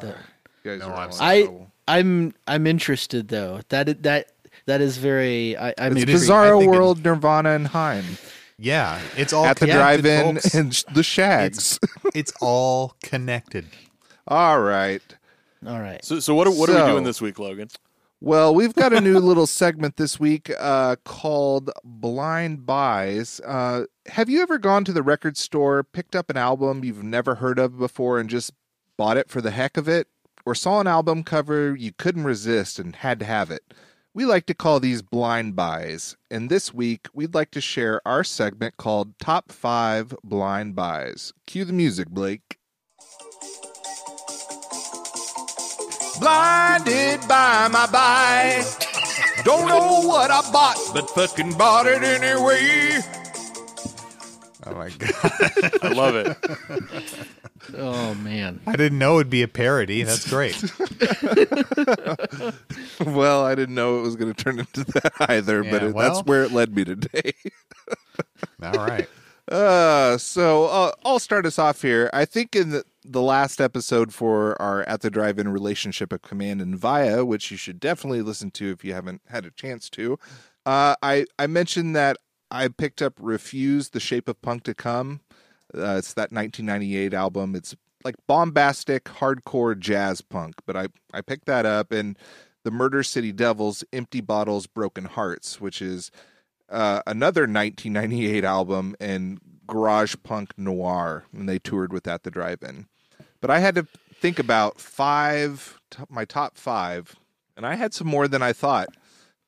That- 0.00 0.16
You 0.64 0.78
guys 0.78 0.80
No, 0.80 0.88
are 0.88 0.94
I'm 0.96 1.10
I. 1.20 1.48
I'm 1.88 2.34
I'm 2.46 2.66
interested 2.66 3.28
though. 3.28 3.60
That 3.70 4.02
that 4.02 4.32
That 4.68 4.80
is 4.82 4.98
very. 4.98 5.56
I, 5.56 5.72
I 5.78 5.88
mean, 5.88 5.96
It's 5.98 6.02
It 6.04 6.08
is- 6.10 6.30
I 6.30 6.34
Bizarro 6.34 6.62
it- 6.62 6.68
World, 6.68 7.02
Nirvana, 7.04 7.50
and 7.50 7.66
Haim 7.68 8.04
Yeah, 8.58 9.00
it's 9.16 9.32
all 9.32 9.46
at 9.46 9.56
the 9.56 9.66
connected, 9.66 10.02
drive-in 10.02 10.34
folks. 10.36 10.54
and 10.60 10.74
sh- 10.74 10.84
the 10.94 11.02
Shags. 11.02 11.78
it's 12.14 12.32
all 12.40 12.94
connected. 13.02 13.66
All 14.30 14.60
right. 14.60 15.00
all 15.66 15.80
right. 15.80 16.04
So, 16.04 16.20
so 16.20 16.34
what 16.34 16.46
are, 16.46 16.50
what 16.50 16.68
are 16.68 16.84
we 16.84 16.92
doing 16.92 17.04
this 17.04 17.22
week, 17.22 17.38
Logan? 17.38 17.68
Well, 18.20 18.54
we've 18.54 18.74
got 18.74 18.92
a 18.92 19.00
new 19.00 19.18
little 19.30 19.46
segment 19.46 19.96
this 19.96 20.20
week 20.20 20.50
uh, 20.60 20.96
called 21.02 21.70
Blind 21.82 22.66
Buys. 22.66 23.40
Uh, 23.42 23.84
have 24.08 24.28
you 24.28 24.42
ever 24.42 24.58
gone 24.58 24.84
to 24.84 24.92
the 24.92 25.02
record 25.02 25.38
store, 25.38 25.82
picked 25.82 26.14
up 26.14 26.28
an 26.28 26.36
album 26.36 26.84
you've 26.84 27.02
never 27.02 27.36
heard 27.36 27.58
of 27.58 27.78
before, 27.78 28.20
and 28.20 28.28
just 28.28 28.52
bought 28.98 29.16
it 29.16 29.30
for 29.30 29.40
the 29.40 29.50
heck 29.50 29.78
of 29.78 29.88
it? 29.88 30.08
Or 30.44 30.54
saw 30.54 30.80
an 30.80 30.86
album 30.86 31.24
cover 31.24 31.74
you 31.74 31.92
couldn't 31.92 32.24
resist 32.24 32.78
and 32.78 32.96
had 32.96 33.18
to 33.20 33.24
have 33.24 33.50
it? 33.50 33.62
We 34.14 34.24
like 34.24 34.46
to 34.46 34.54
call 34.54 34.80
these 34.80 35.02
blind 35.02 35.54
buys. 35.54 36.16
And 36.30 36.48
this 36.48 36.72
week, 36.72 37.08
we'd 37.12 37.34
like 37.34 37.50
to 37.52 37.60
share 37.60 38.00
our 38.06 38.24
segment 38.24 38.76
called 38.78 39.18
Top 39.18 39.52
5 39.52 40.14
Blind 40.24 40.74
Buys. 40.74 41.32
Cue 41.46 41.64
the 41.64 41.74
music, 41.74 42.08
Blake. 42.08 42.58
Blinded 46.18 47.20
by 47.28 47.68
my 47.70 47.86
buy. 47.92 48.64
Don't 49.44 49.68
know 49.68 50.02
what 50.08 50.30
I 50.30 50.40
bought, 50.50 50.78
but 50.94 51.10
fucking 51.10 51.52
bought 51.52 51.86
it 51.86 52.02
anyway. 52.02 53.00
Oh 54.70 54.74
my 54.74 54.90
god! 54.90 55.80
I 55.82 55.88
love 55.88 56.14
it. 56.14 56.36
Oh 57.76 58.14
man. 58.14 58.60
I 58.66 58.76
didn't 58.76 58.98
know 58.98 59.18
it'd 59.18 59.30
be 59.30 59.42
a 59.42 59.48
parody. 59.48 60.02
That's 60.02 60.28
great. 60.28 60.56
Well, 63.04 63.44
I 63.44 63.54
didn't 63.54 63.74
know 63.74 63.98
it 63.98 64.02
was 64.02 64.16
going 64.16 64.32
to 64.32 64.44
turn 64.44 64.58
into 64.58 64.84
that 64.84 65.12
either, 65.20 65.62
but 65.62 65.82
it, 65.82 65.94
well. 65.94 66.12
that's 66.12 66.26
where 66.26 66.42
it 66.42 66.52
led 66.52 66.74
me 66.74 66.84
today. 66.84 67.32
All 68.62 68.72
right. 68.72 69.08
Uh, 69.50 70.18
so 70.18 70.66
uh, 70.66 70.92
I'll 71.04 71.18
start 71.18 71.46
us 71.46 71.58
off 71.58 71.82
here. 71.82 72.10
I 72.12 72.24
think 72.24 72.54
in 72.56 72.70
the, 72.70 72.84
the 73.04 73.22
last 73.22 73.60
episode 73.60 74.12
for 74.12 74.60
our 74.60 74.82
At 74.82 75.00
the 75.00 75.10
Drive 75.10 75.38
In 75.38 75.48
relationship 75.48 76.12
of 76.12 76.22
Command 76.22 76.60
and 76.60 76.76
Vaya, 76.76 77.24
which 77.24 77.50
you 77.50 77.56
should 77.56 77.80
definitely 77.80 78.22
listen 78.22 78.50
to 78.52 78.70
if 78.70 78.84
you 78.84 78.94
haven't 78.94 79.22
had 79.28 79.46
a 79.46 79.50
chance 79.50 79.88
to, 79.90 80.18
uh, 80.66 80.96
I, 81.02 81.26
I 81.38 81.46
mentioned 81.46 81.96
that 81.96 82.18
I 82.50 82.68
picked 82.68 83.02
up 83.02 83.14
Refuse, 83.20 83.90
The 83.90 84.00
Shape 84.00 84.28
of 84.28 84.40
Punk 84.42 84.64
to 84.64 84.74
Come. 84.74 85.20
Uh, 85.74 85.96
it's 85.98 86.14
that 86.14 86.32
1998 86.32 87.12
album. 87.12 87.54
It's 87.54 87.76
like 88.04 88.14
bombastic, 88.26 89.04
hardcore 89.04 89.78
jazz 89.78 90.20
punk, 90.20 90.54
but 90.66 90.76
I, 90.76 90.86
I 91.12 91.20
picked 91.20 91.46
that 91.46 91.66
up 91.66 91.92
and 91.92 92.16
the 92.64 92.70
Murder 92.70 93.02
City 93.02 93.32
Devils, 93.32 93.84
Empty 93.92 94.20
Bottles, 94.20 94.66
Broken 94.66 95.04
Hearts, 95.04 95.60
which 95.60 95.80
is 95.80 96.10
uh, 96.68 97.02
another 97.06 97.42
1998 97.42 98.44
album 98.44 98.94
and 99.00 99.40
garage 99.66 100.14
punk 100.22 100.52
noir, 100.58 101.24
and 101.32 101.48
they 101.48 101.58
toured 101.58 101.92
with 101.92 102.04
that 102.04 102.22
the 102.22 102.30
drive-in. 102.30 102.86
But 103.40 103.50
I 103.50 103.60
had 103.60 103.74
to 103.76 103.86
think 104.14 104.38
about 104.38 104.80
five, 104.80 105.80
my 106.08 106.24
top 106.24 106.56
five, 106.56 107.16
and 107.56 107.66
I 107.66 107.74
had 107.74 107.94
some 107.94 108.06
more 108.06 108.28
than 108.28 108.42
I 108.42 108.52
thought, 108.52 108.88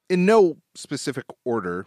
in 0.09 0.25
no 0.25 0.59
specific 0.75 1.25
order. 1.45 1.87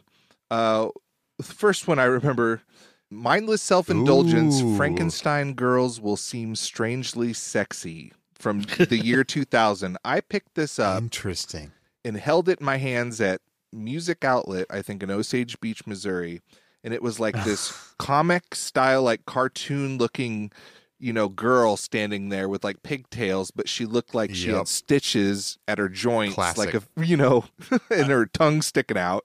Uh, 0.52 0.90
the 1.38 1.44
first 1.44 1.88
one 1.88 2.00
I 2.00 2.06
remember. 2.06 2.62
Mindless 3.10 3.62
self 3.62 3.90
indulgence, 3.92 4.60
Frankenstein 4.76 5.54
girls 5.54 6.02
will 6.02 6.18
seem 6.18 6.56
strangely 6.56 7.32
sexy 7.32 8.12
from 8.34 8.62
the 8.64 8.98
year 8.98 9.24
2000. 9.26 9.98
I 10.04 10.20
picked 10.20 10.56
this 10.56 10.80
up 10.80 11.00
Interesting. 11.02 11.72
and 12.04 12.18
held 12.18 12.50
it 12.50 12.60
in 12.60 12.66
my 12.66 12.78
hands 12.78 13.22
at 13.22 13.42
Music 13.72 14.26
Outlet, 14.26 14.66
I 14.72 14.82
think 14.82 15.04
in 15.04 15.12
Osage 15.12 15.60
Beach, 15.60 15.86
Missouri. 15.86 16.42
And 16.84 16.92
it 16.94 17.04
was 17.04 17.20
like 17.20 17.36
this 17.44 17.72
comic 18.00 18.56
style, 18.56 19.04
like 19.04 19.26
cartoon 19.28 20.00
looking, 20.00 20.52
you 21.00 21.14
know, 21.14 21.30
girl 21.30 21.78
standing 21.78 22.30
there 22.30 22.50
with 22.50 22.64
like 22.64 22.82
pigtails, 22.82 23.52
but 23.52 23.70
she 23.70 23.86
looked 23.86 24.16
like 24.16 24.34
she 24.34 24.48
Yep. 24.48 24.58
had 24.58 24.68
stitches 24.68 25.60
at 25.68 25.78
her 25.78 25.88
joints, 25.90 26.38
like 26.58 26.74
a, 26.74 26.82
you 26.98 27.16
know, 27.16 27.46
and 27.92 28.08
her 28.08 28.26
tongue 28.26 28.64
sticking 28.64 28.98
out. 28.98 29.24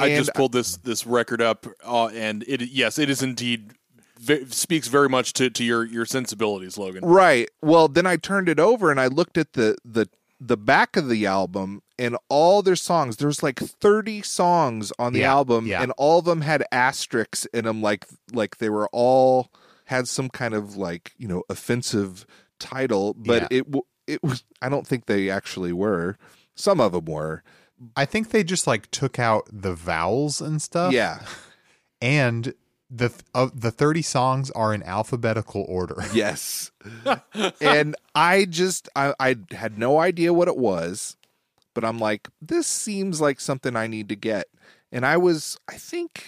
I 0.00 0.08
And 0.08 0.16
just 0.24 0.34
pulled 0.34 0.52
this 0.52 0.76
this 0.78 1.06
record 1.06 1.40
up, 1.40 1.66
uh, 1.84 2.06
and 2.08 2.44
it 2.48 2.62
yes, 2.62 2.98
it 2.98 3.08
is 3.08 3.22
indeed 3.22 3.72
ve- 4.18 4.44
speaks 4.46 4.88
very 4.88 5.08
much 5.08 5.32
to, 5.34 5.50
to 5.50 5.64
your 5.64 5.84
your 5.84 6.04
sensibilities, 6.06 6.76
Logan. 6.76 7.04
Right. 7.04 7.48
Well, 7.62 7.88
then 7.88 8.06
I 8.06 8.16
turned 8.16 8.48
it 8.48 8.58
over 8.58 8.90
and 8.90 9.00
I 9.00 9.06
looked 9.06 9.38
at 9.38 9.52
the 9.52 9.76
the 9.84 10.08
the 10.40 10.56
back 10.56 10.96
of 10.96 11.08
the 11.08 11.24
album 11.26 11.80
and 11.98 12.16
all 12.28 12.60
their 12.60 12.74
songs. 12.76 13.16
There's 13.18 13.42
like 13.42 13.60
30 13.60 14.20
songs 14.22 14.92
on 14.98 15.12
the 15.12 15.20
Yeah, 15.20 15.32
album 15.32 15.66
yeah. 15.66 15.80
and 15.80 15.92
all 15.96 16.18
of 16.18 16.24
them 16.24 16.40
had 16.40 16.64
asterisks 16.72 17.46
in 17.54 17.64
them 17.64 17.80
like 17.80 18.04
like 18.32 18.58
they 18.58 18.68
were 18.68 18.88
all 18.92 19.50
had 19.86 20.08
some 20.08 20.28
kind 20.28 20.54
of 20.54 20.76
like, 20.76 21.12
you 21.18 21.28
know, 21.28 21.44
offensive 21.48 22.26
title, 22.58 23.14
but 23.14 23.42
Yeah. 23.42 23.58
it 23.58 23.64
w- 23.66 23.84
it 24.08 24.22
was 24.24 24.42
I 24.60 24.68
don't 24.68 24.86
think 24.86 25.06
they 25.06 25.30
actually 25.30 25.72
were. 25.72 26.18
Some 26.56 26.80
of 26.80 26.92
them 26.92 27.04
were. 27.06 27.42
I 27.96 28.04
think 28.04 28.30
they 28.30 28.44
just 28.44 28.66
like 28.66 28.90
took 28.90 29.18
out 29.18 29.48
the 29.50 29.74
vowels 29.74 30.40
and 30.40 30.60
stuff. 30.60 30.92
Yeah. 30.92 31.20
And 32.00 32.54
the 32.90 33.12
of 33.34 33.60
the 33.60 33.70
30 33.70 34.02
songs 34.02 34.50
are 34.52 34.72
in 34.74 34.82
alphabetical 34.82 35.64
order. 35.68 35.96
Yes. 36.12 36.70
and 37.60 37.96
I 38.14 38.44
just 38.44 38.88
I, 38.94 39.14
I 39.18 39.36
had 39.52 39.78
no 39.78 39.98
idea 39.98 40.32
what 40.32 40.48
it 40.48 40.56
was, 40.56 41.16
but 41.74 41.84
I'm 41.84 41.98
like, 41.98 42.28
this 42.40 42.66
seems 42.66 43.20
like 43.20 43.40
something 43.40 43.74
I 43.74 43.86
need 43.86 44.08
to 44.10 44.16
get. 44.16 44.46
And 44.92 45.04
I 45.04 45.16
was 45.16 45.58
I 45.68 45.74
think 45.74 46.26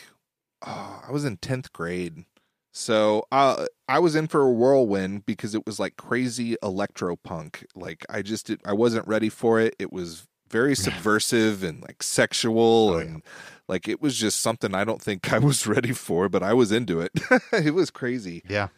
oh, 0.67 1.03
I 1.07 1.13
was 1.13 1.25
in 1.25 1.37
10th 1.37 1.73
grade. 1.73 2.25
So 2.73 3.25
uh, 3.33 3.65
I 3.89 3.99
was 4.01 4.15
in 4.15 4.27
for 4.27 4.43
a 4.43 4.51
whirlwind 4.51 5.25
because 5.25 5.55
it 5.55 5.65
was 5.65 5.81
like 5.81 5.97
crazy 5.97 6.57
electro 6.63 7.17
punk. 7.17 7.65
Like 7.75 8.05
I 8.11 8.21
just 8.21 8.49
did, 8.49 8.61
I 8.67 8.75
wasn't 8.75 9.09
ready 9.09 9.31
for 9.31 9.59
it. 9.59 9.75
It 9.79 9.91
was 9.91 10.27
very 10.49 10.75
subversive 10.75 11.63
and 11.63 11.83
like 11.83 12.03
sexual 12.03 12.91
Oh, 12.95 12.99
and 12.99 13.23
like 13.69 13.89
it 13.89 14.01
was 14.01 14.17
just 14.17 14.41
something 14.41 14.75
I 14.75 14.85
don't 14.85 15.03
think 15.03 15.33
I 15.33 15.39
was 15.39 15.67
ready 15.67 15.93
for, 15.93 16.29
but 16.29 16.43
I 16.43 16.53
was 16.53 16.73
into 16.73 17.01
it. 17.01 17.13
it 17.53 17.75
was 17.75 17.91
crazy. 17.91 18.43
Yeah. 18.49 18.69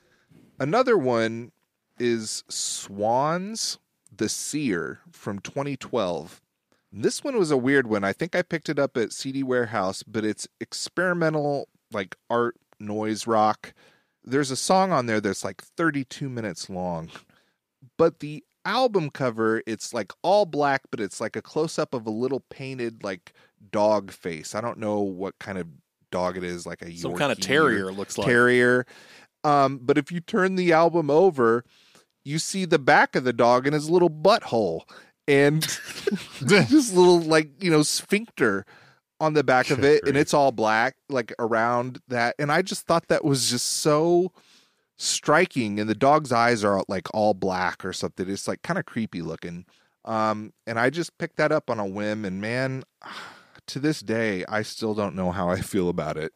Another 0.59 0.97
one 0.99 1.53
is 1.99 2.45
Swans 2.49 3.79
the 4.15 4.29
Seer 4.29 5.01
from 5.11 5.39
2012. 5.41 6.41
This 6.93 7.23
one 7.23 7.39
was 7.39 7.51
a 7.51 7.57
weird 7.57 7.87
one. 7.87 8.03
I 8.05 8.13
think 8.13 8.35
I 8.35 8.43
picked 8.43 8.69
it 8.69 8.79
up 8.79 8.97
at 8.97 9.13
CD 9.13 9.43
Warehouse, 9.43 10.03
but 10.03 10.25
it's 10.25 10.49
experimental, 10.61 11.69
like 11.93 12.17
art, 12.31 12.57
noise 12.81 13.27
rock. 13.27 13.75
There's 14.25 14.51
a 14.51 14.57
song 14.57 14.91
on 14.93 15.07
there 15.07 15.21
that's 15.21 15.45
like 15.45 15.63
32 15.63 16.29
minutes 16.29 16.71
long, 16.71 17.11
but 17.97 18.21
the 18.21 18.43
album 18.69 19.11
cover, 19.11 19.63
it's 19.67 19.93
like 19.93 20.13
all 20.23 20.47
black, 20.47 20.83
but 20.91 21.01
it's 21.01 21.21
like 21.21 21.35
a 21.35 21.43
close 21.43 21.79
up 21.79 21.95
of 21.95 22.07
a 22.07 22.11
little 22.11 22.41
painted, 22.51 23.03
like 23.03 23.33
dog 23.73 24.13
face. 24.13 24.55
I 24.55 24.61
don't 24.61 24.79
know 24.79 25.01
what 25.01 25.39
kind 25.39 25.59
of 25.59 25.67
dog 26.11 26.37
it 26.37 26.45
is, 26.45 26.67
like 26.67 26.83
a 26.83 26.95
Some 26.95 27.17
kind 27.17 27.33
of 27.33 27.41
terrier 27.41 27.91
looks 27.91 28.19
like. 28.19 28.27
terrier. 28.27 28.87
Um, 29.43 29.81
but 29.83 29.99
if 29.99 30.13
you 30.13 30.21
turn 30.21 30.57
the 30.57 30.73
album 30.73 31.11
over, 31.11 31.65
you 32.25 32.39
see 32.39 32.65
the 32.65 32.79
back 32.79 33.17
of 33.17 33.25
the 33.25 33.33
dog 33.33 33.67
and 33.67 33.75
his 33.75 33.89
little 33.89 34.11
butthole 34.11 34.83
and 35.27 35.63
this 36.41 36.93
little 36.93 37.21
like 37.21 37.63
you 37.63 37.71
know 37.71 37.83
sphincter 37.83 38.67
on 39.21 39.33
the 39.35 39.43
back 39.43 39.71
of 39.71 39.83
it, 39.83 40.07
and 40.07 40.17
it's 40.17 40.33
all 40.33 40.53
black 40.53 40.97
like 41.09 41.33
around 41.39 42.01
that. 42.09 42.35
And 42.39 42.53
I 42.53 42.63
just 42.63 42.87
thought 42.87 43.09
that 43.09 43.25
was 43.25 43.51
just 43.51 43.67
so 43.81 44.33
striking. 44.99 45.81
And 45.81 45.89
the 45.89 45.95
dog's 45.95 46.33
eyes 46.33 46.63
are 46.63 46.83
like 46.89 47.09
all 47.15 47.33
black 47.33 47.85
or 47.85 47.93
something. 47.93 48.29
It's 48.29 48.47
like 48.47 48.63
kind 48.63 48.79
of 48.79 48.85
creepy 48.85 49.23
looking. 49.23 49.65
Um, 50.05 50.53
and 50.67 50.79
I 50.79 50.91
just 50.91 51.17
picked 51.19 51.37
that 51.37 51.53
up 51.53 51.71
on 51.71 51.79
a 51.79 51.87
whim, 51.87 52.25
and 52.25 52.41
man, 52.41 52.85
to 53.67 53.79
this 53.79 54.01
day, 54.01 54.45
I 54.49 54.63
still 54.63 54.95
don't 54.95 55.15
know 55.15 55.31
how 55.31 55.51
I 55.51 55.61
feel 55.61 55.89
about 55.89 56.17
it. 56.17 56.33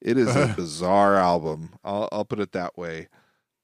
It 0.00 0.18
is 0.18 0.34
a 0.34 0.52
bizarre 0.56 1.16
album. 1.16 1.74
I'll, 1.84 2.08
I'll 2.12 2.24
put 2.24 2.40
it 2.40 2.52
that 2.52 2.76
way. 2.76 3.08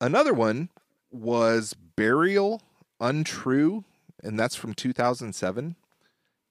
Another 0.01 0.33
one 0.33 0.71
was 1.11 1.75
Burial 1.97 2.63
Untrue, 3.01 3.85
and 4.23 4.39
that's 4.39 4.55
from 4.55 4.73
2007. 4.73 5.77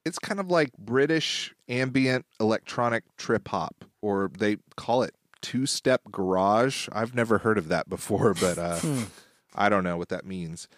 It's 0.04 0.18
kind 0.18 0.38
of 0.38 0.50
like 0.50 0.76
British 0.78 1.54
ambient 1.68 2.26
electronic 2.38 3.04
trip 3.16 3.48
hop, 3.48 3.84
or 4.02 4.30
they 4.38 4.58
call 4.76 5.02
it 5.02 5.14
two 5.42 5.66
step 5.66 6.02
garage. 6.10 6.88
I've 6.92 7.14
never 7.14 7.38
heard 7.38 7.58
of 7.58 7.68
that 7.68 7.88
before, 7.88 8.34
but 8.34 8.58
uh, 8.58 8.78
Hmm. 8.78 9.02
I 9.54 9.68
don't 9.68 9.84
know 9.84 9.96
what 9.96 10.10
that 10.10 10.24
means. 10.24 10.68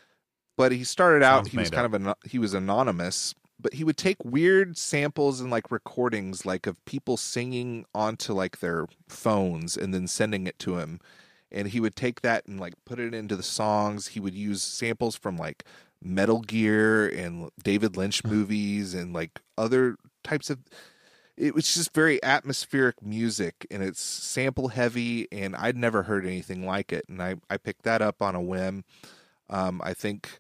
But 0.57 0.73
he 0.73 0.85
started 0.85 1.23
out, 1.23 1.39
Sounds 1.45 1.51
he 1.51 1.57
was 1.59 1.71
made 1.71 1.77
kind 1.77 1.87
of 1.87 1.95
an, 1.95 2.15
he 2.25 2.39
was 2.39 2.55
anonymous, 2.55 3.35
but 3.61 3.75
he 3.75 3.85
would 3.85 3.97
take 3.97 4.25
weird 4.25 4.77
samples 4.77 5.41
and 5.41 5.51
like 5.51 5.71
recordings 5.71 6.45
like 6.45 6.67
of 6.67 6.83
people 6.85 7.17
singing 7.17 7.85
onto 7.95 8.33
like 8.33 8.61
their 8.61 8.87
phones 9.09 9.77
and 9.77 9.95
then 9.95 10.07
sending 10.09 10.47
it 10.47 10.59
to 10.61 10.79
him 10.79 11.01
and 11.51 11.69
he 11.69 11.81
would 11.81 11.95
take 11.95 12.23
that 12.23 12.47
and 12.47 12.59
like 12.59 12.75
put 12.85 12.99
it 12.99 13.15
into 13.15 13.37
the 13.37 13.43
songs 13.43 14.09
he 14.09 14.21
would 14.21 14.35
use 14.35 14.63
samples 14.63 15.15
from 15.15 15.37
like 15.37 15.65
metal 16.03 16.41
gear 16.41 17.07
and 17.09 17.51
david 17.63 17.97
lynch 17.97 18.25
movies 18.25 18.95
and 18.95 19.13
like 19.13 19.41
other 19.57 19.97
types 20.25 20.51
of 20.51 20.59
it 21.37 21.55
was 21.55 21.73
just 21.73 21.95
very 21.95 22.23
atmospheric 22.23 23.03
music 23.03 23.67
and 23.71 23.83
it's 23.83 24.01
sample 24.01 24.69
heavy 24.69 25.29
and 25.33 25.57
I'd 25.57 25.77
never 25.77 26.03
heard 26.03 26.27
anything 26.27 26.67
like 26.67 26.93
it 26.93 27.05
and 27.09 27.23
I 27.23 27.37
I 27.49 27.57
picked 27.57 27.83
that 27.85 28.03
up 28.03 28.23
on 28.23 28.35
a 28.35 28.41
whim. 28.41 28.85
Um 29.49 29.81
I 29.85 29.95
think 29.95 30.39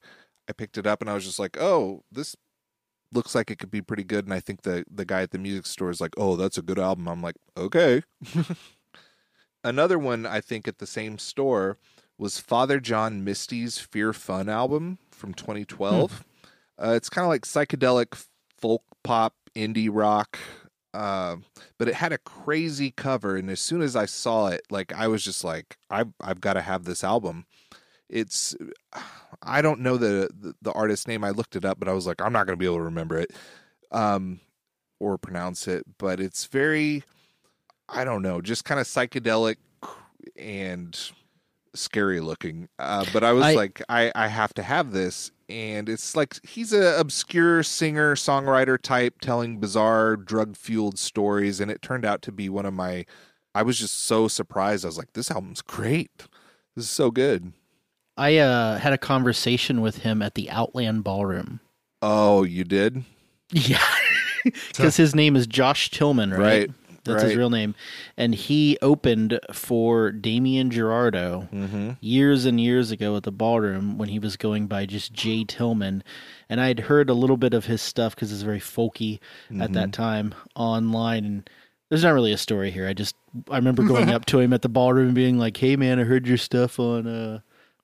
I 0.49 0.53
picked 0.53 0.78
it 0.78 0.86
up 0.86 1.01
and 1.01 1.09
I 1.09 1.14
was 1.14 1.24
just 1.24 1.38
like, 1.38 1.57
"Oh, 1.61 2.03
this 2.11 2.36
looks 3.12 3.34
like 3.34 3.51
it 3.51 3.59
could 3.59 3.70
be 3.70 3.80
pretty 3.80 4.05
good." 4.05 4.24
And 4.24 4.34
I 4.34 4.40
think 4.40 4.62
the 4.62 4.84
the 4.90 5.05
guy 5.05 5.22
at 5.22 5.30
the 5.30 5.38
music 5.38 5.66
store 5.66 5.90
is 5.90 6.01
like, 6.01 6.14
"Oh, 6.16 6.36
that's 6.36 6.59
a 6.59 6.62
good 6.62 6.78
album." 6.78 7.09
I'm 7.09 7.22
like, 7.22 7.36
"Okay." 7.57 8.03
Another 9.64 9.99
one 9.99 10.26
I 10.26 10.40
think 10.40 10.66
at 10.66 10.78
the 10.78 10.86
same 10.86 11.18
store 11.18 11.78
was 12.18 12.38
Father 12.38 12.80
John 12.80 13.24
Misty's 13.24 13.78
Fear 13.78 14.12
Fun 14.12 14.49
album 14.49 14.99
from 15.11 15.34
2012. 15.34 16.24
Uh, 16.82 16.95
it's 16.97 17.09
kind 17.09 17.24
of 17.24 17.28
like 17.28 17.43
psychedelic 17.43 18.26
folk 18.59 18.82
pop 19.05 19.34
indie 19.55 19.88
rock, 19.90 20.38
uh, 20.95 21.36
but 21.78 21.88
it 21.88 21.95
had 21.95 22.12
a 22.12 22.18
crazy 22.18 22.90
cover. 22.90 23.36
And 23.36 23.51
as 23.51 23.61
soon 23.61 23.82
as 23.82 23.97
I 23.97 24.07
saw 24.07 24.49
it, 24.49 24.62
like 24.70 24.93
I 24.93 25.09
was 25.09 25.24
just 25.24 25.45
like, 25.45 25.76
I've 25.90 26.12
I've 26.20 26.40
got 26.40 26.55
to 26.55 26.61
have 26.62 26.84
this 26.84 27.03
album. 27.05 27.47
It's 28.09 28.55
I 29.43 29.62
don't 29.62 29.80
know 29.80 29.97
the, 29.97 30.28
the 30.38 30.55
the 30.61 30.72
artist 30.72 31.09
name. 31.09 31.24
I 31.24 31.30
looked 31.30 31.57
it 31.57 31.64
up, 31.64 31.78
but 31.78 31.88
I 31.88 31.93
was 31.93 32.07
like, 32.07 32.20
I'm 32.20 32.32
not 32.32 32.47
going 32.47 32.57
to 32.57 32.61
be 32.61 32.66
able 32.66 32.76
to 32.76 32.82
remember 32.82 33.18
it 33.18 33.32
um, 33.90 34.40
or 35.01 35.16
pronounce 35.18 35.66
it. 35.66 35.84
But 35.99 36.20
it's 36.20 36.45
very, 36.45 37.05
I 37.88 38.05
don't 38.05 38.22
know, 38.22 38.40
just 38.43 38.64
kind 38.64 38.78
of 38.80 38.86
psychedelic 38.86 39.57
and 40.36 40.99
scary 41.74 42.20
looking. 42.20 42.68
Uh, 42.78 43.07
but 43.14 43.24
I 43.24 43.32
was 43.32 43.45
I- 43.45 43.55
like, 43.55 43.82
I, 43.88 44.12
I 44.14 44.28
have 44.28 44.53
to 44.55 44.62
have 44.62 44.93
this. 44.93 45.30
And 45.53 45.88
it's 45.88 46.16
like 46.16 46.44
he's 46.46 46.72
a 46.72 46.98
obscure 46.98 47.62
singer 47.62 48.14
songwriter 48.14 48.80
type 48.80 49.20
telling 49.20 49.61
bizarre 49.61 50.16
drug 50.16 50.57
fueled 50.57 50.98
stories, 50.98 51.61
and 51.61 51.70
it 51.70 51.82
turned 51.82 52.07
out 52.07 52.22
to 52.22 52.32
be 52.32 52.48
one 52.48 52.64
of 52.64 52.72
my. 52.72 53.05
I 53.55 53.62
was 53.62 53.78
just 53.78 54.05
so 54.05 54.28
surprised. 54.28 54.84
I 54.84 54.88
was 54.88 54.96
like, 54.96 55.12
"This 55.12 55.30
album's 55.30 55.61
great. 55.61 56.26
This 56.74 56.86
is 56.86 56.90
so 56.90 57.11
good." 57.11 57.53
I 58.16 58.38
uh, 58.38 58.78
had 58.78 58.94
a 58.94 58.98
conversation 58.98 59.82
with 59.82 59.98
him 59.98 60.22
at 60.22 60.34
the 60.34 60.50
Outland 60.50 61.05
Ballroom. 61.05 61.61
Oh, 62.00 62.44
you 62.44 62.64
did? 62.64 63.05
Yeah, 63.55 63.84
because 64.44 64.96
his 65.03 65.14
name 65.14 65.36
is 65.36 65.46
Josh 65.46 65.90
Tillman, 65.90 66.30
right? 66.30 66.40
Right, 66.40 66.70
That's 67.05 67.22
his 67.22 67.36
real 67.38 67.50
name, 67.50 67.74
and 68.16 68.34
he 68.34 68.78
opened 68.80 69.40
for 69.53 70.12
Damien 70.12 70.70
Jurado 70.70 71.50
Mm-hmm. 71.50 71.90
years 72.00 72.44
and 72.44 72.61
years 72.61 72.90
ago 72.90 73.16
at 73.16 73.24
the 73.24 73.32
ballroom 73.32 73.98
when 73.98 74.09
he 74.09 74.18
was 74.20 74.36
going 74.36 74.66
by 74.68 74.86
just 74.86 75.12
Jay 75.12 75.42
Tillman, 75.44 76.05
and 76.48 76.61
I 76.61 76.68
had 76.68 76.80
heard 76.80 77.11
a 77.11 77.14
little 77.14 77.36
bit 77.36 77.55
of 77.55 77.64
his 77.66 77.82
stuff 77.82 78.14
because 78.14 78.32
it's 78.32 78.42
very 78.42 78.61
folky 78.61 79.18
at 79.61 79.72
that 79.72 79.92
time 79.92 80.34
online. 80.55 81.24
And 81.24 81.50
there's 81.88 82.05
not 82.05 82.14
really 82.14 82.32
a 82.32 82.38
story 82.38 82.70
here. 82.70 82.86
I 82.86 82.92
just 82.94 83.16
I 83.50 83.57
remember 83.57 83.82
going 83.82 84.11
up 84.11 84.24
to 84.26 84.38
him 84.38 84.53
at 84.53 84.62
the 84.62 84.68
ballroom 84.68 85.07
and 85.07 85.14
being 85.14 85.38
like, 85.38 85.57
"Hey 85.57 85.76
man, 85.76 85.98
I 85.98 86.05
heard 86.05 86.26
your 86.28 86.38
stuff 86.38 86.78
on 86.78 87.07
uh 87.07 87.40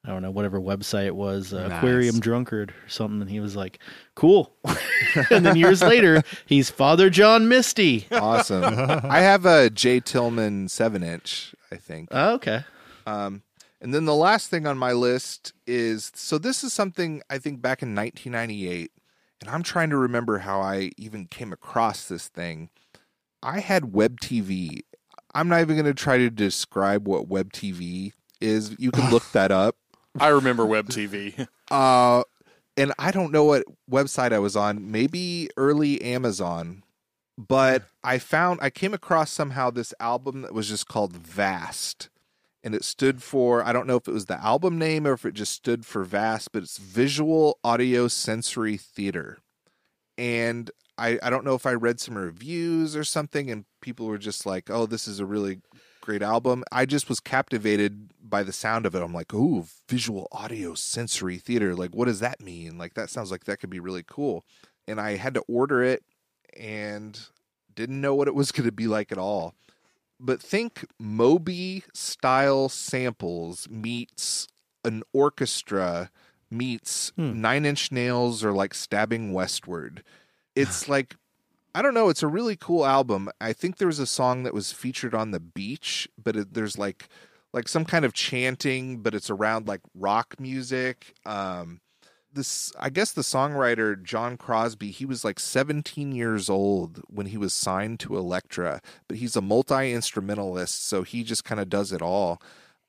I 0.09 0.13
don't 0.13 0.23
know 0.23 0.31
whatever 0.31 0.59
website 0.59 1.05
it 1.05 1.15
was, 1.15 1.53
uh, 1.53 1.69
Nice. 1.69 1.79
Aquarium 1.79 2.19
Drunkard 2.19 2.71
or 2.71 2.89
something." 2.89 3.21
And 3.21 3.31
he 3.31 3.41
was 3.41 3.55
like, 3.55 3.79
"Cool." 4.15 4.55
and 5.31 5.45
then 5.45 5.55
years 5.57 5.83
later, 5.83 6.23
he's 6.47 6.71
Father 6.71 7.11
John 7.11 7.47
Misty. 7.47 8.07
Awesome. 8.11 8.65
I 9.05 9.21
have 9.21 9.45
a 9.45 9.69
J 9.69 10.01
Tillman 10.01 10.69
seven 10.69 11.03
inch. 11.03 11.55
I 11.71 11.77
think. 11.77 12.09
Oh, 12.11 12.35
okay. 12.35 12.65
Um, 13.07 13.43
and 13.81 13.95
then 13.95 14.07
the 14.07 14.15
last 14.15 14.49
thing 14.49 14.67
on 14.67 14.79
my 14.79 14.93
list 14.93 15.53
is 15.67 16.11
so 16.15 16.39
this 16.39 16.65
is 16.65 16.73
something 16.73 17.23
I 17.29 17.39
think 17.39 17.61
back 17.61 17.83
in 17.83 17.95
1998, 17.95 18.91
and 19.43 19.51
I'm 19.51 19.63
trying 19.63 19.91
to 19.91 19.97
remember 19.97 20.39
how 20.39 20.61
I 20.61 20.91
even 20.97 21.27
came 21.27 21.53
across 21.53 22.09
this 22.09 22.29
thing. 22.29 22.71
I 23.43 23.61
had 23.61 23.93
web 23.93 24.21
TV. 24.21 24.81
I'm 25.35 25.49
not 25.49 25.61
even 25.61 25.77
going 25.77 25.85
to 25.85 25.95
try 25.95 26.19
to 26.19 26.31
describe 26.31 27.07
what 27.07 27.29
web 27.29 27.53
TV 27.53 28.13
is. 28.41 28.75
You 28.79 28.91
can 28.91 29.11
look 29.11 29.31
that 29.33 29.53
up. 29.53 29.77
I 30.19 30.29
remember 30.29 30.67
Web 30.67 30.89
TV. 30.89 31.47
Uh, 31.71 32.23
and 32.79 32.95
I 32.99 33.11
don't 33.11 33.31
know 33.31 33.45
what 33.45 33.65
website 33.91 34.33
I 34.33 34.39
was 34.39 34.57
on. 34.57 34.91
Maybe 34.91 35.51
early 35.59 36.01
Amazon. 36.01 36.83
But 37.37 37.85
I 38.03 38.19
found 38.19 38.61
I 38.63 38.71
came 38.71 38.95
across 38.95 39.31
somehow 39.31 39.71
this 39.71 39.93
album 40.01 40.43
that 40.43 40.55
was 40.55 40.69
just 40.69 40.89
called 40.89 41.13
Vast. 41.13 42.09
And 42.65 42.75
it 42.75 42.85
stood 42.85 43.23
for 43.23 43.63
I 43.63 43.73
don't 43.73 43.87
know 43.87 43.97
if 43.97 44.09
it 44.09 44.13
was 44.13 44.27
the 44.27 44.43
album 44.43 44.79
name 44.79 45.07
or 45.07 45.13
if 45.13 45.27
it 45.27 45.35
just 45.35 45.53
stood 45.53 45.85
for 45.85 46.05
Vast, 46.05 46.53
but 46.53 46.63
it's 46.63 46.79
Visual 46.79 47.59
Audio 47.63 48.09
Sensory 48.09 48.77
Theater. 48.77 49.39
And 50.17 50.71
I, 50.97 51.19
I 51.23 51.31
don't 51.31 51.45
know 51.45 51.55
if 51.55 51.67
I 51.67 51.75
read 51.75 52.01
some 52.01 52.17
reviews 52.17 52.97
or 52.97 53.05
something 53.05 53.51
and 53.51 53.67
people 53.81 54.07
were 54.07 54.19
just 54.19 54.47
like, 54.47 54.71
Oh, 54.71 54.87
this 54.87 55.07
is 55.07 55.21
a 55.21 55.27
really 55.27 55.61
great 56.01 56.23
album. 56.23 56.65
I 56.73 56.87
just 56.87 57.09
was 57.09 57.21
captivated 57.21 58.11
by 58.29 58.43
the 58.43 58.53
sound 58.53 58.87
of 58.87 58.95
it. 58.95 59.03
I'm 59.03 59.15
like, 59.15 59.33
ooh, 59.35 59.67
visual 59.89 60.29
audio 60.33 60.75
sensory 60.75 61.39
theater. 61.39 61.75
Like, 61.75 61.95
what 61.95 62.07
does 62.07 62.21
that 62.21 62.41
mean? 62.41 62.79
Like, 62.79 62.95
that 62.95 63.11
sounds 63.11 63.31
like 63.31 63.45
that 63.45 63.59
could 63.59 63.71
be 63.71 63.81
really 63.81 64.05
cool. 64.07 64.45
And 64.87 65.01
I 65.01 65.17
had 65.17 65.35
to 65.35 65.45
order 65.49 65.83
it 65.83 66.03
and 66.59 67.19
didn't 67.75 68.01
know 68.01 68.15
what 68.15 68.29
it 68.29 68.35
was 68.35 68.53
going 68.53 68.67
to 68.67 68.73
be 68.73 68.87
like 68.87 69.13
at 69.13 69.19
all. 69.19 69.55
But 70.21 70.43
think 70.43 70.85
Moby 70.99 71.85
style 71.95 72.69
samples 72.69 73.69
meets 73.71 74.49
an 74.85 75.03
orchestra 75.13 76.11
meets 76.51 77.13
Hmm. 77.17 77.41
Nine 77.41 77.65
Inch 77.65 77.93
Nails 77.93 78.45
or 78.45 78.53
like 78.53 78.75
Stabbing 78.75 79.33
Westward. 79.33 80.03
It's 80.57 80.89
like 80.89 81.15
I 81.73 81.83
don't 81.83 81.95
know. 81.95 82.09
It's 82.09 82.25
a 82.25 82.27
really 82.27 82.57
cool 82.57 82.85
album. 82.85 83.31
I 83.41 83.53
think 83.53 83.77
there 83.77 83.87
was 83.87 84.01
a 84.01 84.07
song 84.07 84.43
that 84.43 84.53
was 84.53 84.73
featured 84.73 85.15
on 85.15 85.31
the 85.31 85.39
beach, 85.39 86.09
but 86.21 86.35
it, 86.35 86.55
there's 86.55 86.77
like 86.77 87.09
like 87.59 87.67
some 87.67 87.85
kind 87.85 88.05
of 88.05 88.13
chanting, 88.13 88.99
but 88.99 89.17
it's 89.17 89.31
around 89.31 89.67
like 89.67 89.81
rock 89.93 90.37
music. 90.39 91.17
Um, 91.27 91.81
this 92.33 92.73
I 92.79 92.89
guess 92.89 93.11
the 93.11 93.23
songwriter 93.23 94.01
John 94.01 94.37
Crosby, 94.37 94.93
he 94.93 95.05
was 95.05 95.25
like 95.25 95.41
17 95.41 96.13
years 96.13 96.49
old 96.49 97.03
when 97.09 97.27
he 97.27 97.37
was 97.37 97.53
signed 97.53 97.99
to 98.01 98.17
Elektra, 98.17 98.81
but 99.09 99.17
he's 99.17 99.35
a 99.35 99.41
multi 99.41 99.93
instrumentalist, 99.93 100.87
so 100.87 101.03
he 101.03 101.25
just 101.25 101.43
kind 101.43 101.61
of 101.61 101.69
does 101.69 101.91
it 101.91 102.01
all. 102.01 102.41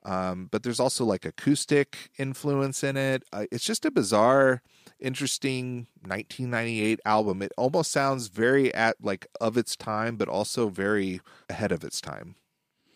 Um, 0.03 0.49
but 0.51 0.61
there's 0.61 0.80
also 0.80 1.03
like 1.03 1.26
acoustic 1.26 2.11
influence 2.20 2.84
in 2.84 2.95
it. 2.95 3.24
Uh, 3.34 3.45
it's 3.51 3.65
just 3.65 3.86
a 3.86 3.91
bizarre, 3.91 4.61
interesting 4.99 5.88
1998 6.05 6.99
album. 7.05 7.41
It 7.41 7.53
almost 7.57 7.91
sounds 7.91 8.28
very 8.28 8.72
at 8.76 8.97
like 9.01 9.26
of 9.41 9.57
its 9.57 9.76
time, 9.76 10.15
but 10.15 10.30
also 10.30 10.70
very 10.70 11.22
ahead 11.49 11.72
of 11.72 11.84
its 11.84 11.99
time. 11.99 12.36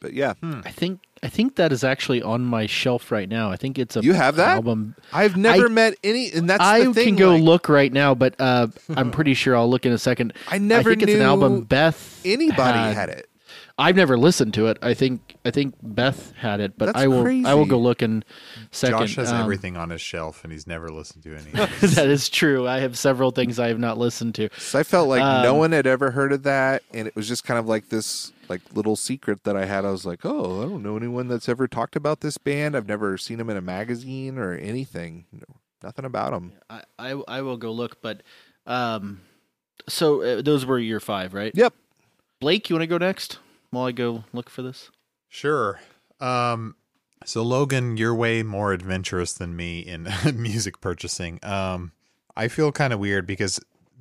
But 0.03 0.13
yeah, 0.13 0.33
I 0.43 0.69
think 0.69 0.99
I 1.23 1.29
think 1.29 1.55
that 1.55 1.71
is 1.71 1.83
actually 1.83 2.21
on 2.21 2.43
my 2.43 2.65
shelf 2.67 3.09
right 3.09 3.27
now. 3.29 3.49
I 3.49 3.55
think 3.55 3.79
it's 3.79 3.95
a 3.95 4.01
You 4.01 4.11
have 4.13 4.35
that? 4.35 4.57
album. 4.57 4.95
I've 5.13 5.37
never 5.37 5.65
I- 5.67 5.69
met 5.69 5.95
any, 6.03 6.29
and 6.33 6.47
that's 6.49 6.61
I 6.61 6.83
the 6.83 6.93
thing. 6.93 7.05
can 7.05 7.15
go 7.15 7.31
like, 7.35 7.41
look 7.43 7.69
right 7.69 7.91
now, 7.91 8.13
but 8.13 8.35
uh, 8.39 8.67
I'm 8.95 9.11
pretty 9.17 9.33
sure 9.33 9.55
I'll 9.55 9.69
look 9.69 9.85
in 9.85 9.93
a 9.93 9.97
second. 9.97 10.33
I 10.49 10.57
never 10.57 10.89
I 10.89 10.91
think 10.91 11.03
it's 11.03 11.13
an 11.13 11.19
knew 11.19 11.25
album 11.25 11.61
Beth 11.63 12.21
anybody 12.25 12.77
had. 12.77 12.93
had 12.95 13.09
it. 13.09 13.29
I've 13.75 13.95
never 13.95 14.19
listened 14.19 14.53
to 14.55 14.67
it. 14.67 14.77
I 14.83 14.93
think 14.93 15.35
I 15.45 15.49
think 15.51 15.73
Beth 15.81 16.31
had 16.37 16.59
it, 16.59 16.77
but 16.77 16.87
That's 16.87 16.97
I 16.99 17.07
will 17.07 17.25
I 17.47 17.55
will 17.55 17.65
go 17.65 17.79
look 17.79 18.03
in 18.03 18.23
second. 18.69 18.99
Josh 18.99 19.15
has 19.15 19.31
Um, 19.31 19.41
everything 19.41 19.77
on 19.77 19.89
his 19.89 19.99
shelf, 20.01 20.43
and 20.43 20.53
he's 20.53 20.67
never 20.67 20.89
listened 20.89 21.23
to 21.23 21.31
any. 21.35 21.59
of 21.63 21.71
it. 21.83 21.87
that 21.95 22.07
is 22.07 22.29
true. 22.29 22.67
I 22.67 22.81
have 22.81 22.95
several 22.97 23.31
things 23.31 23.57
I 23.57 23.69
have 23.69 23.79
not 23.79 23.97
listened 23.97 24.35
to. 24.35 24.49
So 24.59 24.77
I 24.77 24.83
felt 24.83 25.07
like 25.07 25.21
no 25.21 25.53
Um, 25.53 25.57
one 25.59 25.71
had 25.71 25.87
ever 25.87 26.11
heard 26.11 26.33
of 26.33 26.43
that, 26.43 26.83
and 26.93 27.07
it 27.07 27.15
was 27.15 27.27
just 27.27 27.45
kind 27.45 27.59
of 27.59 27.65
like 27.67 27.89
this 27.89 28.31
like 28.49 28.61
little 28.73 28.95
secret 28.95 29.43
that 29.43 29.55
I 29.55 29.65
had. 29.65 29.85
I 29.85 29.91
was 29.91 30.05
like, 30.05 30.25
oh, 30.25 30.61
I 30.61 30.65
don't 30.65 30.83
know 30.83 30.97
anyone 30.97 31.27
that's 31.27 31.49
ever 31.49 31.67
talked 31.67 31.95
about 31.95 32.21
this 32.21 32.37
band. 32.37 32.75
I've 32.75 32.87
never 32.87 33.17
seen 33.17 33.37
them 33.37 33.49
in 33.49 33.57
a 33.57 33.61
magazine 33.61 34.37
or 34.37 34.53
anything. 34.53 35.25
No, 35.31 35.57
nothing 35.81 36.05
about 36.05 36.31
them. 36.31 36.53
I, 36.69 36.83
I 36.97 37.11
I 37.27 37.41
will 37.41 37.57
go 37.57 37.71
look, 37.71 38.01
but 38.01 38.23
um, 38.65 39.21
so 39.87 40.21
uh, 40.21 40.41
those 40.41 40.65
were 40.65 40.79
your 40.79 40.99
five, 40.99 41.33
right? 41.33 41.51
Yep. 41.55 41.73
Blake, 42.39 42.69
you 42.69 42.75
want 42.75 42.83
to 42.83 42.87
go 42.87 42.97
next 42.97 43.39
while 43.69 43.85
I 43.85 43.91
go 43.91 44.23
look 44.33 44.49
for 44.49 44.61
this? 44.61 44.91
Sure. 45.29 45.79
Um, 46.19 46.75
so 47.25 47.41
Logan, 47.41 47.97
you're 47.97 48.13
way 48.13 48.43
more 48.43 48.73
adventurous 48.73 49.33
than 49.33 49.55
me 49.55 49.79
in 49.79 50.07
music 50.35 50.81
purchasing. 50.81 51.39
Um, 51.43 51.91
I 52.35 52.47
feel 52.47 52.71
kind 52.71 52.93
of 52.93 52.99
weird 52.99 53.25
because 53.27 53.59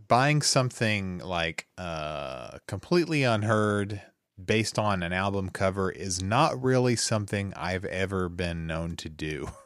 buying 0.09 0.43
something 0.43 1.19
like 1.19 1.67
uh 1.79 2.59
completely 2.67 3.23
unheard 3.23 4.03
based 4.43 4.79
on 4.79 5.03
an 5.03 5.13
album 5.13 5.51
cover 5.51 5.91
is 5.91 6.23
not 6.23 6.61
really 6.63 6.97
something 6.97 7.53
I've 7.57 7.85
ever 7.85 8.29
been 8.29 8.67
known 8.67 8.97
to 8.97 9.09
do. 9.09 9.49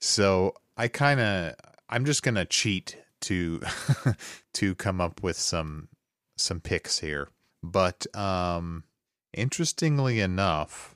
So 0.00 0.52
I 0.76 0.88
kind 0.88 1.18
of 1.18 1.54
I'm 1.88 2.04
just 2.04 2.22
going 2.22 2.34
to 2.34 2.44
cheat 2.44 2.98
to 3.22 3.62
to 4.54 4.74
come 4.74 5.00
up 5.00 5.22
with 5.22 5.38
some 5.38 5.88
some 6.36 6.60
picks 6.60 6.98
here. 6.98 7.28
But 7.62 8.06
um 8.14 8.84
interestingly 9.32 10.20
enough, 10.20 10.94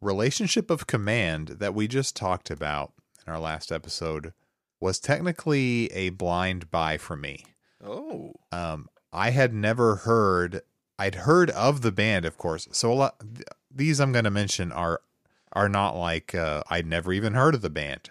relationship 0.00 0.70
of 0.70 0.86
command 0.86 1.48
that 1.48 1.74
we 1.74 1.86
just 1.86 2.16
talked 2.16 2.50
about 2.50 2.94
in 3.26 3.32
our 3.32 3.38
last 3.38 3.70
episode 3.70 4.32
was 4.80 4.98
technically 5.00 5.92
a 5.92 6.08
blind 6.10 6.70
buy 6.70 6.96
for 6.96 7.16
me. 7.16 7.44
Oh, 7.84 8.32
Um, 8.52 8.88
I 9.12 9.30
had 9.30 9.52
never 9.52 9.96
heard. 9.96 10.62
I'd 10.98 11.14
heard 11.16 11.50
of 11.50 11.82
the 11.82 11.92
band, 11.92 12.24
of 12.24 12.38
course. 12.38 12.68
So 12.72 12.92
a 12.92 12.94
lot 12.94 13.22
these 13.70 14.00
I'm 14.00 14.12
going 14.12 14.24
to 14.24 14.30
mention 14.30 14.72
are 14.72 15.00
are 15.52 15.68
not 15.68 15.96
like 15.96 16.34
uh, 16.34 16.62
I'd 16.68 16.86
never 16.86 17.12
even 17.12 17.34
heard 17.34 17.54
of 17.54 17.62
the 17.62 17.70
band. 17.70 18.10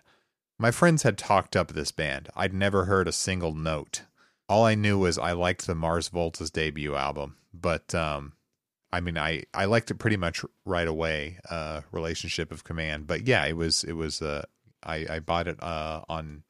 My 0.57 0.71
friends 0.71 1.03
had 1.03 1.17
talked 1.17 1.55
up 1.55 1.73
this 1.73 1.91
band. 1.91 2.29
I'd 2.35 2.53
never 2.53 2.85
heard 2.85 3.07
a 3.07 3.11
single 3.11 3.53
note. 3.53 4.03
All 4.47 4.63
I 4.63 4.75
knew 4.75 4.99
was 4.99 5.17
I 5.17 5.33
liked 5.33 5.67
the 5.67 5.75
Mars 5.75 6.09
Volta's 6.09 6.51
debut 6.51 6.95
album, 6.95 7.35
but 7.53 7.93
um, 7.93 8.33
I 8.91 9.01
mean, 9.01 9.17
I, 9.17 9.43
I 9.53 9.65
liked 9.65 9.91
it 9.91 9.95
pretty 9.95 10.17
much 10.17 10.45
right 10.63 10.87
away. 10.87 11.39
Uh, 11.49 11.81
Relationship 11.91 12.51
of 12.51 12.63
Command, 12.63 13.07
but 13.07 13.27
yeah, 13.27 13.45
it 13.45 13.57
was 13.57 13.83
it 13.83 13.93
was. 13.93 14.21
Uh, 14.21 14.43
I 14.83 15.05
I 15.09 15.19
bought 15.19 15.47
it 15.47 15.61
uh, 15.61 16.01
on. 16.07 16.43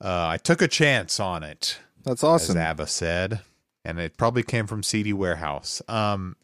Uh, 0.00 0.28
I 0.28 0.38
took 0.38 0.62
a 0.62 0.68
chance 0.68 1.20
on 1.20 1.42
it, 1.42 1.78
That's 2.04 2.22
as 2.22 2.28
awesome. 2.28 2.58
ABBA 2.58 2.86
said, 2.86 3.40
and 3.84 3.98
it 3.98 4.16
probably 4.16 4.42
came 4.42 4.66
from 4.66 4.82
CD 4.82 5.12
Warehouse. 5.12 5.82
Um, 5.88 6.36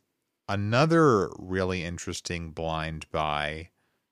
another 0.48 1.30
really 1.38 1.84
interesting 1.84 2.50
blind 2.50 3.06
buy, 3.10 3.68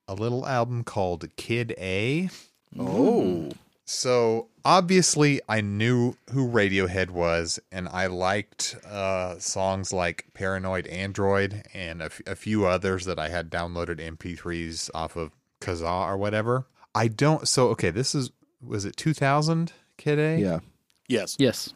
a 0.07 0.15
little 0.15 0.47
album 0.47 0.85
called 0.85 1.29
Kid 1.37 1.75
A. 1.79 2.31
Oh, 2.79 3.51
So 3.85 4.49
obviously, 4.65 5.41
I 5.49 5.61
knew 5.63 6.15
who 6.33 6.49
Radiohead 6.49 7.11
was, 7.11 7.59
and 7.73 7.89
I 7.89 8.07
liked 8.07 8.77
uh, 8.87 9.39
songs 9.39 9.93
like 9.93 10.27
"Paranoid 10.35 10.87
Android" 10.89 11.63
and 11.73 12.03
a, 12.03 12.07
f- 12.07 12.21
a 12.27 12.37
few 12.37 12.67
others 12.67 13.07
that 13.07 13.19
I 13.19 13.29
had 13.31 13.51
downloaded 13.51 13.99
MP3s 13.99 14.91
off 14.95 15.17
of 15.17 15.33
Kazaa 15.61 16.07
or 16.07 16.17
whatever. 16.19 16.67
I 16.95 17.09
don't. 17.09 17.49
So 17.49 17.69
okay, 17.69 17.91
this 17.91 18.15
is 18.15 18.31
was 18.61 18.85
it 18.85 18.97
2000 18.97 19.73
Kid 19.97 20.19
A? 20.19 20.39
yeah. 20.39 20.59
Yes. 21.09 21.37
Yes. 21.39 21.73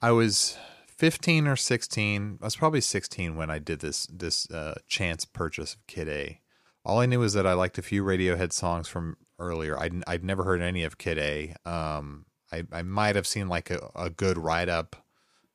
I 0.00 0.10
was 0.10 0.56
15 1.02 1.48
or 1.48 1.56
16. 1.56 2.38
I 2.40 2.44
was 2.44 2.54
probably 2.54 2.80
16 2.80 3.34
when 3.34 3.50
I 3.50 3.58
did 3.58 3.80
this 3.80 4.06
this 4.06 4.48
uh, 4.52 4.74
chance 4.86 5.24
purchase 5.24 5.74
of 5.74 5.84
Kid 5.88 6.08
A. 6.08 6.40
All 6.84 7.00
I 7.00 7.06
knew 7.06 7.18
was 7.18 7.32
that 7.32 7.44
I 7.44 7.54
liked 7.54 7.76
a 7.76 7.82
few 7.82 8.04
Radiohead 8.04 8.52
songs 8.52 8.86
from 8.86 9.16
earlier. 9.36 9.76
I'd, 9.76 10.04
I'd 10.06 10.22
never 10.22 10.44
heard 10.44 10.62
any 10.62 10.84
of 10.84 10.98
Kid 10.98 11.18
A. 11.18 11.56
Um, 11.68 12.26
I, 12.52 12.62
I 12.70 12.82
might 12.82 13.16
have 13.16 13.26
seen 13.26 13.48
like 13.48 13.68
a, 13.68 13.90
a 13.96 14.10
good 14.10 14.38
write 14.38 14.68
up 14.68 14.94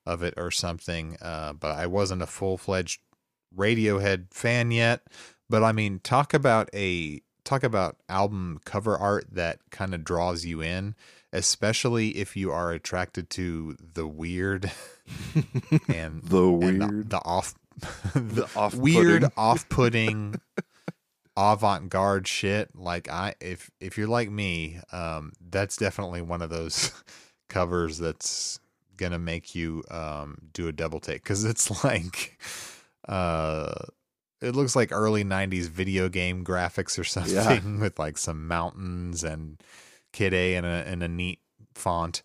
of 0.05 0.21
it 0.21 0.33
or 0.35 0.51
something, 0.51 1.15
uh, 1.21 1.53
but 1.53 1.77
I 1.77 1.87
wasn't 1.87 2.23
a 2.23 2.27
full 2.27 2.57
fledged 2.57 2.99
Radiohead 3.55 4.33
fan 4.33 4.71
yet. 4.71 4.99
But 5.49 5.63
I 5.63 5.71
mean, 5.71 6.01
talk 6.03 6.33
about 6.33 6.69
a 6.73 7.21
talk 7.45 7.63
about 7.63 7.95
album 8.09 8.59
cover 8.65 8.97
art 8.97 9.27
that 9.31 9.59
kind 9.71 9.93
of 9.93 10.03
draws 10.03 10.43
you 10.43 10.61
in, 10.61 10.93
especially 11.31 12.17
if 12.17 12.35
you 12.35 12.51
are 12.51 12.73
attracted 12.73 13.29
to 13.29 13.77
the 13.79 14.05
weird 14.05 14.69
and 15.87 16.21
The 16.23 16.43
and 16.61 16.79
weird. 16.79 17.09
the, 17.09 17.17
off 17.23 17.53
the 18.15 18.47
off-putting. 18.55 18.81
weird 18.81 19.25
off-putting 19.37 20.41
avant-garde 21.37 22.27
shit 22.27 22.75
like 22.75 23.07
i 23.09 23.35
if 23.39 23.69
if 23.79 23.95
you're 23.97 24.07
like 24.07 24.29
me 24.31 24.79
um 24.91 25.31
that's 25.51 25.77
definitely 25.77 26.21
one 26.21 26.41
of 26.41 26.49
those 26.49 26.91
covers 27.49 27.99
that's 27.99 28.59
gonna 28.97 29.19
make 29.19 29.53
you 29.53 29.83
um 29.91 30.37
do 30.53 30.67
a 30.67 30.71
double 30.71 30.99
take 30.99 31.21
because 31.21 31.43
it's 31.43 31.83
like 31.83 32.41
uh 33.07 33.71
it 34.41 34.55
looks 34.55 34.75
like 34.75 34.91
early 34.91 35.23
90s 35.23 35.67
video 35.69 36.09
game 36.09 36.43
graphics 36.43 36.97
or 36.97 37.03
something 37.03 37.79
with 37.79 37.99
like 37.99 38.17
some 38.17 38.47
mountains 38.47 39.23
and 39.23 39.61
kid 40.13 40.33
a 40.33 40.55
in 40.55 40.65
a 40.65 40.83
in 40.91 41.03
a 41.03 41.07
neat 41.07 41.39
font 41.75 42.23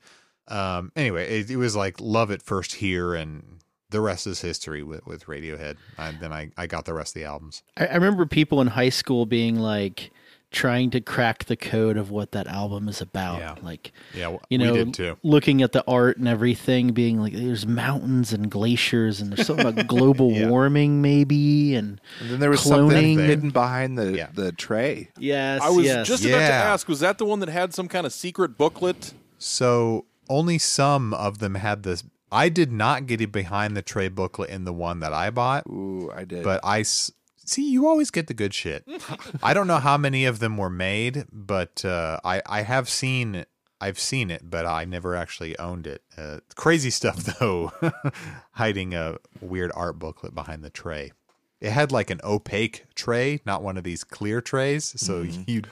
um 0.49 0.91
anyway 0.97 1.41
it, 1.41 1.51
it 1.51 1.57
was 1.57 1.75
like 1.77 2.01
love 2.01 2.31
at 2.31 2.43
first 2.43 2.75
hear 2.75 3.15
and 3.15 3.59
the 3.91 4.01
rest 4.01 4.27
is 4.27 4.41
history 4.41 4.83
with 4.83 5.07
with 5.07 5.27
radiohead 5.27 5.77
and 5.99 6.19
then 6.21 6.33
i 6.33 6.51
i 6.57 6.67
got 6.67 6.85
the 6.85 6.95
rest 6.95 7.15
of 7.15 7.21
the 7.21 7.27
albums 7.27 7.63
I, 7.77 7.87
I 7.87 7.95
remember 7.95 8.27
people 8.27 8.61
in 8.61 8.69
high 8.69 8.89
school 8.89 9.27
being 9.27 9.57
like 9.57 10.11
trying 10.51 10.91
to 10.91 11.01
crack 11.01 11.45
the 11.45 11.57
code 11.57 11.97
of 11.97 12.11
what 12.11 12.33
that 12.33 12.47
album 12.47 12.87
is 12.87 13.01
about. 13.01 13.39
Yeah. 13.39 13.55
Like, 13.63 13.91
yeah 14.13 14.25
w- 14.25 14.41
you 14.51 14.59
know, 14.59 14.73
we 14.75 14.85
did 14.85 14.93
too 14.93 15.17
looking 15.23 15.63
at 15.63 15.73
the 15.73 15.83
art 15.89 16.19
and 16.19 16.29
everything, 16.29 16.93
being 16.93 17.19
like, 17.19 17.33
there's 17.33 17.67
mountains 17.67 18.35
and 18.35 18.51
glaciers, 18.51 19.23
and 19.23 19.33
there's 19.33 19.47
something 19.47 19.67
about 19.67 19.87
global 19.87 20.31
Yeah. 20.31 20.51
warming, 20.51 21.01
maybe, 21.01 21.75
and 21.75 21.99
And 22.21 22.29
then 22.33 22.39
there 22.41 22.51
was 22.51 22.61
Cloning. 22.61 22.67
something 22.91 23.19
hidden 23.19 23.49
behind 23.49 23.97
the 23.97 24.13
Yeah. 24.15 24.29
the 24.35 24.53
tray. 24.53 25.09
yes, 25.19 25.63
I 25.63 25.71
was 25.71 25.87
yes. 25.87 26.07
just 26.07 26.23
about 26.23 26.37
to 26.41 26.53
ask, 26.53 26.87
was 26.87 27.01
that 27.01 27.17
the 27.17 27.25
one 27.25 27.41
that 27.41 27.49
had 27.49 27.73
some 27.73 27.89
kind 27.89 28.05
of 28.05 28.13
secret 28.13 28.59
booklet? 28.59 29.15
So 29.39 30.05
only 30.29 30.59
some 30.59 31.15
of 31.15 31.39
them 31.39 31.57
had 31.57 31.83
this. 31.83 32.05
I 32.31 32.49
did 32.49 32.73
not 32.73 33.07
get 33.07 33.21
it 33.21 33.31
behind 33.33 33.77
the 33.77 33.83
tray 33.83 34.09
booklet 34.09 34.49
in 34.51 34.65
the 34.65 34.73
one 34.73 35.01
that 35.01 35.13
I 35.13 35.31
bought, 35.31 35.67
Ooh, 35.67 36.11
I 36.15 36.25
did. 36.25 36.43
but 36.43 36.61
I 36.65 36.83
see 36.83 37.71
you 37.71 37.87
always 37.87 38.11
get 38.11 38.27
the 38.27 38.35
good 38.35 38.55
shit. 38.55 38.85
I 39.43 39.53
don't 39.53 39.67
know 39.67 39.79
how 39.79 39.99
many 39.99 40.25
of 40.25 40.39
them 40.39 40.57
were 40.57 40.71
made, 40.71 41.27
but 41.31 41.85
uh, 41.85 42.21
I 42.25 42.41
I 42.47 42.63
have 42.63 42.89
seen 42.89 43.45
I've 43.81 43.99
seen 43.99 44.31
it, 44.31 44.49
but 44.49 44.65
I 44.65 44.85
never 44.85 45.17
actually 45.17 45.59
owned 45.59 45.87
it. 45.89 46.03
Uh, 46.17 46.39
crazy 46.55 46.91
stuff 46.91 47.17
though, 47.41 47.73
hiding 48.53 48.95
a 48.95 49.17
weird 49.41 49.73
art 49.75 49.99
booklet 49.99 50.35
behind 50.35 50.63
the 50.63 50.71
tray. 50.71 51.13
It 51.61 51.71
had 51.71 51.93
like 51.93 52.11
an 52.11 52.21
opaque 52.25 52.85
tray, 52.95 53.41
not 53.45 53.63
one 53.63 53.77
of 53.77 53.85
these 53.85 54.05
clear 54.05 54.41
trays, 54.41 54.95
so 55.01 55.23
you 55.23 55.63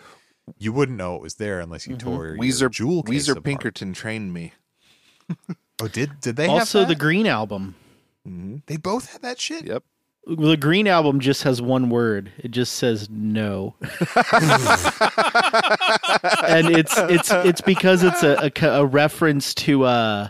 you 0.58 0.72
wouldn't 0.72 0.98
know 0.98 1.16
it 1.16 1.22
was 1.22 1.34
there 1.36 1.60
unless 1.60 1.86
you 1.86 1.96
tore 1.96 2.28
your 2.28 2.36
Weezer 2.38 2.70
jewel 2.70 3.02
case 3.02 3.26
Weezer 3.28 3.32
apart. 3.32 3.44
Pinkerton 3.44 3.92
trained 3.92 4.32
me. 4.32 4.52
Oh, 5.82 5.88
did 5.88 6.20
did 6.20 6.36
they 6.36 6.46
also 6.46 6.80
have 6.80 6.88
the? 6.88 6.94
Green 6.94 7.26
album. 7.26 7.74
They 8.66 8.76
both 8.76 9.12
had 9.12 9.22
that 9.22 9.40
shit. 9.40 9.64
Yep. 9.66 9.82
The 10.26 10.56
Green 10.56 10.86
album 10.86 11.20
just 11.20 11.42
has 11.44 11.62
one 11.62 11.88
word. 11.88 12.30
It 12.38 12.50
just 12.50 12.74
says 12.74 13.08
no. 13.10 13.74
and 16.46 16.68
it's 16.70 16.96
it's 16.98 17.30
it's 17.30 17.60
because 17.60 18.02
it's 18.02 18.22
a, 18.22 18.50
a, 18.62 18.66
a 18.80 18.84
reference 18.84 19.54
to 19.54 19.84
uh 19.84 20.28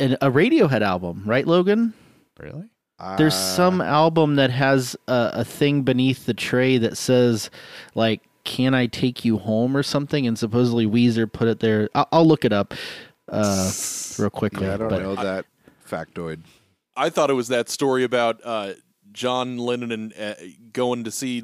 an, 0.00 0.14
a 0.20 0.30
Radiohead 0.30 0.82
album, 0.82 1.22
right, 1.24 1.46
Logan? 1.46 1.94
Really? 2.40 2.64
There's 3.16 3.34
Uh, 3.34 3.54
some 3.56 3.80
album 3.80 4.36
that 4.36 4.50
has 4.50 4.96
a, 5.06 5.30
a 5.34 5.44
thing 5.44 5.82
beneath 5.82 6.26
the 6.26 6.34
tray 6.34 6.78
that 6.78 6.96
says 6.96 7.50
like 7.94 8.20
"Can 8.44 8.74
I 8.74 8.86
take 8.86 9.24
you 9.24 9.38
home?" 9.38 9.76
or 9.76 9.82
something, 9.82 10.26
and 10.26 10.38
supposedly 10.38 10.86
Weezer 10.86 11.30
put 11.30 11.48
it 11.48 11.60
there. 11.60 11.88
I'll, 11.94 12.08
I'll 12.12 12.26
look 12.26 12.44
it 12.44 12.52
up 12.52 12.74
uh, 13.28 13.70
real 14.18 14.30
quickly. 14.30 14.66
Yeah, 14.66 14.74
I 14.74 14.76
don't 14.76 14.88
but 14.88 15.02
know 15.02 15.14
that 15.16 15.46
factoid. 15.88 16.40
I 16.96 17.10
thought 17.10 17.30
it 17.30 17.34
was 17.34 17.48
that 17.48 17.68
story 17.68 18.04
about 18.04 18.40
uh, 18.44 18.74
John 19.12 19.58
Lennon 19.58 19.90
and 19.90 20.14
uh, 20.18 20.34
going 20.72 21.04
to 21.04 21.10
see 21.10 21.42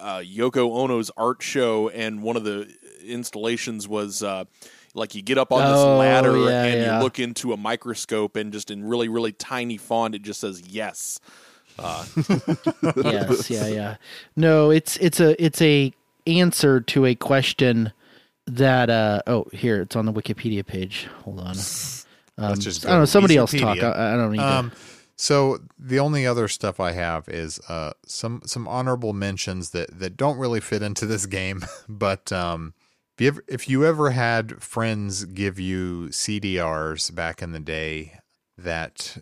uh, 0.00 0.18
Yoko 0.18 0.70
Ono's 0.76 1.10
art 1.16 1.42
show, 1.42 1.88
and 1.90 2.22
one 2.22 2.36
of 2.36 2.44
the 2.44 2.72
installations 3.04 3.86
was 3.88 4.22
uh, 4.22 4.44
like 4.94 5.14
you 5.14 5.22
get 5.22 5.38
up 5.38 5.52
on 5.52 5.60
this 5.60 5.78
Oh, 5.80 5.98
ladder 5.98 6.38
yeah, 6.38 6.64
and 6.64 6.80
yeah. 6.80 6.96
you 6.98 7.02
look 7.02 7.18
into 7.18 7.52
a 7.52 7.56
microscope, 7.56 8.36
and 8.36 8.52
just 8.52 8.70
in 8.70 8.84
really 8.84 9.08
really 9.08 9.32
tiny 9.32 9.76
font, 9.76 10.14
it 10.14 10.22
just 10.22 10.40
says 10.40 10.62
yes. 10.66 11.18
Yes, 11.78 13.50
yeah, 13.50 13.66
yeah. 13.66 13.96
No, 14.36 14.70
it's 14.70 14.96
it's 14.98 15.20
a 15.20 15.42
it's 15.42 15.60
a 15.62 15.92
answer 16.26 16.80
to 16.80 17.06
a 17.06 17.14
question 17.14 17.92
that 18.46 18.90
uh 18.90 19.22
oh 19.26 19.46
here 19.52 19.82
it's 19.82 19.96
on 19.96 20.06
the 20.06 20.12
Wikipedia 20.12 20.64
page. 20.64 21.08
Hold 21.24 21.40
on. 21.40 21.56
Um, 22.38 22.50
Let's 22.50 22.64
just 22.64 22.86
I 22.86 22.90
don't 22.90 22.98
know. 22.98 23.04
to 23.04 23.10
Somebody 23.10 23.36
else 23.36 23.52
talk. 23.52 23.82
I, 23.82 24.14
I 24.14 24.16
don't 24.16 24.32
need 24.32 24.40
Um, 24.40 24.72
so 25.16 25.60
the 25.78 25.98
only 25.98 26.26
other 26.26 26.48
stuff 26.48 26.78
I 26.78 26.92
have 26.92 27.28
is 27.28 27.58
uh 27.68 27.92
some 28.06 28.42
some 28.44 28.68
honorable 28.68 29.12
mentions 29.12 29.70
that 29.70 29.98
that 29.98 30.16
don't 30.16 30.38
really 30.38 30.60
fit 30.60 30.82
into 30.82 31.06
this 31.06 31.26
game, 31.26 31.64
but 31.88 32.32
um. 32.32 32.74
If 33.18 33.22
you, 33.22 33.28
ever, 33.28 33.44
if 33.48 33.68
you 33.70 33.86
ever 33.86 34.10
had 34.10 34.62
friends 34.62 35.24
give 35.24 35.58
you 35.58 36.08
CDRs 36.10 37.14
back 37.14 37.40
in 37.40 37.52
the 37.52 37.60
day 37.60 38.20
that 38.58 39.16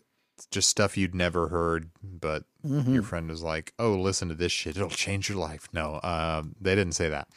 just 0.50 0.68
stuff 0.68 0.96
you'd 0.96 1.14
never 1.14 1.48
heard, 1.48 1.90
but 2.02 2.44
to. 2.64 2.92
your 2.92 3.02
friend 3.02 3.28
was 3.28 3.42
like, 3.42 3.72
"Oh, 3.78 3.94
listen 3.94 4.28
to 4.28 4.34
this 4.34 4.52
shit; 4.52 4.76
it'll 4.76 4.88
change 4.88 5.28
your 5.28 5.38
life." 5.38 5.68
No, 5.72 6.00
um, 6.02 6.54
they 6.60 6.74
didn't 6.74 6.94
say 6.94 7.08
that. 7.08 7.28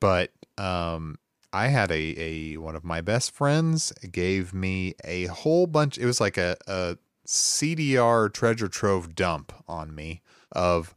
But 0.00 0.30
um, 0.58 1.18
I 1.52 1.68
had 1.68 1.90
a 1.90 2.14
a 2.18 2.56
one 2.56 2.76
of 2.76 2.84
my 2.84 3.00
best 3.00 3.32
friends 3.32 3.92
gave 4.10 4.54
me 4.54 4.94
a 5.04 5.26
whole 5.26 5.66
bunch. 5.66 5.98
It 5.98 6.06
was 6.06 6.20
like 6.20 6.36
a 6.38 6.56
a 6.66 6.98
CDR 7.26 8.32
treasure 8.32 8.68
trove 8.68 9.14
dump 9.14 9.52
on 9.68 9.94
me 9.94 10.22
of. 10.52 10.94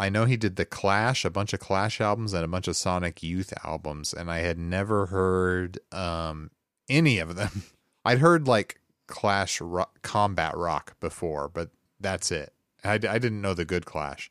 I 0.00 0.10
know 0.10 0.26
he 0.26 0.36
did 0.36 0.54
the 0.54 0.64
Clash, 0.64 1.24
a 1.24 1.30
bunch 1.30 1.52
of 1.52 1.58
Clash 1.58 2.00
albums, 2.00 2.32
and 2.32 2.44
a 2.44 2.48
bunch 2.48 2.68
of 2.68 2.76
Sonic 2.76 3.20
Youth 3.20 3.52
albums, 3.64 4.14
and 4.14 4.30
I 4.30 4.38
had 4.38 4.56
never 4.56 5.06
heard 5.06 5.80
um, 5.90 6.52
any 6.88 7.18
of 7.18 7.34
them. 7.34 7.64
I'd 8.04 8.20
heard 8.20 8.46
like 8.46 8.80
Clash 9.08 9.60
rock, 9.60 10.00
Combat 10.02 10.56
Rock 10.56 10.94
before, 11.00 11.48
but 11.48 11.70
that's 11.98 12.30
it. 12.30 12.52
I, 12.84 12.94
I 12.94 12.98
didn't 13.18 13.40
know 13.42 13.54
the 13.54 13.64
good 13.64 13.84
Clash, 13.84 14.30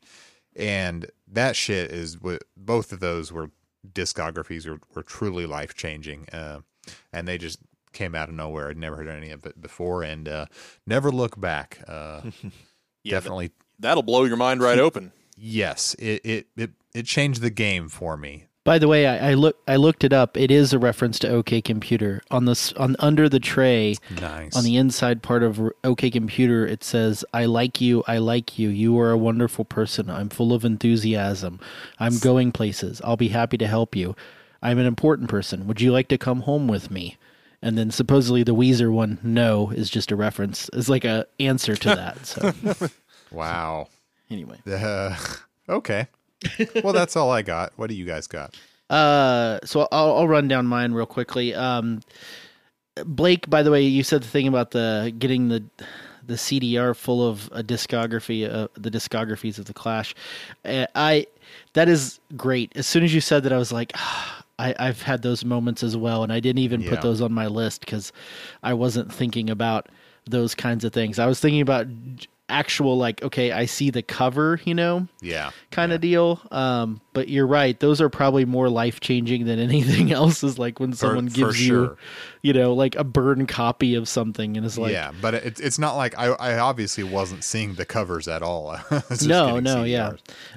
and 0.56 1.10
that 1.30 1.54
shit 1.54 1.90
is 1.92 2.20
what 2.20 2.44
both 2.56 2.92
of 2.92 3.00
those 3.00 3.30
were 3.30 3.50
discographies 3.92 4.66
were, 4.66 4.80
were 4.94 5.02
truly 5.02 5.44
life 5.44 5.74
changing, 5.74 6.26
uh, 6.32 6.60
and 7.12 7.28
they 7.28 7.36
just 7.36 7.58
came 7.92 8.14
out 8.14 8.28
of 8.30 8.34
nowhere. 8.34 8.70
I'd 8.70 8.78
never 8.78 8.96
heard 8.96 9.08
any 9.08 9.30
of 9.30 9.44
it 9.44 9.60
before, 9.60 10.02
and 10.02 10.26
uh, 10.28 10.46
never 10.86 11.10
look 11.10 11.38
back. 11.38 11.82
Uh, 11.86 12.22
Yeah, 13.04 13.12
definitely, 13.12 13.52
That'll 13.78 14.02
blow 14.02 14.24
your 14.24 14.36
mind 14.36 14.60
right 14.60 14.78
open. 14.78 15.12
yes. 15.36 15.94
It, 15.98 16.20
it 16.24 16.46
it 16.56 16.70
it 16.94 17.06
changed 17.06 17.40
the 17.40 17.50
game 17.50 17.88
for 17.88 18.16
me. 18.16 18.46
By 18.68 18.78
the 18.78 18.86
way, 18.86 19.06
I, 19.06 19.30
I 19.30 19.32
look 19.32 19.56
I 19.66 19.76
looked 19.76 20.04
it 20.04 20.12
up. 20.12 20.36
It 20.36 20.50
is 20.50 20.74
a 20.74 20.78
reference 20.78 21.18
to 21.20 21.28
OK 21.30 21.62
Computer 21.62 22.20
on 22.30 22.44
this 22.44 22.70
on 22.74 22.96
under 22.98 23.26
the 23.26 23.40
tray. 23.40 23.94
Nice. 24.20 24.54
On 24.54 24.62
the 24.62 24.76
inside 24.76 25.22
part 25.22 25.42
of 25.42 25.58
OK 25.84 26.10
Computer, 26.10 26.66
it 26.66 26.84
says, 26.84 27.24
I 27.32 27.46
like 27.46 27.80
you, 27.80 28.04
I 28.06 28.18
like 28.18 28.58
you. 28.58 28.68
You 28.68 28.98
are 28.98 29.10
a 29.10 29.16
wonderful 29.16 29.64
person. 29.64 30.10
I'm 30.10 30.28
full 30.28 30.52
of 30.52 30.66
enthusiasm. 30.66 31.60
I'm 31.98 32.18
going 32.18 32.52
places. 32.52 33.00
I'll 33.02 33.16
be 33.16 33.28
happy 33.28 33.56
to 33.56 33.66
help 33.66 33.96
you. 33.96 34.14
I'm 34.60 34.78
an 34.78 34.84
important 34.84 35.30
person. 35.30 35.66
Would 35.66 35.80
you 35.80 35.90
like 35.90 36.08
to 36.08 36.18
come 36.18 36.42
home 36.42 36.68
with 36.68 36.90
me? 36.90 37.16
And 37.62 37.78
then 37.78 37.90
supposedly 37.90 38.42
the 38.42 38.54
Weezer 38.54 38.92
one, 38.92 39.18
no, 39.22 39.70
is 39.70 39.88
just 39.88 40.12
a 40.12 40.16
reference. 40.16 40.68
It's 40.74 40.90
like 40.90 41.06
a 41.06 41.26
answer 41.40 41.74
to 41.74 41.88
that. 41.88 42.26
So 42.26 42.52
wow. 43.32 43.88
anyway. 44.28 44.58
Uh, 44.66 45.16
okay. 45.70 46.08
well, 46.84 46.92
that's 46.92 47.16
all 47.16 47.30
I 47.30 47.42
got. 47.42 47.72
What 47.76 47.88
do 47.90 47.94
you 47.96 48.04
guys 48.04 48.26
got? 48.26 48.56
Uh, 48.90 49.58
so 49.64 49.86
I'll, 49.92 50.16
I'll 50.16 50.28
run 50.28 50.48
down 50.48 50.66
mine 50.66 50.92
real 50.92 51.06
quickly. 51.06 51.54
Um, 51.54 52.00
Blake, 53.04 53.48
by 53.48 53.62
the 53.62 53.70
way, 53.70 53.82
you 53.82 54.02
said 54.02 54.22
the 54.22 54.28
thing 54.28 54.48
about 54.48 54.70
the 54.72 55.12
getting 55.18 55.48
the 55.48 55.62
the 56.26 56.34
CDR 56.34 56.94
full 56.94 57.26
of 57.26 57.48
a 57.52 57.62
discography, 57.62 58.52
uh, 58.52 58.68
the 58.74 58.90
discographies 58.90 59.58
of 59.58 59.64
the 59.64 59.72
Clash. 59.74 60.14
Uh, 60.64 60.86
I 60.94 61.26
that 61.74 61.88
is 61.88 62.20
great. 62.36 62.72
As 62.76 62.86
soon 62.86 63.02
as 63.04 63.14
you 63.14 63.20
said 63.20 63.42
that, 63.44 63.52
I 63.52 63.58
was 63.58 63.72
like. 63.72 63.92
Ah, 63.94 64.34
I, 64.60 64.74
I've 64.76 65.02
had 65.02 65.22
those 65.22 65.44
moments 65.44 65.84
as 65.84 65.96
well, 65.96 66.24
and 66.24 66.32
I 66.32 66.40
didn't 66.40 66.58
even 66.58 66.80
Yeah. 66.80 66.90
put 66.90 67.00
those 67.02 67.20
on 67.20 67.32
my 67.32 67.46
list 67.46 67.78
because 67.82 68.12
I 68.64 68.74
wasn't 68.74 69.12
thinking 69.14 69.48
about 69.50 69.88
those 70.28 70.56
kinds 70.56 70.82
of 70.82 70.92
things. 70.92 71.20
I 71.20 71.26
was 71.26 71.38
thinking 71.38 71.60
about 71.60 71.86
actual, 72.48 72.96
like, 72.96 73.22
okay, 73.22 73.52
I 73.52 73.66
see 73.66 73.90
the 73.90 74.02
cover, 74.02 74.60
you 74.64 74.74
know, 74.74 75.06
Yeah. 75.20 75.50
kind 75.70 75.92
of 75.92 76.00
deal. 76.00 76.40
Um, 76.50 77.00
but 77.12 77.28
you're 77.28 77.46
right; 77.46 77.78
those 77.80 78.00
are 78.00 78.08
probably 78.08 78.44
more 78.44 78.68
life 78.68 79.00
changing 79.00 79.44
than 79.46 79.58
anything 79.68 80.12
else. 80.12 80.42
Is 80.44 80.58
like 80.58 80.78
when 80.80 80.92
someone 80.92 81.28
for 81.28 81.34
gives 81.34 81.60
you, 81.60 81.68
sure. 81.68 81.96
you 82.42 82.52
know, 82.52 82.74
like 82.74 82.94
a 82.96 83.04
burned 83.04 83.48
copy 83.48 83.94
of 83.96 84.08
something, 84.08 84.56
and 84.56 84.64
it's 84.64 84.78
like, 84.78 84.92
yeah, 84.92 85.10
but 85.20 85.34
it, 85.34 85.60
it's 85.60 85.78
not 85.78 85.96
like 85.96 86.16
I, 86.18 86.26
I 86.26 86.58
obviously 86.58 87.02
wasn't 87.04 87.42
seeing 87.44 87.74
the 87.74 87.84
covers 87.84 88.28
at 88.28 88.42
all. 88.42 88.76
No, 89.26 89.58
no, 89.58 89.84
yeah. 89.84 90.12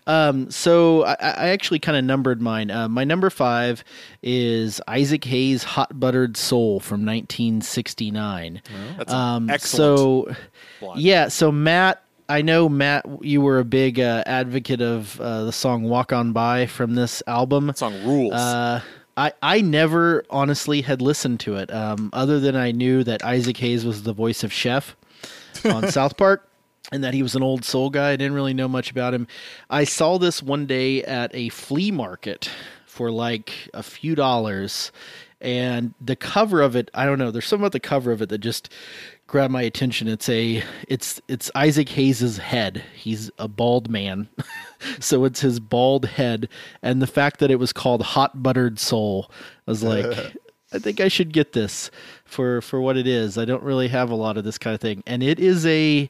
Um, 0.08 0.50
so 0.52 1.04
I, 1.04 1.14
I 1.20 1.48
actually 1.50 1.80
kind 1.80 1.98
of 1.98 2.04
numbered 2.04 2.42
mine. 2.42 2.70
Uh, 2.70 2.88
my 2.88 3.04
number 3.04 3.30
five 3.30 3.84
is 4.24 4.80
Isaac 4.88 5.24
Hayes' 5.26 5.64
"Hot 5.64 6.00
Buttered 6.00 6.38
Soul" 6.38 6.80
from 6.80 7.06
1969. 7.06 8.62
That's 8.98 9.12
Um, 9.14 9.50
excellent. 9.50 10.38
So, 10.80 10.94
yeah. 10.96 11.28
So 11.28 11.52
Matt, 11.52 12.04
I 12.30 12.42
know 12.42 12.70
Matt, 12.70 13.06
you 13.22 13.42
were 13.42 13.60
a 13.60 13.66
big 13.66 14.00
uh, 14.00 14.24
advocate 14.26 14.82
of 14.82 15.20
uh, 15.20 15.46
the 15.46 15.52
song 15.52 15.84
"Walk 15.84 16.14
On 16.14 16.34
By" 16.34 16.66
from 16.66 16.96
this 16.96 17.24
album. 17.28 17.68
That 17.68 17.78
song 17.78 18.04
rules. 18.06 18.34
Uh, 18.34 18.82
I 19.18 19.34
I 19.42 19.62
never 19.62 20.24
honestly 20.30 20.82
had 20.82 21.02
listened 21.02 21.40
to 21.42 21.56
it, 21.58 21.74
um, 21.74 22.10
other 22.14 22.40
than 22.40 22.56
I 22.56 22.72
knew 22.72 23.04
that 23.04 23.24
Isaac 23.24 23.58
Hayes 23.58 23.86
was 23.86 24.04
the 24.04 24.14
voice 24.14 24.44
of 24.44 24.54
Chef 24.54 24.96
on 25.66 25.90
South 25.92 26.16
Park, 26.16 26.48
and 26.92 27.04
that 27.04 27.14
he 27.14 27.22
was 27.24 27.36
an 27.36 27.44
old 27.44 27.66
soul 27.66 27.90
guy. 27.90 28.12
I 28.12 28.16
didn't 28.16 28.34
really 28.34 28.54
know 28.54 28.68
much 28.70 28.90
about 28.92 29.14
him. 29.14 29.28
I 29.70 29.84
saw 29.84 30.18
this 30.18 30.42
one 30.42 30.66
day 30.66 31.04
at 31.04 31.32
a 31.36 31.50
flea 31.50 31.92
market 31.92 32.50
for 33.02 33.10
like 33.10 33.68
a 33.74 33.82
few 33.82 34.14
dollars, 34.14 34.92
and 35.42 35.96
the 36.00 36.16
cover 36.16 36.62
of 36.62 36.76
it, 36.76 36.92
I 36.94 37.08
don't 37.08 37.18
know. 37.18 37.32
There's 37.32 37.48
something 37.48 37.64
about 37.64 37.72
the 37.72 37.80
cover 37.80 38.12
of 38.12 38.22
it 38.22 38.30
that 38.30 38.38
just 38.38 38.72
grabbed 39.26 39.52
my 39.52 39.64
attention. 39.64 40.08
It's 40.08 40.30
a 40.30 40.64
it's 40.88 41.20
it's 41.28 41.50
Isaac 41.56 41.90
Hayes's 41.90 42.38
head. 42.38 42.84
He's 42.94 43.32
a 43.40 43.48
bald 43.48 43.90
man. 43.90 44.30
so 45.00 45.26
it's 45.26 45.42
his 45.42 45.60
bald 45.60 46.06
head 46.06 46.48
and 46.84 47.02
the 47.02 47.08
fact 47.08 47.40
that 47.40 47.50
it 47.50 47.56
was 47.56 47.74
called 47.74 48.04
Hot 48.04 48.44
Buttered 48.44 48.78
Soul. 48.78 49.32
I 49.68 49.72
was 49.72 49.82
like 49.82 50.16
I 50.72 50.78
think 50.78 51.00
I 51.00 51.08
should 51.08 51.34
get 51.34 51.54
this 51.54 51.90
for 52.24 52.62
for 52.62 52.80
what 52.82 52.98
it 52.98 53.08
is. 53.08 53.36
I 53.36 53.46
don't 53.46 53.64
really 53.64 53.88
have 53.88 54.12
a 54.12 54.16
lot 54.16 54.38
of 54.38 54.44
this 54.44 54.60
kind 54.60 54.76
of 54.76 54.80
thing. 54.80 55.02
And 55.08 55.24
it 55.24 55.40
is 55.40 55.66
a 55.66 56.08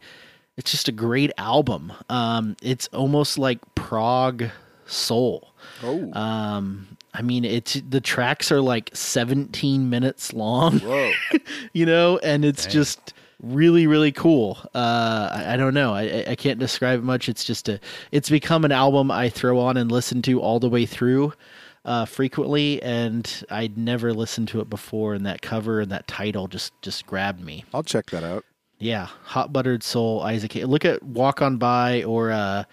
it's 0.57 0.71
just 0.71 0.89
a 0.89 0.91
great 0.91 1.31
album. 1.37 1.93
Um 2.09 2.57
it's 2.61 2.89
almost 2.89 3.37
like 3.37 3.59
prog 3.75 4.49
soul. 4.91 5.53
oh, 5.83 6.11
Um 6.13 6.97
I 7.13 7.21
mean 7.21 7.43
it's 7.45 7.73
the 7.89 7.99
tracks 8.01 8.51
are 8.51 8.61
like 8.61 8.89
17 8.93 9.89
minutes 9.89 10.33
long 10.33 10.79
whoa. 10.79 11.11
you 11.73 11.85
know, 11.85 12.17
and 12.19 12.45
it's 12.45 12.65
just 12.65 13.13
really 13.41 13.87
really 13.87 14.11
cool. 14.11 14.57
Uh, 14.75 15.29
I, 15.33 15.53
I 15.53 15.57
don't 15.57 15.73
know, 15.73 15.93
I, 15.93 16.01
I- 16.03 16.25
I 16.29 16.35
can't 16.35 16.59
describe 16.59 16.99
it 16.99 17.03
much. 17.03 17.27
It's 17.27 17.43
just 17.43 17.67
a, 17.69 17.79
it's 18.11 18.29
become 18.29 18.63
an 18.65 18.71
album 18.71 19.09
I 19.11 19.29
throw 19.29 19.59
on 19.59 19.75
and 19.77 19.91
listen 19.91 20.21
to 20.23 20.39
all 20.41 20.59
the 20.59 20.69
way 20.69 20.85
through. 20.85 21.33
Uh, 21.83 22.05
frequently, 22.05 22.79
and 22.83 23.43
I'd 23.49 23.75
never 23.75 24.13
listened 24.13 24.47
to 24.49 24.59
it 24.61 24.69
before, 24.69 25.15
and 25.15 25.25
that 25.25 25.41
cover 25.41 25.79
and 25.81 25.91
that 25.91 26.05
title 26.07 26.47
just 26.47 26.79
just 26.83 27.07
grabbed 27.07 27.43
me. 27.43 27.65
I'll 27.73 27.81
check 27.81 28.11
that 28.11 28.23
out. 28.23 28.45
Yeah, 28.77 29.07
hot 29.23 29.51
buttered 29.51 29.81
soul, 29.81 30.21
Isaac. 30.21 30.53
Hay- 30.53 30.65
Look 30.65 30.85
at 30.85 31.01
Walk 31.01 31.41
on 31.41 31.57
By 31.57 32.03
or 32.03 32.31
uh, 32.31 32.65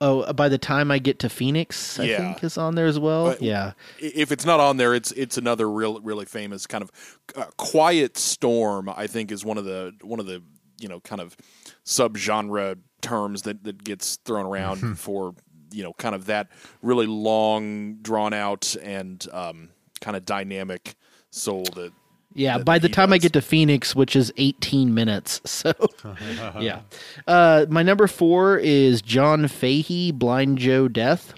oh, 0.00 0.32
by 0.32 0.48
the 0.48 0.58
time 0.58 0.90
I 0.90 0.98
get 0.98 1.18
to 1.20 1.28
Phoenix, 1.28 1.98
I 2.00 2.04
Yeah. 2.04 2.18
think 2.18 2.44
is 2.44 2.56
on 2.58 2.74
there 2.74 2.86
as 2.86 2.98
well. 2.98 3.28
Uh, 3.28 3.36
yeah, 3.40 3.72
if 3.98 4.32
it's 4.32 4.44
not 4.44 4.60
on 4.60 4.76
there, 4.76 4.94
it's 4.94 5.12
it's 5.12 5.36
another 5.38 5.70
real 5.70 6.00
really 6.00 6.24
famous 6.24 6.66
kind 6.66 6.82
of 6.82 6.90
uh, 7.36 7.46
quiet 7.56 8.16
storm. 8.16 8.88
I 8.88 9.06
think 9.06 9.30
is 9.30 9.44
one 9.44 9.58
of 9.58 9.64
the 9.64 9.94
one 10.02 10.20
of 10.20 10.26
the 10.26 10.42
you 10.80 10.88
know 10.88 11.00
kind 11.00 11.20
of 11.20 11.36
subgenre 11.84 12.78
terms 13.02 13.42
that 13.42 13.64
that 13.64 13.82
gets 13.84 14.16
thrown 14.24 14.46
around 14.46 14.98
for 14.98 15.34
you 15.72 15.82
know 15.82 15.92
kind 15.94 16.14
of 16.14 16.26
that 16.26 16.48
really 16.82 17.06
long, 17.06 17.96
drawn 18.02 18.32
out, 18.32 18.74
and 18.82 19.26
um, 19.32 19.70
kind 20.00 20.16
of 20.16 20.24
dynamic 20.24 20.94
soul 21.30 21.64
that. 21.74 21.92
Yeah, 22.34 22.58
by 22.58 22.78
the 22.78 22.88
he 22.88 22.92
time 22.92 23.12
I 23.12 23.18
get 23.18 23.32
to 23.32 23.42
Phoenix, 23.42 23.94
which 23.94 24.14
is 24.14 24.32
18 24.36 24.94
minutes. 24.94 25.40
So, 25.50 25.72
yeah. 26.60 26.80
Uh, 27.26 27.66
my 27.68 27.82
number 27.82 28.06
four 28.06 28.56
is 28.56 29.02
John 29.02 29.46
Fahey, 29.46 30.10
Blind 30.10 30.58
Joe 30.58 30.88
Death. 30.88 31.34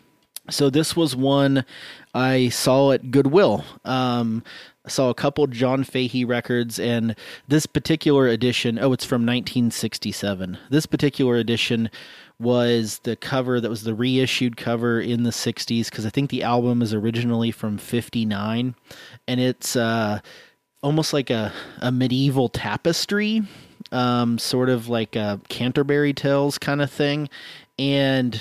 So, 0.49 0.71
this 0.71 0.95
was 0.95 1.17
one 1.17 1.65
I 2.15 2.51
saw 2.51 2.93
at 2.93 3.11
Goodwill. 3.11 3.65
Um, 3.85 4.45
I 4.85 4.91
saw 4.91 5.11
a 5.11 5.15
couple 5.15 5.47
John 5.47 5.83
Fahey 5.83 6.25
records, 6.25 6.79
and 6.79 7.17
this 7.49 7.67
particular 7.67 8.29
edition, 8.29 8.79
oh, 8.79 8.93
it's 8.93 9.05
from 9.05 9.23
1967. 9.23 10.59
This 10.71 10.87
particular 10.87 11.37
edition 11.37 11.91
was 12.39 12.99
the 13.05 13.15
cover 13.17 13.61
that 13.61 13.71
was 13.71 13.85
the 13.85 13.95
reissued 13.95 14.57
cover 14.57 15.01
in 15.01 15.23
the 15.23 15.31
60s 15.31 15.87
because 15.87 16.05
I 16.05 16.11
think 16.11 16.31
the 16.31 16.43
album 16.43 16.83
is 16.83 16.93
originally 16.93 17.53
from 17.53 17.79
59 17.79 18.75
and 19.29 19.41
it's 19.41 19.77
uh 19.77 20.19
almost 20.83 21.13
like 21.13 21.31
a, 21.31 21.53
a 21.81 21.91
medieval 21.91 22.49
tapestry, 22.49 23.43
um, 23.91 24.39
sort 24.39 24.69
of 24.69 24.89
like 24.89 25.17
a 25.17 25.41
Canterbury 25.49 26.13
Tales 26.13 26.59
kind 26.59 26.83
of 26.83 26.91
thing. 26.91 27.29
And 27.79 28.41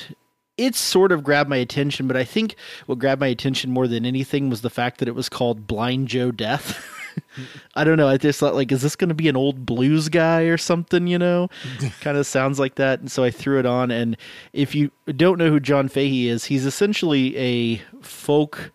it 0.57 0.75
sort 0.75 1.11
of 1.11 1.23
grabbed 1.23 1.49
my 1.49 1.57
attention, 1.57 2.07
but 2.07 2.17
I 2.17 2.23
think 2.23 2.55
what 2.85 2.99
grabbed 2.99 3.21
my 3.21 3.27
attention 3.27 3.71
more 3.71 3.87
than 3.87 4.05
anything 4.05 4.49
was 4.49 4.61
the 4.61 4.69
fact 4.69 4.99
that 4.99 5.07
it 5.07 5.15
was 5.15 5.29
called 5.29 5.65
Blind 5.65 6.07
Joe 6.07 6.31
Death. 6.31 6.85
I 7.75 7.83
don't 7.83 7.97
know. 7.97 8.07
I 8.07 8.17
just 8.17 8.39
thought, 8.39 8.55
like, 8.55 8.71
is 8.71 8.81
this 8.81 8.95
going 8.95 9.09
to 9.09 9.15
be 9.15 9.27
an 9.27 9.35
old 9.35 9.65
blues 9.65 10.09
guy 10.09 10.43
or 10.43 10.57
something? 10.57 11.07
You 11.07 11.19
know, 11.19 11.49
kind 12.01 12.17
of 12.17 12.25
sounds 12.27 12.59
like 12.59 12.75
that. 12.75 12.99
And 12.99 13.11
so 13.11 13.23
I 13.23 13.31
threw 13.31 13.59
it 13.59 13.65
on. 13.65 13.91
And 13.91 14.17
if 14.53 14.75
you 14.75 14.91
don't 15.07 15.37
know 15.37 15.49
who 15.49 15.59
John 15.59 15.87
Fahey 15.87 16.27
is, 16.27 16.45
he's 16.45 16.65
essentially 16.65 17.37
a 17.37 17.81
folk 18.01 18.71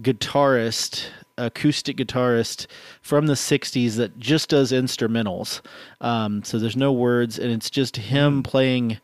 guitarist, 0.00 1.06
acoustic 1.38 1.96
guitarist 1.96 2.66
from 3.02 3.26
the 3.26 3.34
60s 3.34 3.96
that 3.96 4.18
just 4.18 4.48
does 4.50 4.72
instrumentals. 4.72 5.60
Um, 6.00 6.42
so 6.44 6.58
there's 6.58 6.76
no 6.76 6.92
words, 6.92 7.38
and 7.38 7.50
it's 7.52 7.70
just 7.70 7.96
him 7.96 8.42
playing 8.42 8.98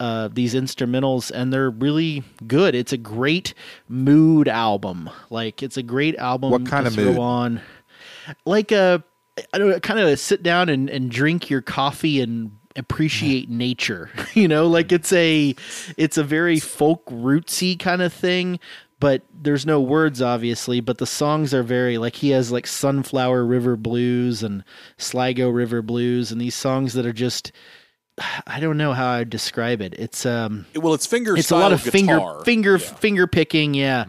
uh, 0.00 0.28
these 0.32 0.54
instrumentals, 0.54 1.30
and 1.30 1.52
they're 1.52 1.70
really 1.70 2.22
good. 2.46 2.74
It's 2.74 2.92
a 2.92 2.96
great 2.98 3.54
mood 3.88 4.48
album. 4.48 5.10
Like, 5.30 5.62
it's 5.62 5.76
a 5.76 5.82
great 5.82 6.16
album 6.16 6.50
What 6.50 6.66
kind 6.66 6.84
to 6.84 6.88
of 6.88 6.94
throw 6.94 7.04
mood? 7.04 7.18
on. 7.18 7.60
Like 8.44 8.72
a, 8.72 9.02
I 9.52 9.58
don't 9.58 9.70
know, 9.70 9.80
kind 9.80 9.98
of 10.00 10.18
sit 10.18 10.42
down 10.42 10.68
and, 10.68 10.88
and 10.90 11.10
drink 11.10 11.50
your 11.50 11.62
coffee 11.62 12.20
and 12.20 12.52
appreciate 12.76 13.48
nature 13.50 14.08
you 14.34 14.46
know 14.46 14.68
like 14.68 14.92
it's 14.92 15.12
a 15.12 15.52
it's 15.96 16.16
a 16.16 16.22
very 16.22 16.60
folk 16.60 17.04
rootsy 17.06 17.76
kind 17.76 18.02
of 18.02 18.12
thing 18.12 18.60
but 19.00 19.22
there's 19.42 19.64
no 19.66 19.80
words 19.80 20.20
obviously 20.20 20.80
but 20.80 20.98
the 20.98 21.06
songs 21.06 21.54
are 21.54 21.62
very 21.62 21.98
like 21.98 22.16
he 22.16 22.30
has 22.30 22.50
like 22.50 22.66
sunflower 22.66 23.44
river 23.44 23.76
blues 23.76 24.42
and 24.42 24.64
sligo 24.96 25.48
river 25.48 25.82
blues 25.82 26.32
and 26.32 26.40
these 26.40 26.54
songs 26.54 26.94
that 26.94 27.06
are 27.06 27.12
just 27.12 27.52
i 28.46 28.58
don't 28.60 28.76
know 28.78 28.92
how 28.92 29.08
i'd 29.12 29.30
describe 29.30 29.80
it 29.80 29.94
it's 29.98 30.26
um 30.26 30.66
Well, 30.74 30.94
it's 30.94 31.06
finger. 31.06 31.36
it's 31.36 31.50
a 31.50 31.56
lot 31.56 31.72
of 31.72 31.80
finger 31.80 32.16
guitar. 32.18 32.44
finger 32.44 32.72
Yeah. 32.72 32.78
finger 32.94 33.26
picking 33.26 33.74
yeah 33.74 34.04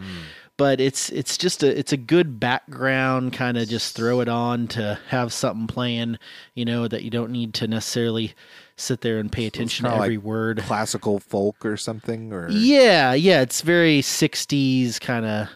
but 0.56 0.78
it's 0.78 1.08
it's 1.08 1.38
just 1.38 1.62
a 1.62 1.78
it's 1.78 1.92
a 1.92 1.96
good 1.96 2.38
background 2.38 3.32
kind 3.32 3.56
of 3.56 3.66
just 3.68 3.96
throw 3.96 4.20
it 4.20 4.28
on 4.28 4.68
to 4.68 4.98
have 5.08 5.32
something 5.32 5.66
playing, 5.66 6.18
you 6.54 6.66
know, 6.66 6.86
that 6.86 7.02
you 7.02 7.08
don't 7.08 7.30
need 7.32 7.54
to 7.54 7.66
necessarily 7.66 8.34
sit 8.80 9.00
there 9.02 9.18
and 9.18 9.30
pay 9.30 9.46
attention 9.46 9.84
to 9.84 9.94
every 9.94 10.16
like 10.16 10.24
word. 10.24 10.58
Classical 10.58 11.20
folk 11.20 11.64
or 11.64 11.76
something, 11.76 12.32
or 12.32 12.48
Yeah, 12.50 13.12
yeah, 13.14 13.42
it's 13.42 13.60
very 13.60 14.00
'60s 14.00 15.00
kind 15.00 15.24
of 15.26 15.48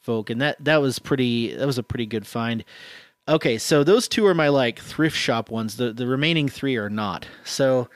folk, 0.00 0.30
and 0.30 0.40
that 0.40 0.62
that 0.64 0.80
was 0.80 0.98
pretty. 0.98 1.54
That 1.54 1.66
was 1.66 1.78
a 1.78 1.82
pretty 1.82 2.06
good 2.06 2.26
find. 2.26 2.64
Okay, 3.28 3.58
so 3.58 3.82
those 3.82 4.06
two 4.06 4.26
are 4.26 4.34
my 4.34 4.48
like 4.48 4.78
thrift 4.78 5.16
shop 5.16 5.50
ones. 5.50 5.76
The 5.76 5.92
the 5.92 6.06
remaining 6.06 6.48
three 6.48 6.76
are 6.76 6.90
not. 6.90 7.26
So 7.44 7.88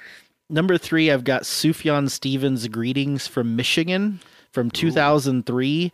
number 0.48 0.76
three, 0.76 1.10
I've 1.10 1.24
got 1.24 1.42
Sufjan 1.42 2.10
Stevens' 2.10 2.66
"Greetings 2.68 3.26
from 3.26 3.54
Michigan" 3.54 4.20
from 4.52 4.70
2003, 4.70 5.92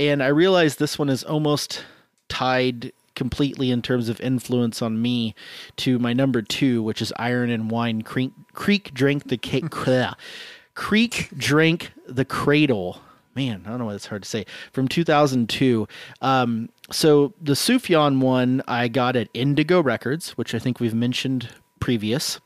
and 0.00 0.22
I 0.22 0.26
realize 0.26 0.76
this 0.76 0.98
one 0.98 1.08
is 1.08 1.22
almost 1.22 1.84
tied 2.28 2.92
completely 3.14 3.70
in 3.70 3.82
terms 3.82 4.08
of 4.08 4.20
influence 4.20 4.82
on 4.82 5.00
me 5.00 5.34
to 5.76 5.98
my 5.98 6.12
number 6.12 6.42
two, 6.42 6.82
which 6.82 7.02
is 7.02 7.12
Iron 7.16 7.50
and 7.50 7.70
Wine. 7.70 8.02
Creek, 8.02 8.32
Creek 8.52 8.92
drank 8.94 9.28
the 9.28 9.36
cake. 9.36 9.64
Creek 10.74 11.28
drank 11.36 11.92
the 12.06 12.24
cradle. 12.24 13.00
Man, 13.34 13.62
I 13.64 13.70
don't 13.70 13.78
know 13.78 13.86
why 13.86 13.94
it's 13.94 14.06
hard 14.06 14.24
to 14.24 14.28
say. 14.28 14.44
From 14.72 14.88
2002. 14.88 15.88
Um, 16.20 16.68
so 16.90 17.32
the 17.40 17.52
Sufjan 17.52 18.20
one 18.20 18.62
I 18.68 18.88
got 18.88 19.16
at 19.16 19.28
Indigo 19.32 19.82
Records, 19.82 20.30
which 20.32 20.54
I 20.54 20.58
think 20.58 20.80
we've 20.80 20.94
mentioned 20.94 21.48
previous. 21.82 22.40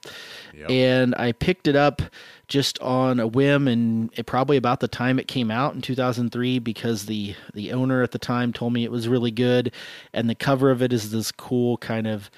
And 0.70 1.14
I 1.16 1.32
picked 1.32 1.68
it 1.68 1.76
up 1.76 2.00
just 2.48 2.78
on 2.80 3.20
a 3.20 3.26
whim 3.26 3.68
and 3.68 4.10
it 4.16 4.24
probably 4.24 4.56
about 4.56 4.80
the 4.80 4.88
time 4.88 5.18
it 5.18 5.28
came 5.28 5.50
out 5.50 5.74
in 5.74 5.82
2003 5.82 6.58
because 6.60 7.06
the 7.06 7.34
the 7.54 7.72
owner 7.72 8.02
at 8.02 8.12
the 8.12 8.18
time 8.18 8.52
told 8.52 8.72
me 8.72 8.84
it 8.84 8.90
was 8.90 9.08
really 9.08 9.32
good 9.32 9.72
and 10.12 10.30
the 10.30 10.34
cover 10.34 10.70
of 10.70 10.80
it 10.80 10.92
is 10.92 11.10
this 11.10 11.32
cool 11.32 11.76
kind 11.78 12.06
of 12.06 12.30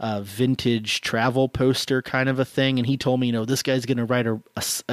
uh, 0.00 0.20
vintage 0.22 1.00
travel 1.02 1.48
poster 1.48 2.02
kind 2.02 2.28
of 2.28 2.38
a 2.40 2.44
thing 2.44 2.78
and 2.78 2.86
he 2.86 2.96
told 2.96 3.20
me 3.20 3.28
you 3.28 3.32
know 3.32 3.44
this 3.44 3.62
guy's 3.62 3.86
going 3.86 3.96
to 3.96 4.04
write 4.04 4.26
a 4.26 4.40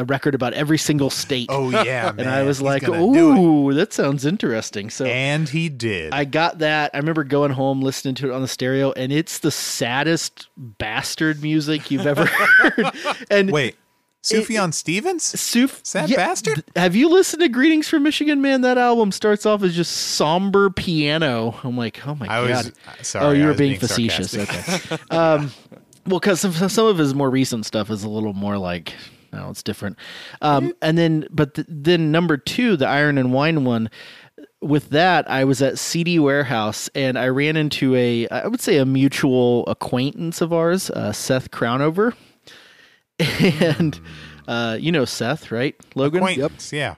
record 0.06 0.36
about 0.36 0.54
every 0.54 0.78
single 0.78 1.10
state 1.10 1.48
Oh 1.50 1.70
yeah, 1.72 2.12
man. 2.12 2.20
and 2.20 2.30
I 2.30 2.44
was 2.44 2.60
He's 2.60 2.66
like, 2.66 2.84
gonna 2.84 3.12
do 3.12 3.32
it. 3.34 3.38
"Ooh, 3.40 3.74
that 3.74 3.94
sounds 3.94 4.26
interesting." 4.26 4.90
So 4.92 5.06
And 5.06 5.50
he 5.50 5.70
did. 5.70 6.14
I 6.14 6.24
got 6.26 6.60
that. 6.60 6.92
I 6.94 6.98
remember 6.98 7.24
going 7.24 7.52
home 7.52 7.82
listening 7.82 8.14
to 8.16 8.30
it 8.30 8.34
on 8.34 8.42
the 8.42 8.48
stereo, 8.48 8.92
and 8.92 9.12
it's 9.12 9.40
the 9.40 9.52
saddest 9.52 10.48
bastard 10.58 11.42
music 11.42 11.90
you've 11.90 12.06
ever 12.08 12.26
heard. 12.28 12.86
And 13.32 13.52
Wait, 13.52 13.76
Sufjan 14.24 14.74
Stevens? 14.74 15.24
Suf- 15.40 15.82
Sad 15.84 16.10
bastard? 16.16 16.64
Have 16.76 16.96
you 16.96 17.10
listened 17.10 17.42
to 17.42 17.50
"Greetings 17.50 17.88
from 17.90 18.04
Michigan"? 18.04 18.42
Man, 18.42 18.62
that 18.62 18.78
album 18.78 19.12
starts 19.12 19.46
off 19.46 19.64
as 19.64 19.76
just 19.76 19.92
somber 19.92 20.70
piano. 20.70 21.56
I'm 21.64 21.76
like, 21.78 22.06
oh 22.08 22.16
my 22.16 22.26
I 22.28 22.48
god. 22.48 22.72
was 23.00 23.08
sorry. 23.08 23.26
oh, 23.26 23.32
you 23.32 23.44
were 23.44 23.50
was 23.50 23.58
being, 23.58 23.80
facetious. 23.80 24.32
sarcastic. 24.32 24.92
Okay. 24.92 25.04
um, 25.16 25.52
well, 26.06 26.20
because 26.20 26.42
some, 26.42 26.54
some 26.70 26.86
of 26.88 26.98
his 26.98 27.14
more 27.16 27.30
recent 27.30 27.66
stuff 27.66 27.90
is 27.90 28.04
a 28.04 28.10
little 28.10 28.34
more 28.34 28.58
like, 28.58 28.94
no, 29.34 29.50
it's 29.50 29.64
different. 29.64 29.98
Um, 30.42 30.74
and 30.82 30.98
then, 30.98 31.28
but 31.32 31.54
th- 31.56 31.68
then 31.70 32.12
number 32.12 32.38
two, 32.38 32.76
the 32.78 32.88
Iron 32.88 33.18
and 33.18 33.34
Wine 33.34 33.64
one. 33.66 33.90
With 34.62 34.90
that, 34.90 35.28
I 35.30 35.44
was 35.46 35.62
at 35.64 35.80
CD 35.80 36.20
Warehouse 36.20 36.88
and 36.94 37.18
I 37.18 37.30
ran 37.30 37.58
into 37.58 37.96
a, 37.96 38.28
I 38.30 38.46
would 38.48 38.62
say, 38.62 38.78
a 38.78 38.86
mutual 38.86 39.66
acquaintance 39.66 40.40
of 40.40 40.54
ours, 40.54 40.92
uh, 40.92 41.12
Seth 41.12 41.50
Crownover, 41.50 42.14
and 43.62 44.00
uh, 44.48 44.78
you 44.80 44.92
know 44.92 45.06
Seth, 45.06 45.52
right, 45.52 45.76
Logan? 45.96 46.24
Yep. 46.28 46.52
yeah. 46.72 46.96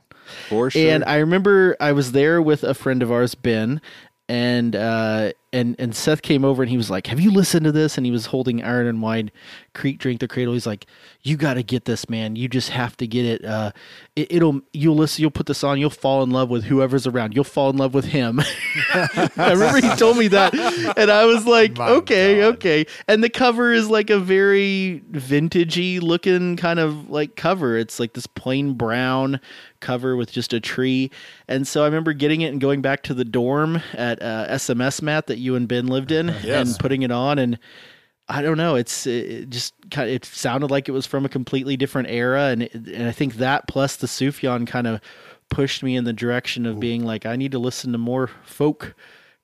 for 0.49 0.69
sure. 0.69 0.89
And 0.89 1.03
I 1.03 1.17
remember 1.17 1.75
I 1.79 1.91
was 1.91 2.11
there 2.11 2.41
with 2.41 2.63
a 2.63 2.73
friend 2.73 3.03
of 3.03 3.11
ours, 3.11 3.35
Ben, 3.35 3.81
and 4.27 4.75
uh, 4.75 5.33
and 5.53 5.75
and 5.77 5.95
Seth 5.95 6.23
came 6.23 6.43
over 6.43 6.63
and 6.63 6.69
he 6.69 6.75
was 6.75 6.89
like, 6.89 7.07
"Have 7.07 7.19
you 7.19 7.31
listened 7.31 7.63
to 7.65 7.71
this?" 7.71 7.95
And 7.95 8.05
he 8.05 8.11
was 8.11 8.25
holding 8.25 8.63
Iron 8.63 8.87
and 8.87 9.01
Wine, 9.01 9.31
Creek 9.73 9.99
Drink 9.99 10.19
the 10.19 10.27
Cradle. 10.27 10.53
He's 10.53 10.65
like, 10.65 10.87
"You 11.21 11.37
got 11.37 11.53
to 11.53 11.63
get 11.63 11.85
this, 11.85 12.09
man. 12.09 12.35
You 12.35 12.49
just 12.49 12.69
have 12.69 12.97
to 12.97 13.07
get 13.07 13.25
it. 13.25 13.45
Uh, 13.45 13.71
it 14.15 14.31
it'll 14.31 14.61
you'll 14.73 14.95
listen. 14.95 15.21
You'll 15.21 15.31
put 15.31 15.45
this 15.45 15.63
on. 15.63 15.79
You'll 15.79 15.91
fall 15.91 16.23
in 16.23 16.31
love 16.31 16.49
with 16.49 16.65
whoever's 16.65 17.05
around. 17.05 17.35
You'll 17.35 17.43
fall 17.43 17.69
in 17.69 17.77
love 17.77 17.93
with 17.93 18.05
him." 18.05 18.41
I 18.93 19.51
remember 19.53 19.79
he 19.79 19.95
told 19.95 20.17
me 20.17 20.27
that, 20.29 20.53
and 20.97 21.11
I 21.11 21.25
was 21.25 21.45
like, 21.45 21.77
My 21.77 21.89
"Okay, 21.89 22.39
God. 22.39 22.55
okay." 22.55 22.85
And 23.07 23.23
the 23.23 23.29
cover 23.29 23.71
is 23.71 23.89
like 23.89 24.09
a 24.09 24.19
very 24.19 25.03
vintagey 25.11 26.01
looking 26.01 26.57
kind 26.57 26.79
of 26.79 27.11
like 27.11 27.35
cover. 27.35 27.77
It's 27.77 27.99
like 27.99 28.13
this 28.13 28.27
plain 28.27 28.73
brown 28.73 29.39
cover 29.83 30.15
with 30.15 30.31
just 30.31 30.53
a 30.53 30.59
tree. 30.59 31.11
And 31.47 31.67
so 31.67 31.83
I 31.83 31.85
remember 31.85 32.13
getting 32.13 32.41
it 32.41 32.47
and 32.47 32.59
going 32.59 32.81
back 32.81 33.03
to 33.03 33.13
the 33.13 33.25
dorm 33.25 33.81
at 33.93 34.19
uh, 34.23 34.47
SMS 34.49 35.01
Matt 35.01 35.27
that 35.27 35.37
you 35.43 35.55
and 35.55 35.67
Ben 35.67 35.87
lived 35.87 36.11
in 36.11 36.27
Yes. 36.43 36.69
and 36.69 36.79
putting 36.79 37.03
it 37.03 37.11
on 37.11 37.37
and 37.37 37.59
I 38.29 38.41
don't 38.41 38.57
know. 38.57 38.75
It's 38.75 39.05
it 39.05 39.49
just 39.49 39.73
kind 39.91 40.09
of, 40.09 40.15
it 40.15 40.23
sounded 40.25 40.71
like 40.71 40.87
it 40.87 40.93
was 40.93 41.05
from 41.05 41.25
a 41.25 41.29
completely 41.29 41.75
different 41.75 42.09
era, 42.09 42.45
and 42.45 42.63
it, 42.63 42.73
and 42.73 43.05
I 43.07 43.11
think 43.11 43.35
that 43.35 43.67
plus 43.67 43.97
the 43.97 44.07
Sufjan 44.07 44.65
kind 44.65 44.87
of 44.87 45.01
pushed 45.49 45.83
me 45.83 45.97
in 45.97 46.05
the 46.05 46.13
direction 46.13 46.65
of 46.65 46.79
being 46.79 47.03
like 47.03 47.25
I 47.25 47.35
need 47.35 47.51
to 47.51 47.59
listen 47.59 47.91
to 47.91 47.97
more 47.97 48.27
folk 48.45 48.95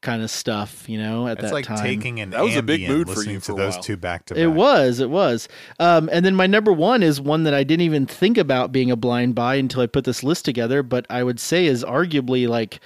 kind 0.02 0.22
of 0.24 0.32
stuff, 0.32 0.88
you 0.88 0.98
know. 0.98 1.28
At 1.28 1.40
It's 1.40 1.48
that 1.50 1.54
like 1.54 1.66
time, 1.66 1.84
taking 1.84 2.22
an 2.22 2.30
That 2.30 2.42
was 2.42 2.56
a 2.56 2.64
big 2.64 2.80
Ambien, 2.80 2.88
mood 2.88 3.08
for 3.10 3.16
listening 3.16 3.34
you 3.36 3.40
to 3.42 3.46
for 3.48 3.58
those 3.58 3.74
while. 3.74 3.84
two 3.84 3.98
back 3.98 4.26
to 4.28 4.34
back. 4.34 4.42
It 4.44 4.48
was, 4.48 5.02
it 5.02 5.10
was. 5.10 5.50
Um, 5.78 6.10
and 6.14 6.24
then 6.26 6.34
my 6.36 6.48
number 6.48 6.72
one 6.72 7.04
is 7.04 7.20
one 7.20 7.44
that 7.44 7.54
I 7.54 7.66
didn't 7.66 7.82
even 7.82 8.06
think 8.06 8.38
about 8.38 8.72
being 8.72 8.90
a 8.92 8.96
blind 8.96 9.36
buy 9.36 9.56
until 9.56 9.82
I 9.82 9.88
put 9.88 10.06
this 10.06 10.24
list 10.24 10.46
together, 10.46 10.84
but 10.84 11.06
I 11.10 11.22
would 11.24 11.40
say 11.42 11.66
is 11.66 11.84
arguably 11.84 12.48
like 12.48 12.80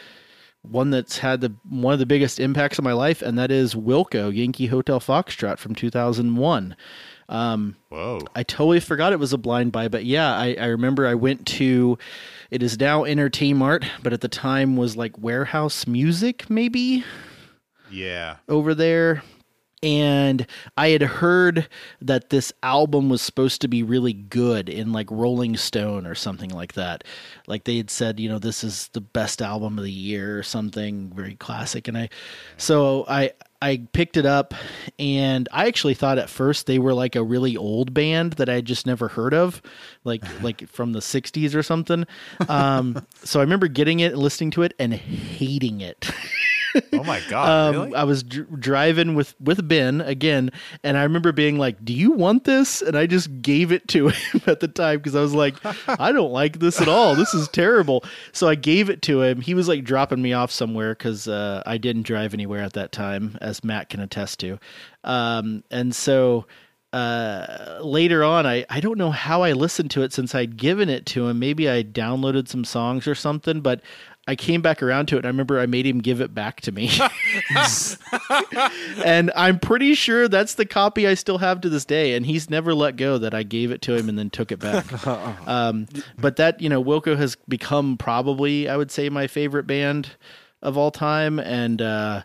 one 0.64 0.89
that's 0.89 1.18
had 1.20 1.41
the 1.41 1.53
one 1.70 1.93
of 1.93 1.99
the 1.99 2.05
biggest 2.05 2.39
impacts 2.39 2.80
on 2.80 2.84
my 2.86 2.93
life, 2.93 3.22
and 3.22 3.38
that 3.38 3.51
is 3.51 3.76
Wilco 3.76 4.34
Yankee 4.36 4.68
Hotel 4.68 4.99
Foxtrot 4.99 5.57
from 5.59 5.76
2001. 5.76 6.76
Um, 7.30 7.76
Whoa. 7.89 8.20
I 8.36 8.43
totally 8.43 8.80
forgot 8.80 9.14
it 9.14 9.20
was 9.20 9.34
a 9.34 9.38
blind 9.38 9.72
buy, 9.72 9.88
but 9.88 10.05
yeah, 10.05 10.34
I, 10.36 10.55
I 10.59 10.66
remember 10.68 11.05
I 11.07 11.16
went 11.16 11.45
to. 11.47 11.97
It 12.51 12.61
is 12.61 12.80
now 12.80 13.03
Entertainmart, 13.03 13.86
but 14.03 14.14
at 14.14 14.22
the 14.22 14.28
time 14.28 14.76
was 14.76 14.95
like 14.95 15.18
Warehouse 15.18 15.88
Music, 15.88 16.49
maybe 16.49 17.03
Yeah. 17.89 18.38
over 18.47 18.76
there 18.76 19.24
and 19.84 20.47
I 20.77 20.89
had 20.89 21.01
heard 21.01 21.67
that 22.01 22.29
this 22.29 22.53
album 22.63 23.09
was 23.09 23.21
supposed 23.21 23.59
to 23.61 23.67
be 23.67 23.84
really 23.84 24.13
good 24.13 24.69
in 24.69 24.93
like 24.93 25.11
Rolling 25.11 25.57
Stone 25.57 26.07
or 26.07 26.15
something 26.15 26.49
like 26.49 26.73
that. 26.73 27.03
Like 27.47 27.65
they 27.65 27.75
had 27.75 27.91
said, 27.91 28.19
you 28.19 28.29
know, 28.29 28.39
this 28.39 28.63
is 28.63 28.88
the 28.93 29.01
best 29.01 29.41
album 29.41 29.77
of 29.77 29.84
the 29.84 29.91
year 29.91 30.39
or 30.39 30.43
something 30.43 31.11
very 31.13 31.36
classic 31.36 31.89
and 31.89 31.97
I 31.97 32.09
so 32.55 33.05
I 33.09 33.34
I 33.61 33.81
picked 33.93 34.17
it 34.17 34.25
up 34.25 34.53
and 34.99 35.47
I 35.51 35.67
actually 35.67 35.93
thought 35.93 36.17
at 36.17 36.29
first 36.29 36.65
they 36.65 36.79
were 36.79 36.93
like 36.93 37.15
a 37.15 37.23
really 37.23 37.55
old 37.55 37.93
band 37.93 38.34
that 38.34 38.49
I 38.49 38.55
had 38.55 38.65
just 38.65 38.86
never 38.86 39.09
heard 39.09 39.34
of, 39.34 39.61
like 40.05 40.23
like 40.41 40.67
from 40.69 40.93
the 40.93 40.99
60s 40.99 41.55
or 41.55 41.63
something. 41.63 42.05
Um 42.47 43.05
so 43.23 43.41
I 43.41 43.43
remember 43.43 43.67
getting 43.67 43.99
it 43.99 44.17
listening 44.17 44.51
to 44.51 44.63
it 44.63 44.73
and 44.79 44.93
hating 44.93 45.81
it. 45.81 46.09
Oh 46.93 47.03
my 47.03 47.21
god. 47.30 47.49
Um, 47.49 47.82
really? 47.82 47.95
I 47.95 48.03
was 48.03 48.24
dr- 48.24 48.59
driving 48.59 49.15
with 49.15 49.36
with 49.39 49.67
Ben 49.67 50.01
again, 50.01 50.51
and 50.84 50.97
I 50.97 51.03
remember 51.03 51.32
being 51.32 51.57
like, 51.57 51.84
"Do 51.84 51.93
you 51.93 52.11
want 52.11 52.45
this?" 52.45 52.82
And 52.82 52.97
I 52.97 53.07
just 53.07 53.41
gave 53.41 53.71
it 53.71 53.88
to 53.89 54.07
him 54.09 54.41
at 54.47 54.59
the 54.59 54.67
time 54.67 54.97
because 54.99 55.15
I 55.15 55.21
was 55.21 55.34
like, 55.34 55.55
"I 55.88 56.11
don't 56.11 56.32
like 56.32 56.59
this 56.59 56.80
at 56.82 56.88
all. 56.88 57.15
This 57.15 57.34
is 57.34 57.47
terrible." 57.49 58.03
So 58.32 58.47
I 58.47 58.55
gave 58.55 58.89
it 58.89 59.01
to 59.03 59.21
him. 59.21 59.41
He 59.41 59.53
was 59.53 59.67
like 59.67 59.84
dropping 59.84 60.21
me 60.21 60.34
off 60.34 60.51
somewhere 60.51 60.93
because 60.93 61.28
uh, 61.28 61.63
I 61.65 61.78
didn't 61.78 62.03
drive 62.03 62.34
anywhere 62.34 62.61
at 62.61 62.74
that 62.74 62.91
time, 62.91 63.38
as 63.41 63.63
Matt 63.63 63.89
can 63.89 63.99
attest 63.99 64.39
to. 64.41 64.59
Um, 65.03 65.63
and 65.69 65.93
so 65.95 66.45
uh, 66.93 67.80
later 67.82 68.24
on, 68.24 68.45
I, 68.45 68.65
I 68.69 68.80
don't 68.80 68.99
know 68.99 69.09
how 69.09 69.41
I 69.41 69.53
listened 69.53 69.89
to 69.91 70.03
it 70.03 70.13
since 70.13 70.36
I'd 70.36 70.57
given 70.57 70.89
it 70.89 71.07
to 71.07 71.28
him. 71.28 71.39
Maybe 71.39 71.67
I 71.67 71.82
downloaded 71.82 72.47
some 72.47 72.63
songs 72.63 73.07
or 73.07 73.15
something, 73.15 73.61
but 73.61 73.82
I 74.26 74.36
came 74.36 74.61
back 74.61 74.82
around 74.82 75.07
to 75.07 75.15
it. 75.15 75.19
And 75.19 75.26
I 75.26 75.30
remember 75.30 75.59
I 75.59 75.65
made 75.65 75.86
him 75.86 75.99
give 75.99 76.21
it 76.21 76.34
back 76.34 76.61
to 76.61 76.71
me. 76.71 76.89
and 79.03 79.32
I'm 79.36 79.59
pretty 79.59 79.95
sure 79.95 80.28
that's 80.28 80.55
the 80.55 80.65
copy 80.65 81.07
I 81.07 81.13
still 81.13 81.39
have 81.39 81.59
to 81.61 81.69
this 81.69 81.84
day. 81.84 82.15
And 82.15 82.26
he's 82.26 82.49
never 82.49 82.74
let 82.74 82.95
go 82.95 83.17
that 83.17 83.34
I 83.34 83.43
gave 83.43 83.71
it 83.71 83.82
to 83.84 83.95
him 83.95 84.07
and 84.07 84.17
then 84.17 84.30
took 84.30 84.51
it 84.51 84.59
back. 84.59 85.07
um, 85.47 85.88
but 86.17 86.38
that, 86.38 86.61
you 86.61 86.69
know, 86.69 86.82
Wilco 86.82 87.17
has 87.17 87.36
become 87.49 87.97
probably, 87.97 88.69
I 88.69 88.78
would 88.78 88.91
say, 88.91 89.09
my 89.09 89.28
favorite 89.28 89.67
band 89.67 90.11
of 90.61 90.78
all 90.78 90.91
time. 90.91 91.39
And 91.39 91.82
uh, 91.82 92.24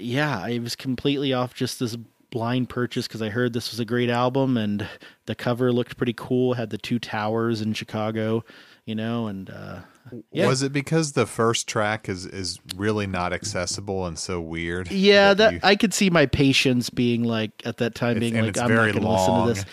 yeah, 0.00 0.40
I 0.40 0.58
was 0.58 0.74
completely 0.74 1.32
off 1.32 1.54
just 1.54 1.78
this 1.78 1.96
blind 2.30 2.68
purchase 2.68 3.06
because 3.06 3.22
I 3.22 3.28
heard 3.28 3.52
this 3.52 3.70
was 3.70 3.78
a 3.78 3.84
great 3.84 4.10
album 4.10 4.56
and 4.56 4.88
the 5.26 5.36
cover 5.36 5.72
looked 5.72 5.96
pretty 5.96 6.14
cool. 6.14 6.54
It 6.54 6.56
had 6.56 6.70
the 6.70 6.78
two 6.78 6.98
towers 6.98 7.60
in 7.60 7.72
Chicago, 7.72 8.44
you 8.84 8.96
know, 8.96 9.28
and 9.28 9.48
uh, 9.48 9.80
yeah. 10.32 10.46
Was 10.46 10.62
it 10.62 10.72
because 10.72 11.12
the 11.12 11.26
first 11.26 11.68
track 11.68 12.08
is 12.08 12.26
is 12.26 12.58
really 12.76 13.06
not 13.06 13.32
accessible 13.32 14.06
and 14.06 14.18
so 14.18 14.40
weird? 14.40 14.90
Yeah, 14.90 15.34
that 15.34 15.52
you- 15.54 15.60
I 15.62 15.76
could 15.76 15.92
see 15.94 16.10
my 16.10 16.26
patience 16.26 16.90
being 16.90 17.24
like 17.24 17.50
at 17.64 17.78
that 17.78 17.94
time 17.94 18.18
being 18.18 18.34
like 18.40 18.58
I'm 18.58 18.68
very 18.68 18.92
not 18.92 19.00
going 19.00 19.04
to 19.04 19.10
listen 19.12 19.46
to 19.46 19.54
this. 19.54 19.64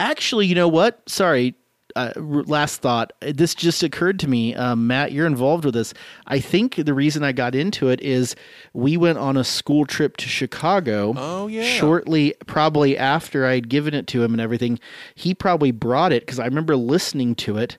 Actually, 0.00 0.46
you 0.46 0.54
know 0.54 0.68
what? 0.68 1.00
Sorry, 1.08 1.54
uh, 1.96 2.12
last 2.16 2.80
thought. 2.80 3.12
This 3.20 3.54
just 3.54 3.82
occurred 3.82 4.20
to 4.20 4.28
me, 4.28 4.54
um, 4.54 4.86
Matt. 4.86 5.10
You're 5.12 5.26
involved 5.26 5.64
with 5.64 5.74
this. 5.74 5.92
I 6.26 6.38
think 6.38 6.76
the 6.76 6.94
reason 6.94 7.24
I 7.24 7.32
got 7.32 7.54
into 7.56 7.88
it 7.88 8.00
is 8.00 8.36
we 8.72 8.96
went 8.96 9.18
on 9.18 9.36
a 9.36 9.42
school 9.42 9.86
trip 9.86 10.16
to 10.18 10.28
Chicago. 10.28 11.14
Oh, 11.16 11.46
yeah. 11.48 11.62
Shortly, 11.64 12.34
probably 12.46 12.96
after 12.96 13.44
I'd 13.46 13.68
given 13.68 13.94
it 13.94 14.06
to 14.08 14.22
him 14.22 14.32
and 14.32 14.40
everything, 14.40 14.78
he 15.16 15.34
probably 15.34 15.72
brought 15.72 16.12
it 16.12 16.22
because 16.24 16.38
I 16.38 16.44
remember 16.44 16.76
listening 16.76 17.34
to 17.36 17.56
it 17.58 17.76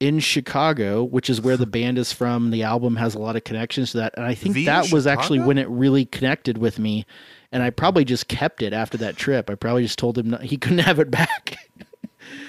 in 0.00 0.18
Chicago, 0.20 1.02
which 1.04 1.30
is 1.30 1.40
where 1.40 1.56
the 1.56 1.66
band 1.78 1.98
is 1.98 2.12
from. 2.12 2.50
The 2.50 2.62
album 2.62 2.96
has 2.96 3.14
a 3.14 3.18
lot 3.18 3.36
of 3.36 3.44
connections 3.44 3.92
to 3.92 3.98
that, 3.98 4.14
and 4.16 4.26
I 4.26 4.34
think 4.34 4.54
Via 4.54 4.66
that 4.66 4.92
was 4.92 5.06
actually 5.06 5.40
when 5.40 5.58
it 5.58 5.68
really 5.68 6.04
connected 6.04 6.58
with 6.58 6.78
me. 6.78 7.06
And 7.52 7.62
I 7.62 7.70
probably 7.70 8.04
just 8.04 8.26
kept 8.26 8.62
it 8.62 8.72
after 8.72 8.96
that 8.98 9.16
trip. 9.16 9.48
I 9.48 9.54
probably 9.54 9.84
just 9.84 9.98
told 9.98 10.18
him 10.18 10.30
no, 10.30 10.38
he 10.38 10.56
couldn't 10.58 10.78
have 10.78 10.98
it 10.98 11.10
back. 11.10 11.56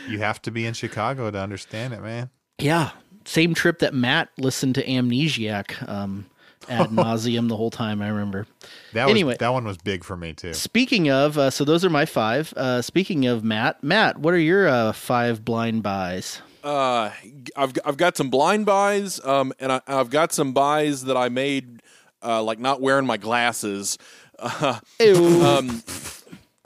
You 0.08 0.20
have 0.20 0.42
to 0.44 0.52
be 0.52 0.66
in 0.66 0.74
Chicago 0.74 1.30
to 1.30 1.38
understand 1.40 1.94
it, 1.94 2.02
man. 2.02 2.30
Yeah, 2.58 2.92
same 3.26 3.54
trip 3.54 3.80
that 3.80 3.94
Matt 3.94 4.30
listened 4.38 4.76
to 4.76 4.86
Amnesiac 4.86 5.88
um, 5.90 6.26
ad 6.70 6.90
nauseum 6.92 7.50
the 7.50 7.58
whole 7.58 7.70
time. 7.72 8.02
I 8.02 8.08
remember. 8.08 8.48
That 8.94 9.10
Anyway. 9.10 9.34
was 9.34 9.38
that 9.40 9.50
one 9.54 9.66
was 9.66 9.78
big 9.78 10.04
for 10.04 10.16
me 10.18 10.34
too. 10.34 10.54
Speaking 10.54 11.10
of, 11.12 11.38
uh, 11.38 11.50
so 11.52 11.64
those 11.66 11.84
are 11.86 11.90
my 11.90 12.06
five. 12.06 12.54
Uh, 12.56 12.82
speaking 12.82 13.26
of 13.28 13.44
Matt, 13.44 13.84
Matt, 13.84 14.18
what 14.20 14.34
are 14.34 14.40
your 14.40 14.68
uh, 14.68 14.92
five 14.94 15.44
blind 15.46 15.84
buys? 15.84 16.42
Uh, 16.66 17.12
I've 17.56 17.74
I've 17.86 17.98
got 17.98 18.18
some 18.18 18.32
blind 18.32 18.66
buys, 18.66 19.24
um, 19.24 19.54
and 19.60 19.72
I, 19.72 19.82
I've 19.86 20.10
got 20.10 20.34
some 20.34 20.52
buys 20.52 21.04
that 21.04 21.16
I 21.16 21.30
made, 21.30 21.84
uh, 22.24 22.42
like 22.42 22.58
not 22.58 22.82
wearing 22.82 23.06
my 23.06 23.18
glasses. 23.18 24.00
Uh, 24.40 24.80
um, 25.00 25.84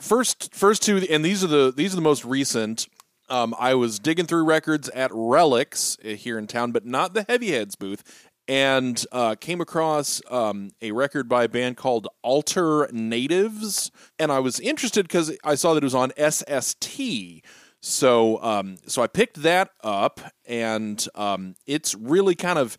first, 0.00 0.54
first 0.54 0.82
two, 0.82 1.06
and 1.10 1.22
these 1.22 1.44
are 1.44 1.48
the 1.48 1.70
these 1.76 1.92
are 1.92 1.96
the 1.96 2.02
most 2.02 2.24
recent. 2.24 2.88
Um, 3.28 3.54
I 3.58 3.74
was 3.74 3.98
digging 3.98 4.24
through 4.24 4.44
records 4.44 4.88
at 4.88 5.10
Relics 5.12 5.98
uh, 6.02 6.08
here 6.08 6.38
in 6.38 6.46
town, 6.46 6.72
but 6.72 6.86
not 6.86 7.12
the 7.12 7.26
Heavy 7.28 7.52
Heads 7.52 7.76
booth, 7.76 8.30
and 8.48 9.04
uh, 9.12 9.34
came 9.34 9.60
across 9.60 10.22
um, 10.30 10.70
a 10.80 10.92
record 10.92 11.28
by 11.28 11.44
a 11.44 11.48
band 11.48 11.76
called 11.76 12.08
Alter 12.22 12.88
Natives, 12.90 13.90
and 14.18 14.32
I 14.32 14.40
was 14.40 14.58
interested 14.60 15.06
because 15.06 15.36
I 15.44 15.56
saw 15.56 15.74
that 15.74 15.84
it 15.84 15.86
was 15.86 15.94
on 15.94 16.10
SST. 16.18 17.42
So, 17.80 18.42
um, 18.42 18.76
so 18.86 19.02
I 19.02 19.06
picked 19.06 19.42
that 19.42 19.70
up, 19.82 20.20
and 20.46 21.04
um, 21.14 21.54
it's 21.66 21.94
really 21.94 22.34
kind 22.34 22.58
of 22.58 22.76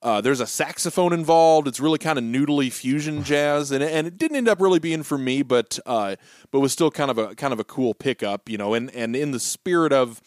uh, 0.00 0.20
there's 0.20 0.40
a 0.40 0.46
saxophone 0.46 1.12
involved. 1.12 1.66
It's 1.66 1.80
really 1.80 1.98
kind 1.98 2.18
of 2.18 2.24
noodly 2.24 2.72
fusion 2.72 3.22
jazz, 3.24 3.72
and 3.72 3.82
and 3.82 4.06
it 4.06 4.16
didn't 4.16 4.36
end 4.36 4.48
up 4.48 4.60
really 4.60 4.78
being 4.78 5.02
for 5.02 5.18
me, 5.18 5.42
but 5.42 5.78
uh, 5.86 6.16
but 6.50 6.60
was 6.60 6.72
still 6.72 6.90
kind 6.90 7.10
of 7.10 7.18
a 7.18 7.34
kind 7.34 7.52
of 7.52 7.60
a 7.60 7.64
cool 7.64 7.94
pickup, 7.94 8.48
you 8.48 8.58
know. 8.58 8.74
And 8.74 8.94
and 8.94 9.16
in 9.16 9.32
the 9.32 9.40
spirit 9.40 9.92
of 9.92 10.22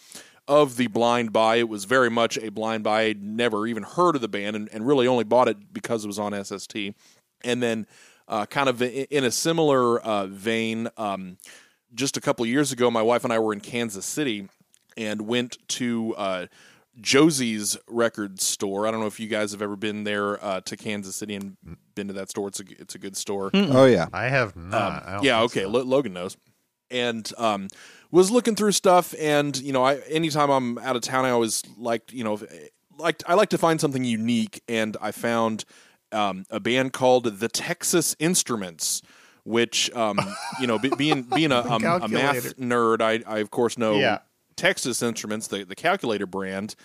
of 0.48 0.76
the 0.76 0.88
blind 0.88 1.32
buy, 1.32 1.56
it 1.56 1.70
was 1.70 1.86
very 1.86 2.10
much 2.10 2.38
a 2.38 2.50
blind 2.50 2.84
buy. 2.84 3.04
I'd 3.04 3.24
never 3.24 3.66
even 3.66 3.84
heard 3.84 4.16
of 4.16 4.22
the 4.22 4.28
band, 4.28 4.56
and, 4.56 4.70
and 4.74 4.86
really 4.86 5.08
only 5.08 5.24
bought 5.24 5.48
it 5.48 5.74
because 5.74 6.04
it 6.04 6.08
was 6.08 6.20
on 6.20 6.34
SST. 6.44 6.76
And 7.44 7.64
then, 7.64 7.88
uh, 8.28 8.46
kind 8.48 8.68
of 8.68 8.82
in 8.82 9.08
in 9.10 9.24
a 9.24 9.32
similar 9.32 10.02
uh, 10.02 10.28
vein, 10.28 10.90
um, 10.98 11.38
just 11.94 12.18
a 12.18 12.22
couple 12.22 12.44
of 12.44 12.50
years 12.50 12.72
ago, 12.72 12.90
my 12.92 13.02
wife 13.02 13.24
and 13.24 13.34
I 13.34 13.40
were 13.40 13.54
in 13.54 13.60
Kansas 13.60 14.06
City 14.06 14.48
and 14.98 15.22
went 15.22 15.58
to 15.70 16.16
uh, 16.16 16.48
Josie's 17.00 17.78
record 17.88 18.42
store. 18.42 18.88
I 18.88 18.92
don't 18.92 19.00
know 19.00 19.08
if 19.08 19.20
you 19.20 19.28
guys 19.28 19.52
have 19.52 19.62
ever 19.62 19.76
been 19.76 20.04
there 20.04 20.44
uh, 20.44 20.62
to 20.62 20.78
Kansas 20.78 21.16
City 21.16 21.36
and 21.36 21.58
been 21.96 22.08
to 22.08 22.14
that 22.14 22.30
store. 22.30 22.48
It's 22.48 22.60
a 22.60 22.64
it's 22.80 22.96
a 22.96 23.00
good 23.00 23.16
store. 23.16 23.52
Oh 23.54 23.86
yeah. 23.86 24.08
I 24.14 24.26
have 24.26 24.56
not. 24.56 25.08
Um, 25.08 25.20
I 25.20 25.22
yeah, 25.22 25.42
okay. 25.44 25.64
so. 25.64 25.70
Lo- 25.70 25.84
Logan 25.84 26.14
knows. 26.14 26.38
And 26.90 27.32
um, 27.38 27.70
was 28.12 28.32
looking 28.32 28.56
through 28.56 28.74
stuff, 28.74 29.16
and 29.18 29.58
you 29.62 29.72
know, 29.72 29.82
I 29.82 30.00
anytime 30.10 30.50
I'm 30.50 30.78
out 30.80 30.98
of 30.98 31.02
town, 31.02 31.24
I 31.24 31.30
always 31.30 31.64
like 31.78 32.12
you 32.12 32.26
know, 32.26 32.38
like 32.98 33.24
I 33.26 33.36
like 33.36 33.48
to 33.50 33.58
find 33.58 33.80
something 33.80 34.04
unique, 34.04 34.62
and 34.68 34.98
I 35.02 35.12
found 35.12 35.64
um, 36.12 36.44
a 36.50 36.60
band 36.60 36.92
called 36.92 37.40
the 37.40 37.48
Texas 37.48 38.14
Instruments. 38.20 39.02
Which 39.44 39.92
um, 39.96 40.20
you 40.60 40.68
know, 40.68 40.78
be, 40.78 40.90
being 40.98 41.24
being 41.36 41.52
a, 41.52 41.62
um, 41.62 41.84
a 41.84 42.08
math 42.08 42.58
nerd, 42.58 43.02
I, 43.02 43.24
I 43.26 43.40
of 43.40 43.52
course 43.52 43.78
know 43.78 43.96
Yeah. 43.96 44.20
Texas 44.56 45.02
Instruments, 45.02 45.48
the 45.48 45.64
the 45.64 45.76
calculator 45.76 46.28
brand, 46.28 46.76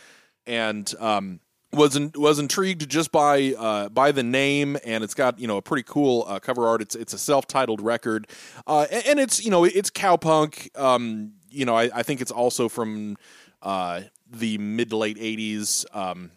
and 0.46 0.90
um, 0.98 1.40
was 1.72 1.96
in, 1.96 2.12
was 2.14 2.38
intrigued 2.38 2.88
just 2.88 3.12
by 3.12 3.54
uh, 3.58 3.88
by 3.90 4.12
the 4.12 4.22
name, 4.22 4.78
and 4.84 5.04
it's 5.04 5.14
got 5.14 5.38
you 5.38 5.46
know 5.46 5.58
a 5.58 5.62
pretty 5.62 5.82
cool 5.82 6.24
uh, 6.26 6.38
cover 6.38 6.66
art. 6.66 6.80
It's 6.80 6.94
it's 6.94 7.12
a 7.12 7.18
self 7.18 7.46
titled 7.46 7.80
record, 7.80 8.28
uh, 8.66 8.86
and, 8.90 9.06
and 9.06 9.20
it's 9.20 9.44
you 9.44 9.50
know 9.50 9.64
it's 9.64 9.90
cowpunk. 9.90 10.76
Um, 10.78 11.32
you 11.50 11.64
know, 11.64 11.76
I, 11.76 11.90
I 11.94 12.02
think 12.02 12.20
it's 12.20 12.30
also 12.30 12.68
from 12.68 13.16
uh, 13.62 14.02
the 14.30 14.58
mid 14.58 14.90
to 14.90 14.96
late 14.96 15.18
'80s, 15.18 15.84
um, 15.94 16.30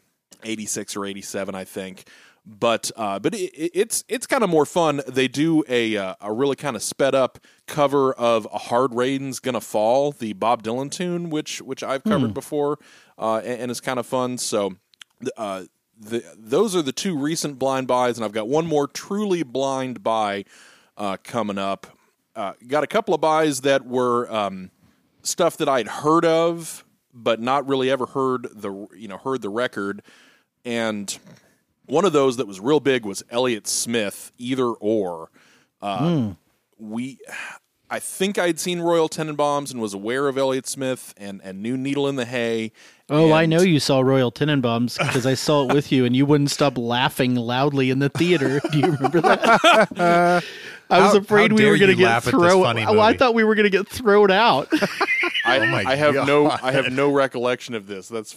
'86 0.44 0.96
or 0.96 1.06
'87, 1.06 1.56
I 1.56 1.64
think. 1.64 2.06
But 2.46 2.92
uh, 2.96 3.20
but 3.20 3.36
it, 3.36 3.52
it- 3.54 3.72
it's 3.74 4.04
it's 4.08 4.26
kind 4.26 4.44
of 4.44 4.50
more 4.50 4.66
fun. 4.66 5.02
They 5.08 5.28
do 5.28 5.64
a 5.68 5.98
uh, 5.98 6.16
a 6.22 6.34
really 6.34 6.56
kind 6.56 6.76
of 6.76 6.82
sped 6.84 7.14
up 7.16 7.38
cover 7.68 8.14
of 8.14 8.48
"A 8.52 8.58
Hard 8.58 8.94
Rain's 8.96 9.40
Gonna 9.40 9.62
Fall," 9.62 10.12
the 10.12 10.34
Bob 10.34 10.64
Dylan 10.64 10.90
tune, 10.90 11.30
which 11.30 11.62
which 11.62 11.84
I've 11.84 12.04
covered 12.04 12.34
before, 12.34 12.80
uh, 13.18 13.38
and, 13.44 13.62
and 13.64 13.72
it's 13.72 13.82
kind 13.82 14.00
of 14.00 14.06
fun. 14.08 14.38
So 14.38 14.76
uh, 15.38 15.66
the, 16.00 16.24
those 16.38 16.76
are 16.76 16.82
the 16.82 16.92
two 16.94 17.18
recent 17.18 17.60
blind 17.60 17.88
buys, 17.88 18.18
and 18.18 18.26
I've 18.26 18.32
got 18.32 18.48
one 18.48 18.66
more 18.66 18.88
truly 18.88 19.44
blind 19.44 20.02
buy 20.04 20.46
uh, 20.98 21.18
coming 21.24 21.58
up. 21.58 21.88
Uh, 22.36 22.54
got 22.68 22.84
a 22.84 22.88
couple 22.88 23.14
of 23.14 23.20
buys 23.22 23.62
that 23.62 23.86
were 23.86 24.32
um, 24.34 24.72
stuff 25.24 25.58
that 25.58 25.68
I'd 25.68 25.88
heard 25.90 26.24
of, 26.26 26.86
but 27.14 27.42
not 27.42 27.68
really 27.68 27.92
ever 27.92 28.06
heard 28.06 28.48
the 28.56 28.88
you 28.96 29.08
know 29.10 29.18
heard 29.18 29.42
the 29.42 29.50
record, 29.50 30.02
and 30.66 31.18
one 31.90 32.06
of 32.06 32.14
those 32.14 32.38
that 32.38 32.48
was 32.48 32.60
real 32.60 32.80
big 32.80 33.06
was 33.06 33.24
Elliott 33.30 33.68
Smith, 33.68 34.32
either 34.38 34.68
or. 34.68 35.30
Uh, 35.82 36.34
We, 36.78 37.18
I 37.90 38.00
think 38.00 38.38
I'd 38.38 38.60
seen 38.60 38.80
Royal 38.80 39.10
Tenenbaums 39.10 39.72
and 39.72 39.82
was 39.82 39.94
aware 39.94 40.28
of 40.28 40.38
Elliott 40.38 40.68
Smith 40.68 41.14
and 41.18 41.42
and 41.44 41.62
knew 41.62 41.76
Needle 41.76 42.08
in 42.08 42.16
the 42.16 42.26
Hay. 42.26 42.72
Oh, 43.10 43.34
I 43.34 43.48
know 43.48 43.62
you 43.62 43.80
saw 43.80 44.02
Royal 44.02 44.32
Tenenbaums 44.32 44.98
because 45.00 45.26
I 45.26 45.34
saw 45.34 45.68
it 45.68 45.74
with 45.74 45.92
you, 45.92 46.06
and 46.06 46.16
you 46.16 46.26
wouldn't 46.28 46.52
stop 46.52 46.78
laughing 46.78 47.36
loudly 47.36 47.90
in 47.90 47.98
the 48.00 48.10
theater. 48.10 48.62
Do 48.72 48.78
you 48.78 48.92
remember 48.92 49.22
that? 49.22 50.44
I 50.90 51.02
was 51.04 51.12
How- 51.14 51.20
afraid 51.20 51.52
how 51.52 51.58
we 51.58 51.66
were 51.66 51.78
going 51.78 51.92
to 51.92 51.96
get 51.96 52.06
laugh 52.06 52.28
at 52.28 52.34
this 52.34 52.42
thrown. 52.42 52.64
funny 52.64 52.86
Oh, 52.86 53.00
I 53.00 53.16
thought 53.16 53.34
we 53.34 53.44
were 53.44 53.56
going 53.56 53.66
to 53.66 53.70
get 53.70 53.88
thrown 53.88 54.32
out. 54.32 54.68
I, 55.46 55.60
Oh 55.60 55.66
my 55.68 55.84
I 55.86 55.96
have 55.96 56.16
no 56.16 56.50
I 56.50 56.72
have 56.72 56.92
no 56.92 57.12
recollection 57.12 57.76
of 57.76 57.88
this. 57.88 58.08
That's 58.10 58.36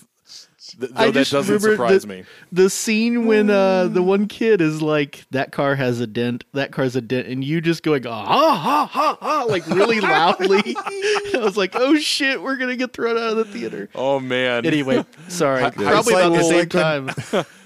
th- 0.79 0.91
though 0.93 1.01
I 1.03 1.07
that 1.07 1.13
just 1.15 1.33
doesn't 1.33 1.55
remember 1.57 1.75
surprise 1.75 2.03
the, 2.03 2.09
me. 2.09 2.25
The 2.53 2.71
scene 2.71 3.27
when 3.27 3.51
uh, 3.51 3.89
the 3.89 4.03
one 4.03 4.29
kid 4.29 4.61
is 4.61 4.81
like, 4.81 5.25
"That 5.31 5.53
car 5.53 5.75
has 5.75 6.01
a 6.01 6.07
dent. 6.07 6.45
That 6.53 6.73
car's 6.73 6.95
a 6.97 7.01
dent," 7.01 7.27
and 7.29 7.43
you 7.43 7.61
just 7.61 7.83
going, 7.83 8.07
"Ah 8.07 8.25
ha 8.25 8.87
ha 8.87 9.19
ha!" 9.21 9.45
like 9.49 9.67
really 9.67 10.01
loudly. 10.01 10.63
I 10.77 11.31
was 11.43 11.57
like, 11.57 11.73
"Oh 11.75 11.97
shit, 11.97 12.43
we're 12.43 12.57
gonna 12.57 12.77
get 12.77 12.93
thrown 12.93 13.17
out 13.19 13.31
of 13.31 13.37
the 13.37 13.45
theater." 13.45 13.89
Oh 13.95 14.21
man. 14.21 14.65
Anyway, 14.65 15.05
sorry. 15.29 15.63
High 15.63 15.71
Probably 15.71 16.15
school, 16.15 16.27
about 16.27 16.37
the 16.39 16.43
same 16.45 16.59
like 16.59 16.71
time. 16.71 17.45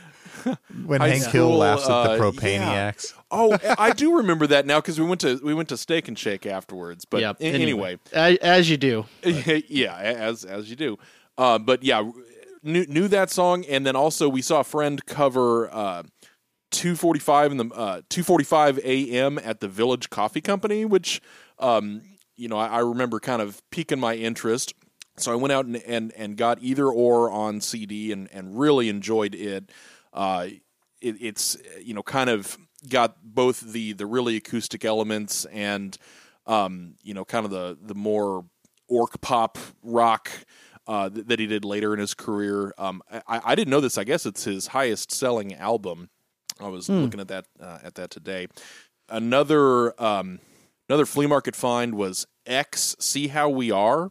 when 0.86 1.00
High 1.00 1.08
Hank 1.08 1.24
Hill 1.26 1.56
laughs 1.56 1.84
at 1.84 1.90
uh, 1.90 2.16
the 2.16 2.22
propaniacs. 2.22 3.14
Oh, 3.30 3.58
I 3.78 3.92
do 3.92 4.18
remember 4.18 4.46
that 4.48 4.66
now 4.66 4.80
because 4.80 5.00
we 5.00 5.06
went 5.06 5.20
to 5.22 5.40
we 5.42 5.54
went 5.54 5.68
to 5.70 5.76
Steak 5.76 6.08
and 6.08 6.18
Shake 6.18 6.46
afterwards. 6.46 7.04
But 7.04 7.20
yeah. 7.20 7.32
a- 7.40 7.44
anyway, 7.44 7.98
A- 8.12 8.38
as 8.40 8.70
you 8.70 8.76
do. 8.76 9.06
yeah, 9.24 9.96
as 9.96 10.44
as 10.44 10.70
you 10.70 10.76
do. 10.76 10.98
Uh, 11.36 11.58
but 11.58 11.82
yeah, 11.82 12.10
knew 12.62 12.84
knew 12.86 13.08
that 13.08 13.30
song, 13.30 13.64
and 13.66 13.86
then 13.86 13.96
also 13.96 14.28
we 14.28 14.42
saw 14.42 14.60
a 14.60 14.64
friend 14.64 15.04
cover 15.06 15.72
uh, 15.72 16.02
two 16.70 16.96
forty 16.96 17.20
five 17.20 17.50
in 17.50 17.58
the 17.58 17.68
uh, 17.74 18.02
two 18.08 18.22
forty 18.22 18.44
five 18.44 18.78
a.m. 18.78 19.38
at 19.42 19.60
the 19.60 19.68
Village 19.68 20.10
Coffee 20.10 20.40
Company, 20.40 20.84
which 20.84 21.20
um, 21.58 22.02
you 22.36 22.48
know 22.48 22.58
I, 22.58 22.66
I 22.66 22.78
remember 22.80 23.20
kind 23.20 23.42
of 23.42 23.62
piquing 23.70 24.00
my 24.00 24.14
interest. 24.14 24.74
So 25.18 25.32
I 25.32 25.34
went 25.34 25.52
out 25.52 25.64
and, 25.64 25.76
and, 25.76 26.12
and 26.14 26.36
got 26.36 26.58
either 26.60 26.86
or 26.88 27.30
on 27.30 27.62
CD 27.62 28.12
and, 28.12 28.28
and 28.32 28.58
really 28.58 28.90
enjoyed 28.90 29.34
it. 29.34 29.70
Uh, 30.16 30.48
it. 31.00 31.16
It's 31.20 31.56
you 31.80 31.94
know 31.94 32.02
kind 32.02 32.30
of 32.30 32.58
got 32.88 33.16
both 33.22 33.60
the 33.60 33.92
the 33.92 34.06
really 34.06 34.36
acoustic 34.36 34.84
elements 34.84 35.44
and 35.46 35.96
um, 36.46 36.94
you 37.02 37.14
know 37.14 37.24
kind 37.24 37.44
of 37.44 37.50
the 37.50 37.78
the 37.80 37.94
more 37.94 38.44
orch 38.90 39.20
pop 39.20 39.58
rock 39.82 40.30
uh, 40.86 41.10
th- 41.10 41.26
that 41.26 41.38
he 41.38 41.46
did 41.46 41.64
later 41.64 41.92
in 41.92 42.00
his 42.00 42.14
career. 42.14 42.72
Um, 42.78 43.02
I, 43.10 43.40
I 43.44 43.54
didn't 43.54 43.70
know 43.70 43.80
this. 43.80 43.98
I 43.98 44.04
guess 44.04 44.26
it's 44.26 44.44
his 44.44 44.68
highest 44.68 45.12
selling 45.12 45.54
album. 45.54 46.10
I 46.60 46.68
was 46.68 46.88
looking 46.88 47.20
at 47.20 47.28
that 47.28 47.46
uh, 47.60 47.78
at 47.82 47.96
that 47.96 48.10
today. 48.10 48.48
Another 49.08 50.00
um, 50.02 50.40
another 50.88 51.06
flea 51.06 51.26
market 51.26 51.54
find 51.54 51.94
was 51.94 52.26
X. 52.46 52.96
See 52.98 53.28
how 53.28 53.48
we 53.48 53.70
are. 53.70 54.10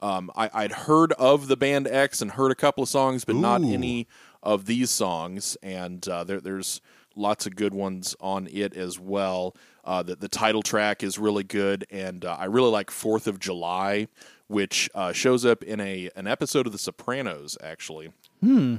Um, 0.00 0.30
I, 0.36 0.50
I'd 0.52 0.72
heard 0.72 1.12
of 1.14 1.48
the 1.48 1.56
band 1.56 1.88
X 1.88 2.20
and 2.20 2.32
heard 2.32 2.50
a 2.50 2.54
couple 2.54 2.82
of 2.82 2.88
songs, 2.88 3.24
but 3.24 3.34
not 3.36 3.62
any 3.62 4.06
of 4.42 4.66
these 4.66 4.90
songs. 4.90 5.56
And 5.62 6.06
uh, 6.08 6.24
there, 6.24 6.40
there's 6.40 6.80
lots 7.16 7.46
of 7.46 7.56
good 7.56 7.74
ones 7.74 8.14
on 8.20 8.48
it 8.52 8.76
as 8.76 8.98
well. 8.98 9.56
Uh, 9.84 10.02
the, 10.02 10.16
the 10.16 10.28
title 10.28 10.62
track 10.62 11.02
is 11.02 11.18
really 11.18 11.44
good, 11.44 11.86
and 11.90 12.24
uh, 12.24 12.36
I 12.38 12.46
really 12.46 12.70
like 12.70 12.90
Fourth 12.90 13.26
of 13.26 13.38
July, 13.38 14.08
which 14.48 14.90
uh, 14.94 15.12
shows 15.12 15.44
up 15.44 15.62
in 15.62 15.80
a 15.80 16.10
an 16.16 16.26
episode 16.26 16.66
of 16.66 16.72
The 16.72 16.78
Sopranos, 16.78 17.56
actually. 17.62 18.12
Hmm. 18.40 18.78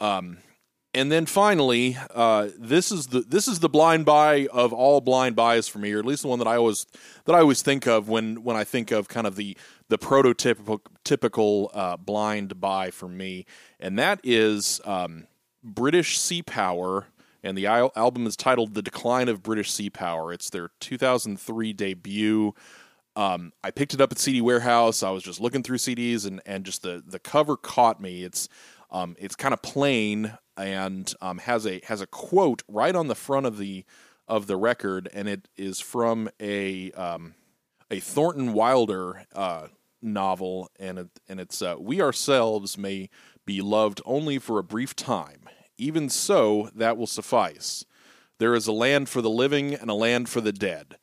Um, 0.00 0.38
and 0.92 1.10
then 1.12 1.26
finally, 1.26 1.96
uh, 2.14 2.48
this 2.58 2.90
is 2.90 3.08
the 3.08 3.20
this 3.20 3.46
is 3.46 3.60
the 3.60 3.68
blind 3.68 4.04
buy 4.04 4.48
of 4.52 4.72
all 4.72 5.00
blind 5.00 5.36
buys 5.36 5.68
for 5.68 5.78
me, 5.78 5.92
or 5.92 6.00
at 6.00 6.04
least 6.04 6.22
the 6.22 6.28
one 6.28 6.40
that 6.40 6.48
I 6.48 6.56
always 6.56 6.86
that 7.26 7.34
I 7.34 7.40
always 7.40 7.62
think 7.62 7.86
of 7.86 8.08
when 8.08 8.42
when 8.42 8.56
I 8.56 8.64
think 8.64 8.90
of 8.90 9.08
kind 9.08 9.26
of 9.26 9.36
the 9.36 9.56
the 9.88 9.98
prototypical 9.98 10.80
typical 11.04 11.70
uh, 11.74 11.96
blind 11.96 12.60
buy 12.60 12.90
for 12.90 13.08
me, 13.08 13.46
and 13.78 13.98
that 14.00 14.20
is 14.24 14.80
um, 14.84 15.28
British 15.62 16.18
Sea 16.18 16.42
Power, 16.42 17.06
and 17.44 17.56
the 17.56 17.66
al- 17.66 17.92
album 17.94 18.26
is 18.26 18.36
titled 18.36 18.74
"The 18.74 18.82
Decline 18.82 19.28
of 19.28 19.44
British 19.44 19.70
Sea 19.70 19.90
Power." 19.90 20.32
It's 20.32 20.50
their 20.50 20.70
2003 20.80 21.72
debut. 21.72 22.52
Um, 23.14 23.52
I 23.62 23.70
picked 23.70 23.94
it 23.94 24.00
up 24.00 24.10
at 24.10 24.18
CD 24.18 24.40
Warehouse. 24.40 25.04
I 25.04 25.10
was 25.10 25.22
just 25.22 25.40
looking 25.40 25.62
through 25.62 25.78
CDs, 25.78 26.26
and 26.26 26.40
and 26.44 26.64
just 26.64 26.82
the 26.82 27.00
the 27.06 27.20
cover 27.20 27.56
caught 27.56 28.00
me. 28.00 28.24
It's 28.24 28.48
um, 28.90 29.14
it's 29.20 29.36
kind 29.36 29.54
of 29.54 29.62
plain 29.62 30.36
and 30.60 31.12
um, 31.20 31.38
has 31.38 31.66
a 31.66 31.80
has 31.84 32.00
a 32.00 32.06
quote 32.06 32.62
right 32.68 32.94
on 32.94 33.08
the 33.08 33.14
front 33.14 33.46
of 33.46 33.58
the 33.58 33.84
of 34.28 34.46
the 34.46 34.56
record, 34.56 35.08
and 35.12 35.28
it 35.28 35.48
is 35.56 35.80
from 35.80 36.28
a 36.40 36.92
um, 36.92 37.34
a 37.90 38.00
Thornton 38.00 38.52
Wilder 38.52 39.26
uh, 39.34 39.68
novel, 40.00 40.70
and 40.78 40.98
it, 40.98 41.08
and 41.28 41.40
it's 41.40 41.62
uh, 41.62 41.76
we 41.78 42.00
ourselves 42.00 42.78
may 42.78 43.08
be 43.44 43.60
loved 43.60 44.00
only 44.04 44.38
for 44.38 44.58
a 44.58 44.64
brief 44.64 44.94
time. 44.94 45.48
Even 45.76 46.08
so, 46.08 46.70
that 46.74 46.96
will 46.96 47.06
suffice. 47.06 47.84
There 48.38 48.54
is 48.54 48.66
a 48.66 48.72
land 48.72 49.08
for 49.08 49.22
the 49.22 49.30
living 49.30 49.74
and 49.74 49.90
a 49.90 49.94
land 49.94 50.28
for 50.28 50.40
the 50.40 50.52
dead. 50.52 50.96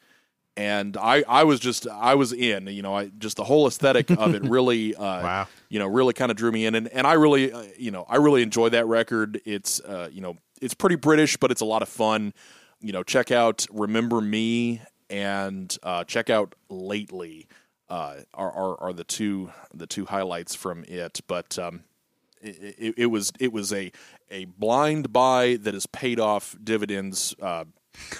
And 0.58 0.98
I, 0.98 1.24
I 1.28 1.44
was 1.44 1.60
just 1.60 1.88
I 1.88 2.16
was 2.16 2.34
in 2.34 2.66
you 2.68 2.82
know 2.82 2.96
I 2.96 3.10
just 3.20 3.38
the 3.38 3.44
whole 3.44 3.68
aesthetic 3.68 4.10
of 4.10 4.34
it 4.34 4.42
really 4.58 4.96
uh, 4.96 5.02
Wow. 5.24 5.48
you 5.70 5.78
know 5.78 5.86
really 5.88 6.14
kind 6.14 6.32
of 6.32 6.38
drew 6.38 6.52
me 6.52 6.66
in 6.66 6.74
and, 6.76 6.88
and 6.88 7.06
I 7.06 7.14
really 7.14 7.54
uh, 7.54 7.64
you 7.78 7.92
know 7.92 8.06
I 8.10 8.16
really 8.18 8.42
enjoy 8.42 8.70
that 8.70 8.88
record 8.88 9.40
it's 9.46 9.80
uh, 9.82 10.10
you 10.12 10.20
know 10.22 10.38
it's 10.60 10.74
pretty 10.74 10.96
British 10.96 11.38
but 11.38 11.52
it's 11.52 11.62
a 11.62 11.66
lot 11.66 11.84
of 11.84 11.90
fun 11.90 12.34
you 12.82 12.92
know 12.92 13.04
check 13.04 13.30
out 13.32 13.68
Remember 13.72 14.20
Me 14.20 14.82
and 15.12 15.78
uh, 15.84 16.04
check 16.06 16.30
out 16.32 16.56
Lately 16.70 17.48
uh, 17.88 18.16
are, 18.34 18.52
are 18.52 18.82
are 18.82 18.94
the 18.94 19.04
two 19.04 19.52
the 19.76 19.86
two 19.86 20.06
highlights 20.06 20.56
from 20.56 20.84
it 20.88 21.20
but 21.28 21.60
um, 21.60 21.84
it, 22.42 22.76
it, 22.80 22.94
it 22.98 23.06
was 23.06 23.32
it 23.40 23.54
was 23.54 23.72
a 23.74 23.92
a 24.32 24.46
blind 24.46 25.14
buy 25.14 25.58
that 25.62 25.76
has 25.76 25.86
paid 25.86 26.20
off 26.20 26.56
dividends 26.64 27.36
uh, 27.42 27.66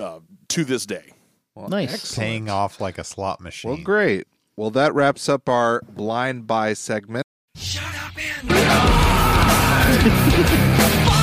uh, 0.00 0.20
to 0.48 0.64
this 0.64 0.84
day. 0.86 1.12
Well, 1.54 1.68
Nice. 1.68 1.94
excellent. 1.94 2.28
Paying 2.28 2.50
off 2.50 2.80
like 2.80 2.98
a 2.98 3.04
slot 3.04 3.40
machine. 3.40 3.70
Well, 3.70 3.80
great. 3.82 4.26
Well, 4.56 4.70
that 4.70 4.94
wraps 4.94 5.28
up 5.28 5.48
our 5.48 5.82
blind 5.82 6.46
buy 6.46 6.74
segment. 6.74 7.26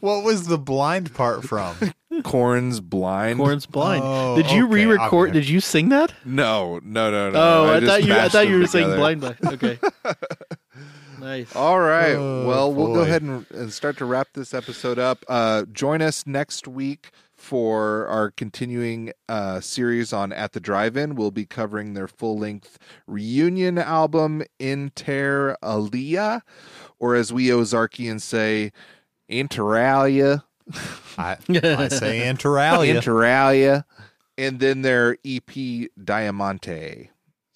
What 0.00 0.24
was 0.24 0.46
the 0.46 0.58
blind 0.58 1.14
part 1.14 1.44
from? 1.44 1.76
Korn's 2.22 2.80
blind. 2.80 3.38
Korn's 3.38 3.66
blind. 3.66 4.02
Oh, 4.04 4.36
did 4.36 4.50
you 4.50 4.64
okay, 4.64 4.74
re-record? 4.74 5.30
okay. 5.30 5.40
Did 5.40 5.48
you 5.48 5.60
sing 5.60 5.90
that? 5.90 6.12
No, 6.24 6.80
no, 6.82 7.10
no, 7.10 7.30
no. 7.30 7.38
oh, 7.38 7.70
I, 7.70 7.80
just 7.80 7.90
thought 7.92 8.04
you. 8.04 8.14
I 8.14 8.28
thought 8.28 8.46
you 8.46 8.52
them 8.52 8.60
were 8.60 8.66
saying 8.66 8.96
blind 8.96 9.20
by. 9.20 9.36
Okay. 9.44 9.78
nice. 11.20 11.54
All 11.54 11.80
right. 11.80 12.14
Oh, 12.14 12.46
well, 12.46 12.72
we'll 12.72 12.94
go 12.94 13.00
ahead 13.00 13.22
and, 13.22 13.46
and 13.50 13.72
start 13.72 13.96
to 13.98 14.04
wrap 14.04 14.28
this 14.34 14.52
episode 14.54 14.98
up. 14.98 15.24
Uh, 15.28 15.64
join 15.72 16.02
us 16.02 16.26
next 16.26 16.66
week 16.66 17.10
for 17.34 18.06
our 18.08 18.30
continuing 18.30 19.12
uh, 19.28 19.60
series 19.60 20.12
on 20.12 20.32
At 20.32 20.52
the 20.52 20.60
Drive-In. 20.60 21.14
We'll 21.14 21.30
be 21.30 21.46
covering 21.46 21.94
their 21.94 22.08
full-length 22.08 22.78
reunion 23.06 23.78
album, 23.78 24.42
Inter 24.58 25.56
Alia, 25.64 26.42
or 26.98 27.14
as 27.14 27.32
we 27.32 27.48
Ozarkians 27.48 28.20
say, 28.20 28.72
Interalia. 29.30 30.42
I, 31.16 31.36
I 31.48 31.88
say 31.88 32.20
Interalia. 32.20 33.00
Interalia, 33.00 33.84
and 34.36 34.60
then 34.60 34.82
their 34.82 35.16
EP 35.24 35.88
Diamante. 36.02 37.10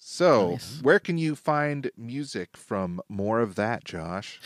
So, 0.07 0.51
Nice. 0.51 0.81
where 0.83 0.99
can 0.99 1.17
you 1.17 1.35
find 1.35 1.89
music 1.97 2.55
from 2.55 3.01
more 3.09 3.39
of 3.39 3.55
that, 3.55 3.83
Josh? 3.83 4.39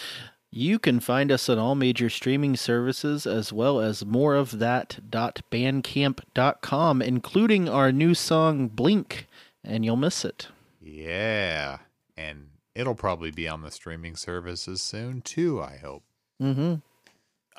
You 0.52 0.80
can 0.80 1.02
find 1.02 1.34
us 1.34 1.50
on 1.50 1.60
all 1.60 1.76
major 1.76 2.10
streaming 2.10 2.56
services 2.56 3.28
as 3.28 3.52
well 3.52 3.82
as 3.82 4.06
more 4.06 4.36
of 4.36 4.60
that.bandcamp.com, 4.60 7.02
including 7.02 7.68
our 7.70 7.92
new 7.92 8.14
song 8.16 8.68
Blink, 8.70 9.28
and 9.64 9.84
you'll 9.84 9.98
miss 9.98 10.24
it. 10.24 10.48
yeah. 10.82 11.80
And 12.18 12.48
it'll 12.76 12.96
probably 12.96 13.32
be 13.32 13.48
on 13.48 13.62
the 13.62 13.72
streaming 13.72 14.16
services 14.16 14.82
soon, 14.82 15.22
too, 15.22 15.62
I 15.62 15.78
hope. 15.78 16.04
Mm-hmm. 16.42 16.76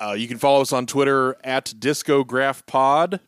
Uh, 0.03 0.13
you 0.13 0.27
can 0.27 0.37
follow 0.39 0.61
us 0.61 0.73
on 0.73 0.85
Twitter 0.87 1.35
at 1.43 1.65
DiscoGraphPod. 1.65 3.19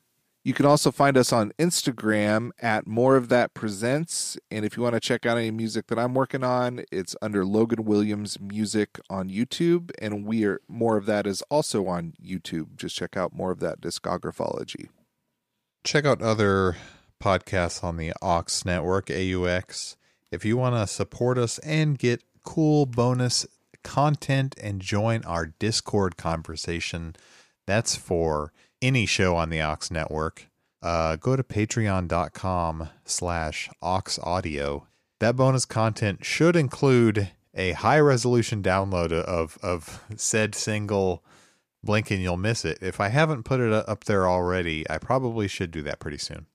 You 0.45 0.53
can 0.53 0.65
also 0.65 0.91
find 0.91 1.17
us 1.17 1.31
on 1.31 1.53
Instagram 1.57 2.51
at 2.59 2.85
More 2.85 3.15
of 3.15 3.29
That 3.29 3.53
Presents. 3.53 4.37
And 4.51 4.65
if 4.65 4.75
you 4.75 4.83
want 4.83 4.93
to 4.93 4.99
check 4.99 5.25
out 5.25 5.37
any 5.37 5.51
music 5.51 5.87
that 5.87 5.97
I'm 5.97 6.13
working 6.13 6.43
on, 6.43 6.83
it's 6.91 7.15
under 7.21 7.45
Logan 7.45 7.85
Williams 7.85 8.37
Music 8.41 8.99
on 9.09 9.29
YouTube. 9.29 9.91
And 9.99 10.25
we 10.25 10.43
are 10.43 10.59
More 10.67 10.97
of 10.97 11.05
That 11.05 11.25
is 11.25 11.43
also 11.43 11.87
on 11.87 12.11
YouTube. 12.21 12.75
Just 12.75 12.97
check 12.97 13.15
out 13.15 13.31
More 13.31 13.51
of 13.51 13.61
That 13.61 13.79
Discography. 13.79 14.89
Check 15.85 16.03
out 16.03 16.21
other 16.21 16.75
podcasts 17.21 17.81
on 17.81 17.95
the 17.95 18.11
Aux 18.21 18.43
Network, 18.65 19.05
AUX. 19.05 19.95
If 20.29 20.43
you 20.43 20.57
want 20.57 20.75
to 20.75 20.87
support 20.87 21.37
us 21.37 21.57
and 21.59 21.97
get 21.97 22.21
cool 22.43 22.85
bonus 22.85 23.45
content 23.81 24.55
and 24.61 24.81
join 24.81 25.23
our 25.23 25.45
Discord 25.45 26.17
conversation, 26.17 27.15
that's 27.65 27.95
for 27.95 28.51
any 28.83 29.05
show 29.05 29.35
on 29.35 29.49
the 29.49 29.61
Aux 29.61 29.77
Network. 29.89 30.47
Uh, 30.81 31.15
go 31.15 31.35
to 31.35 31.43
patreon.com 31.43 32.89
slash 33.05 33.69
aux 33.81 34.19
audio. 34.21 34.85
That 35.19 35.37
bonus 35.37 35.65
content 35.65 36.25
should 36.25 36.57
include 36.57 37.31
a 37.55 37.71
high 37.71 37.99
resolution 37.99 38.61
download 38.61 39.13
of, 39.13 39.57
of 39.63 40.03
said 40.17 40.53
single 40.53 41.23
blink 41.83 42.11
and 42.11 42.21
you'll 42.21 42.37
miss 42.37 42.65
it. 42.65 42.79
If 42.81 42.99
I 42.99 43.07
haven't 43.07 43.43
put 43.43 43.61
it 43.61 43.71
up 43.71 44.03
there 44.03 44.27
already, 44.27 44.89
I 44.89 44.97
probably 44.97 45.47
should 45.47 45.71
do 45.71 45.81
that 45.83 45.99
pretty 45.99 46.17
soon. 46.17 46.47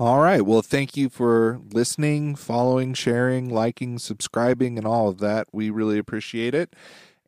All 0.00 0.20
right. 0.20 0.40
Well, 0.40 0.62
thank 0.62 0.96
you 0.96 1.08
for 1.08 1.60
listening, 1.72 2.34
following, 2.34 2.94
sharing, 2.94 3.50
liking, 3.50 3.98
subscribing, 3.98 4.78
and 4.78 4.86
all 4.86 5.08
of 5.08 5.18
that. 5.18 5.48
We 5.52 5.70
really 5.70 5.98
appreciate 5.98 6.54
it. 6.54 6.74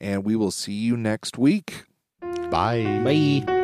And 0.01 0.25
we 0.25 0.35
will 0.35 0.51
see 0.51 0.73
you 0.73 0.97
next 0.97 1.39
week. 1.39 1.85
Bye. 2.51 3.03
Bye. 3.05 3.62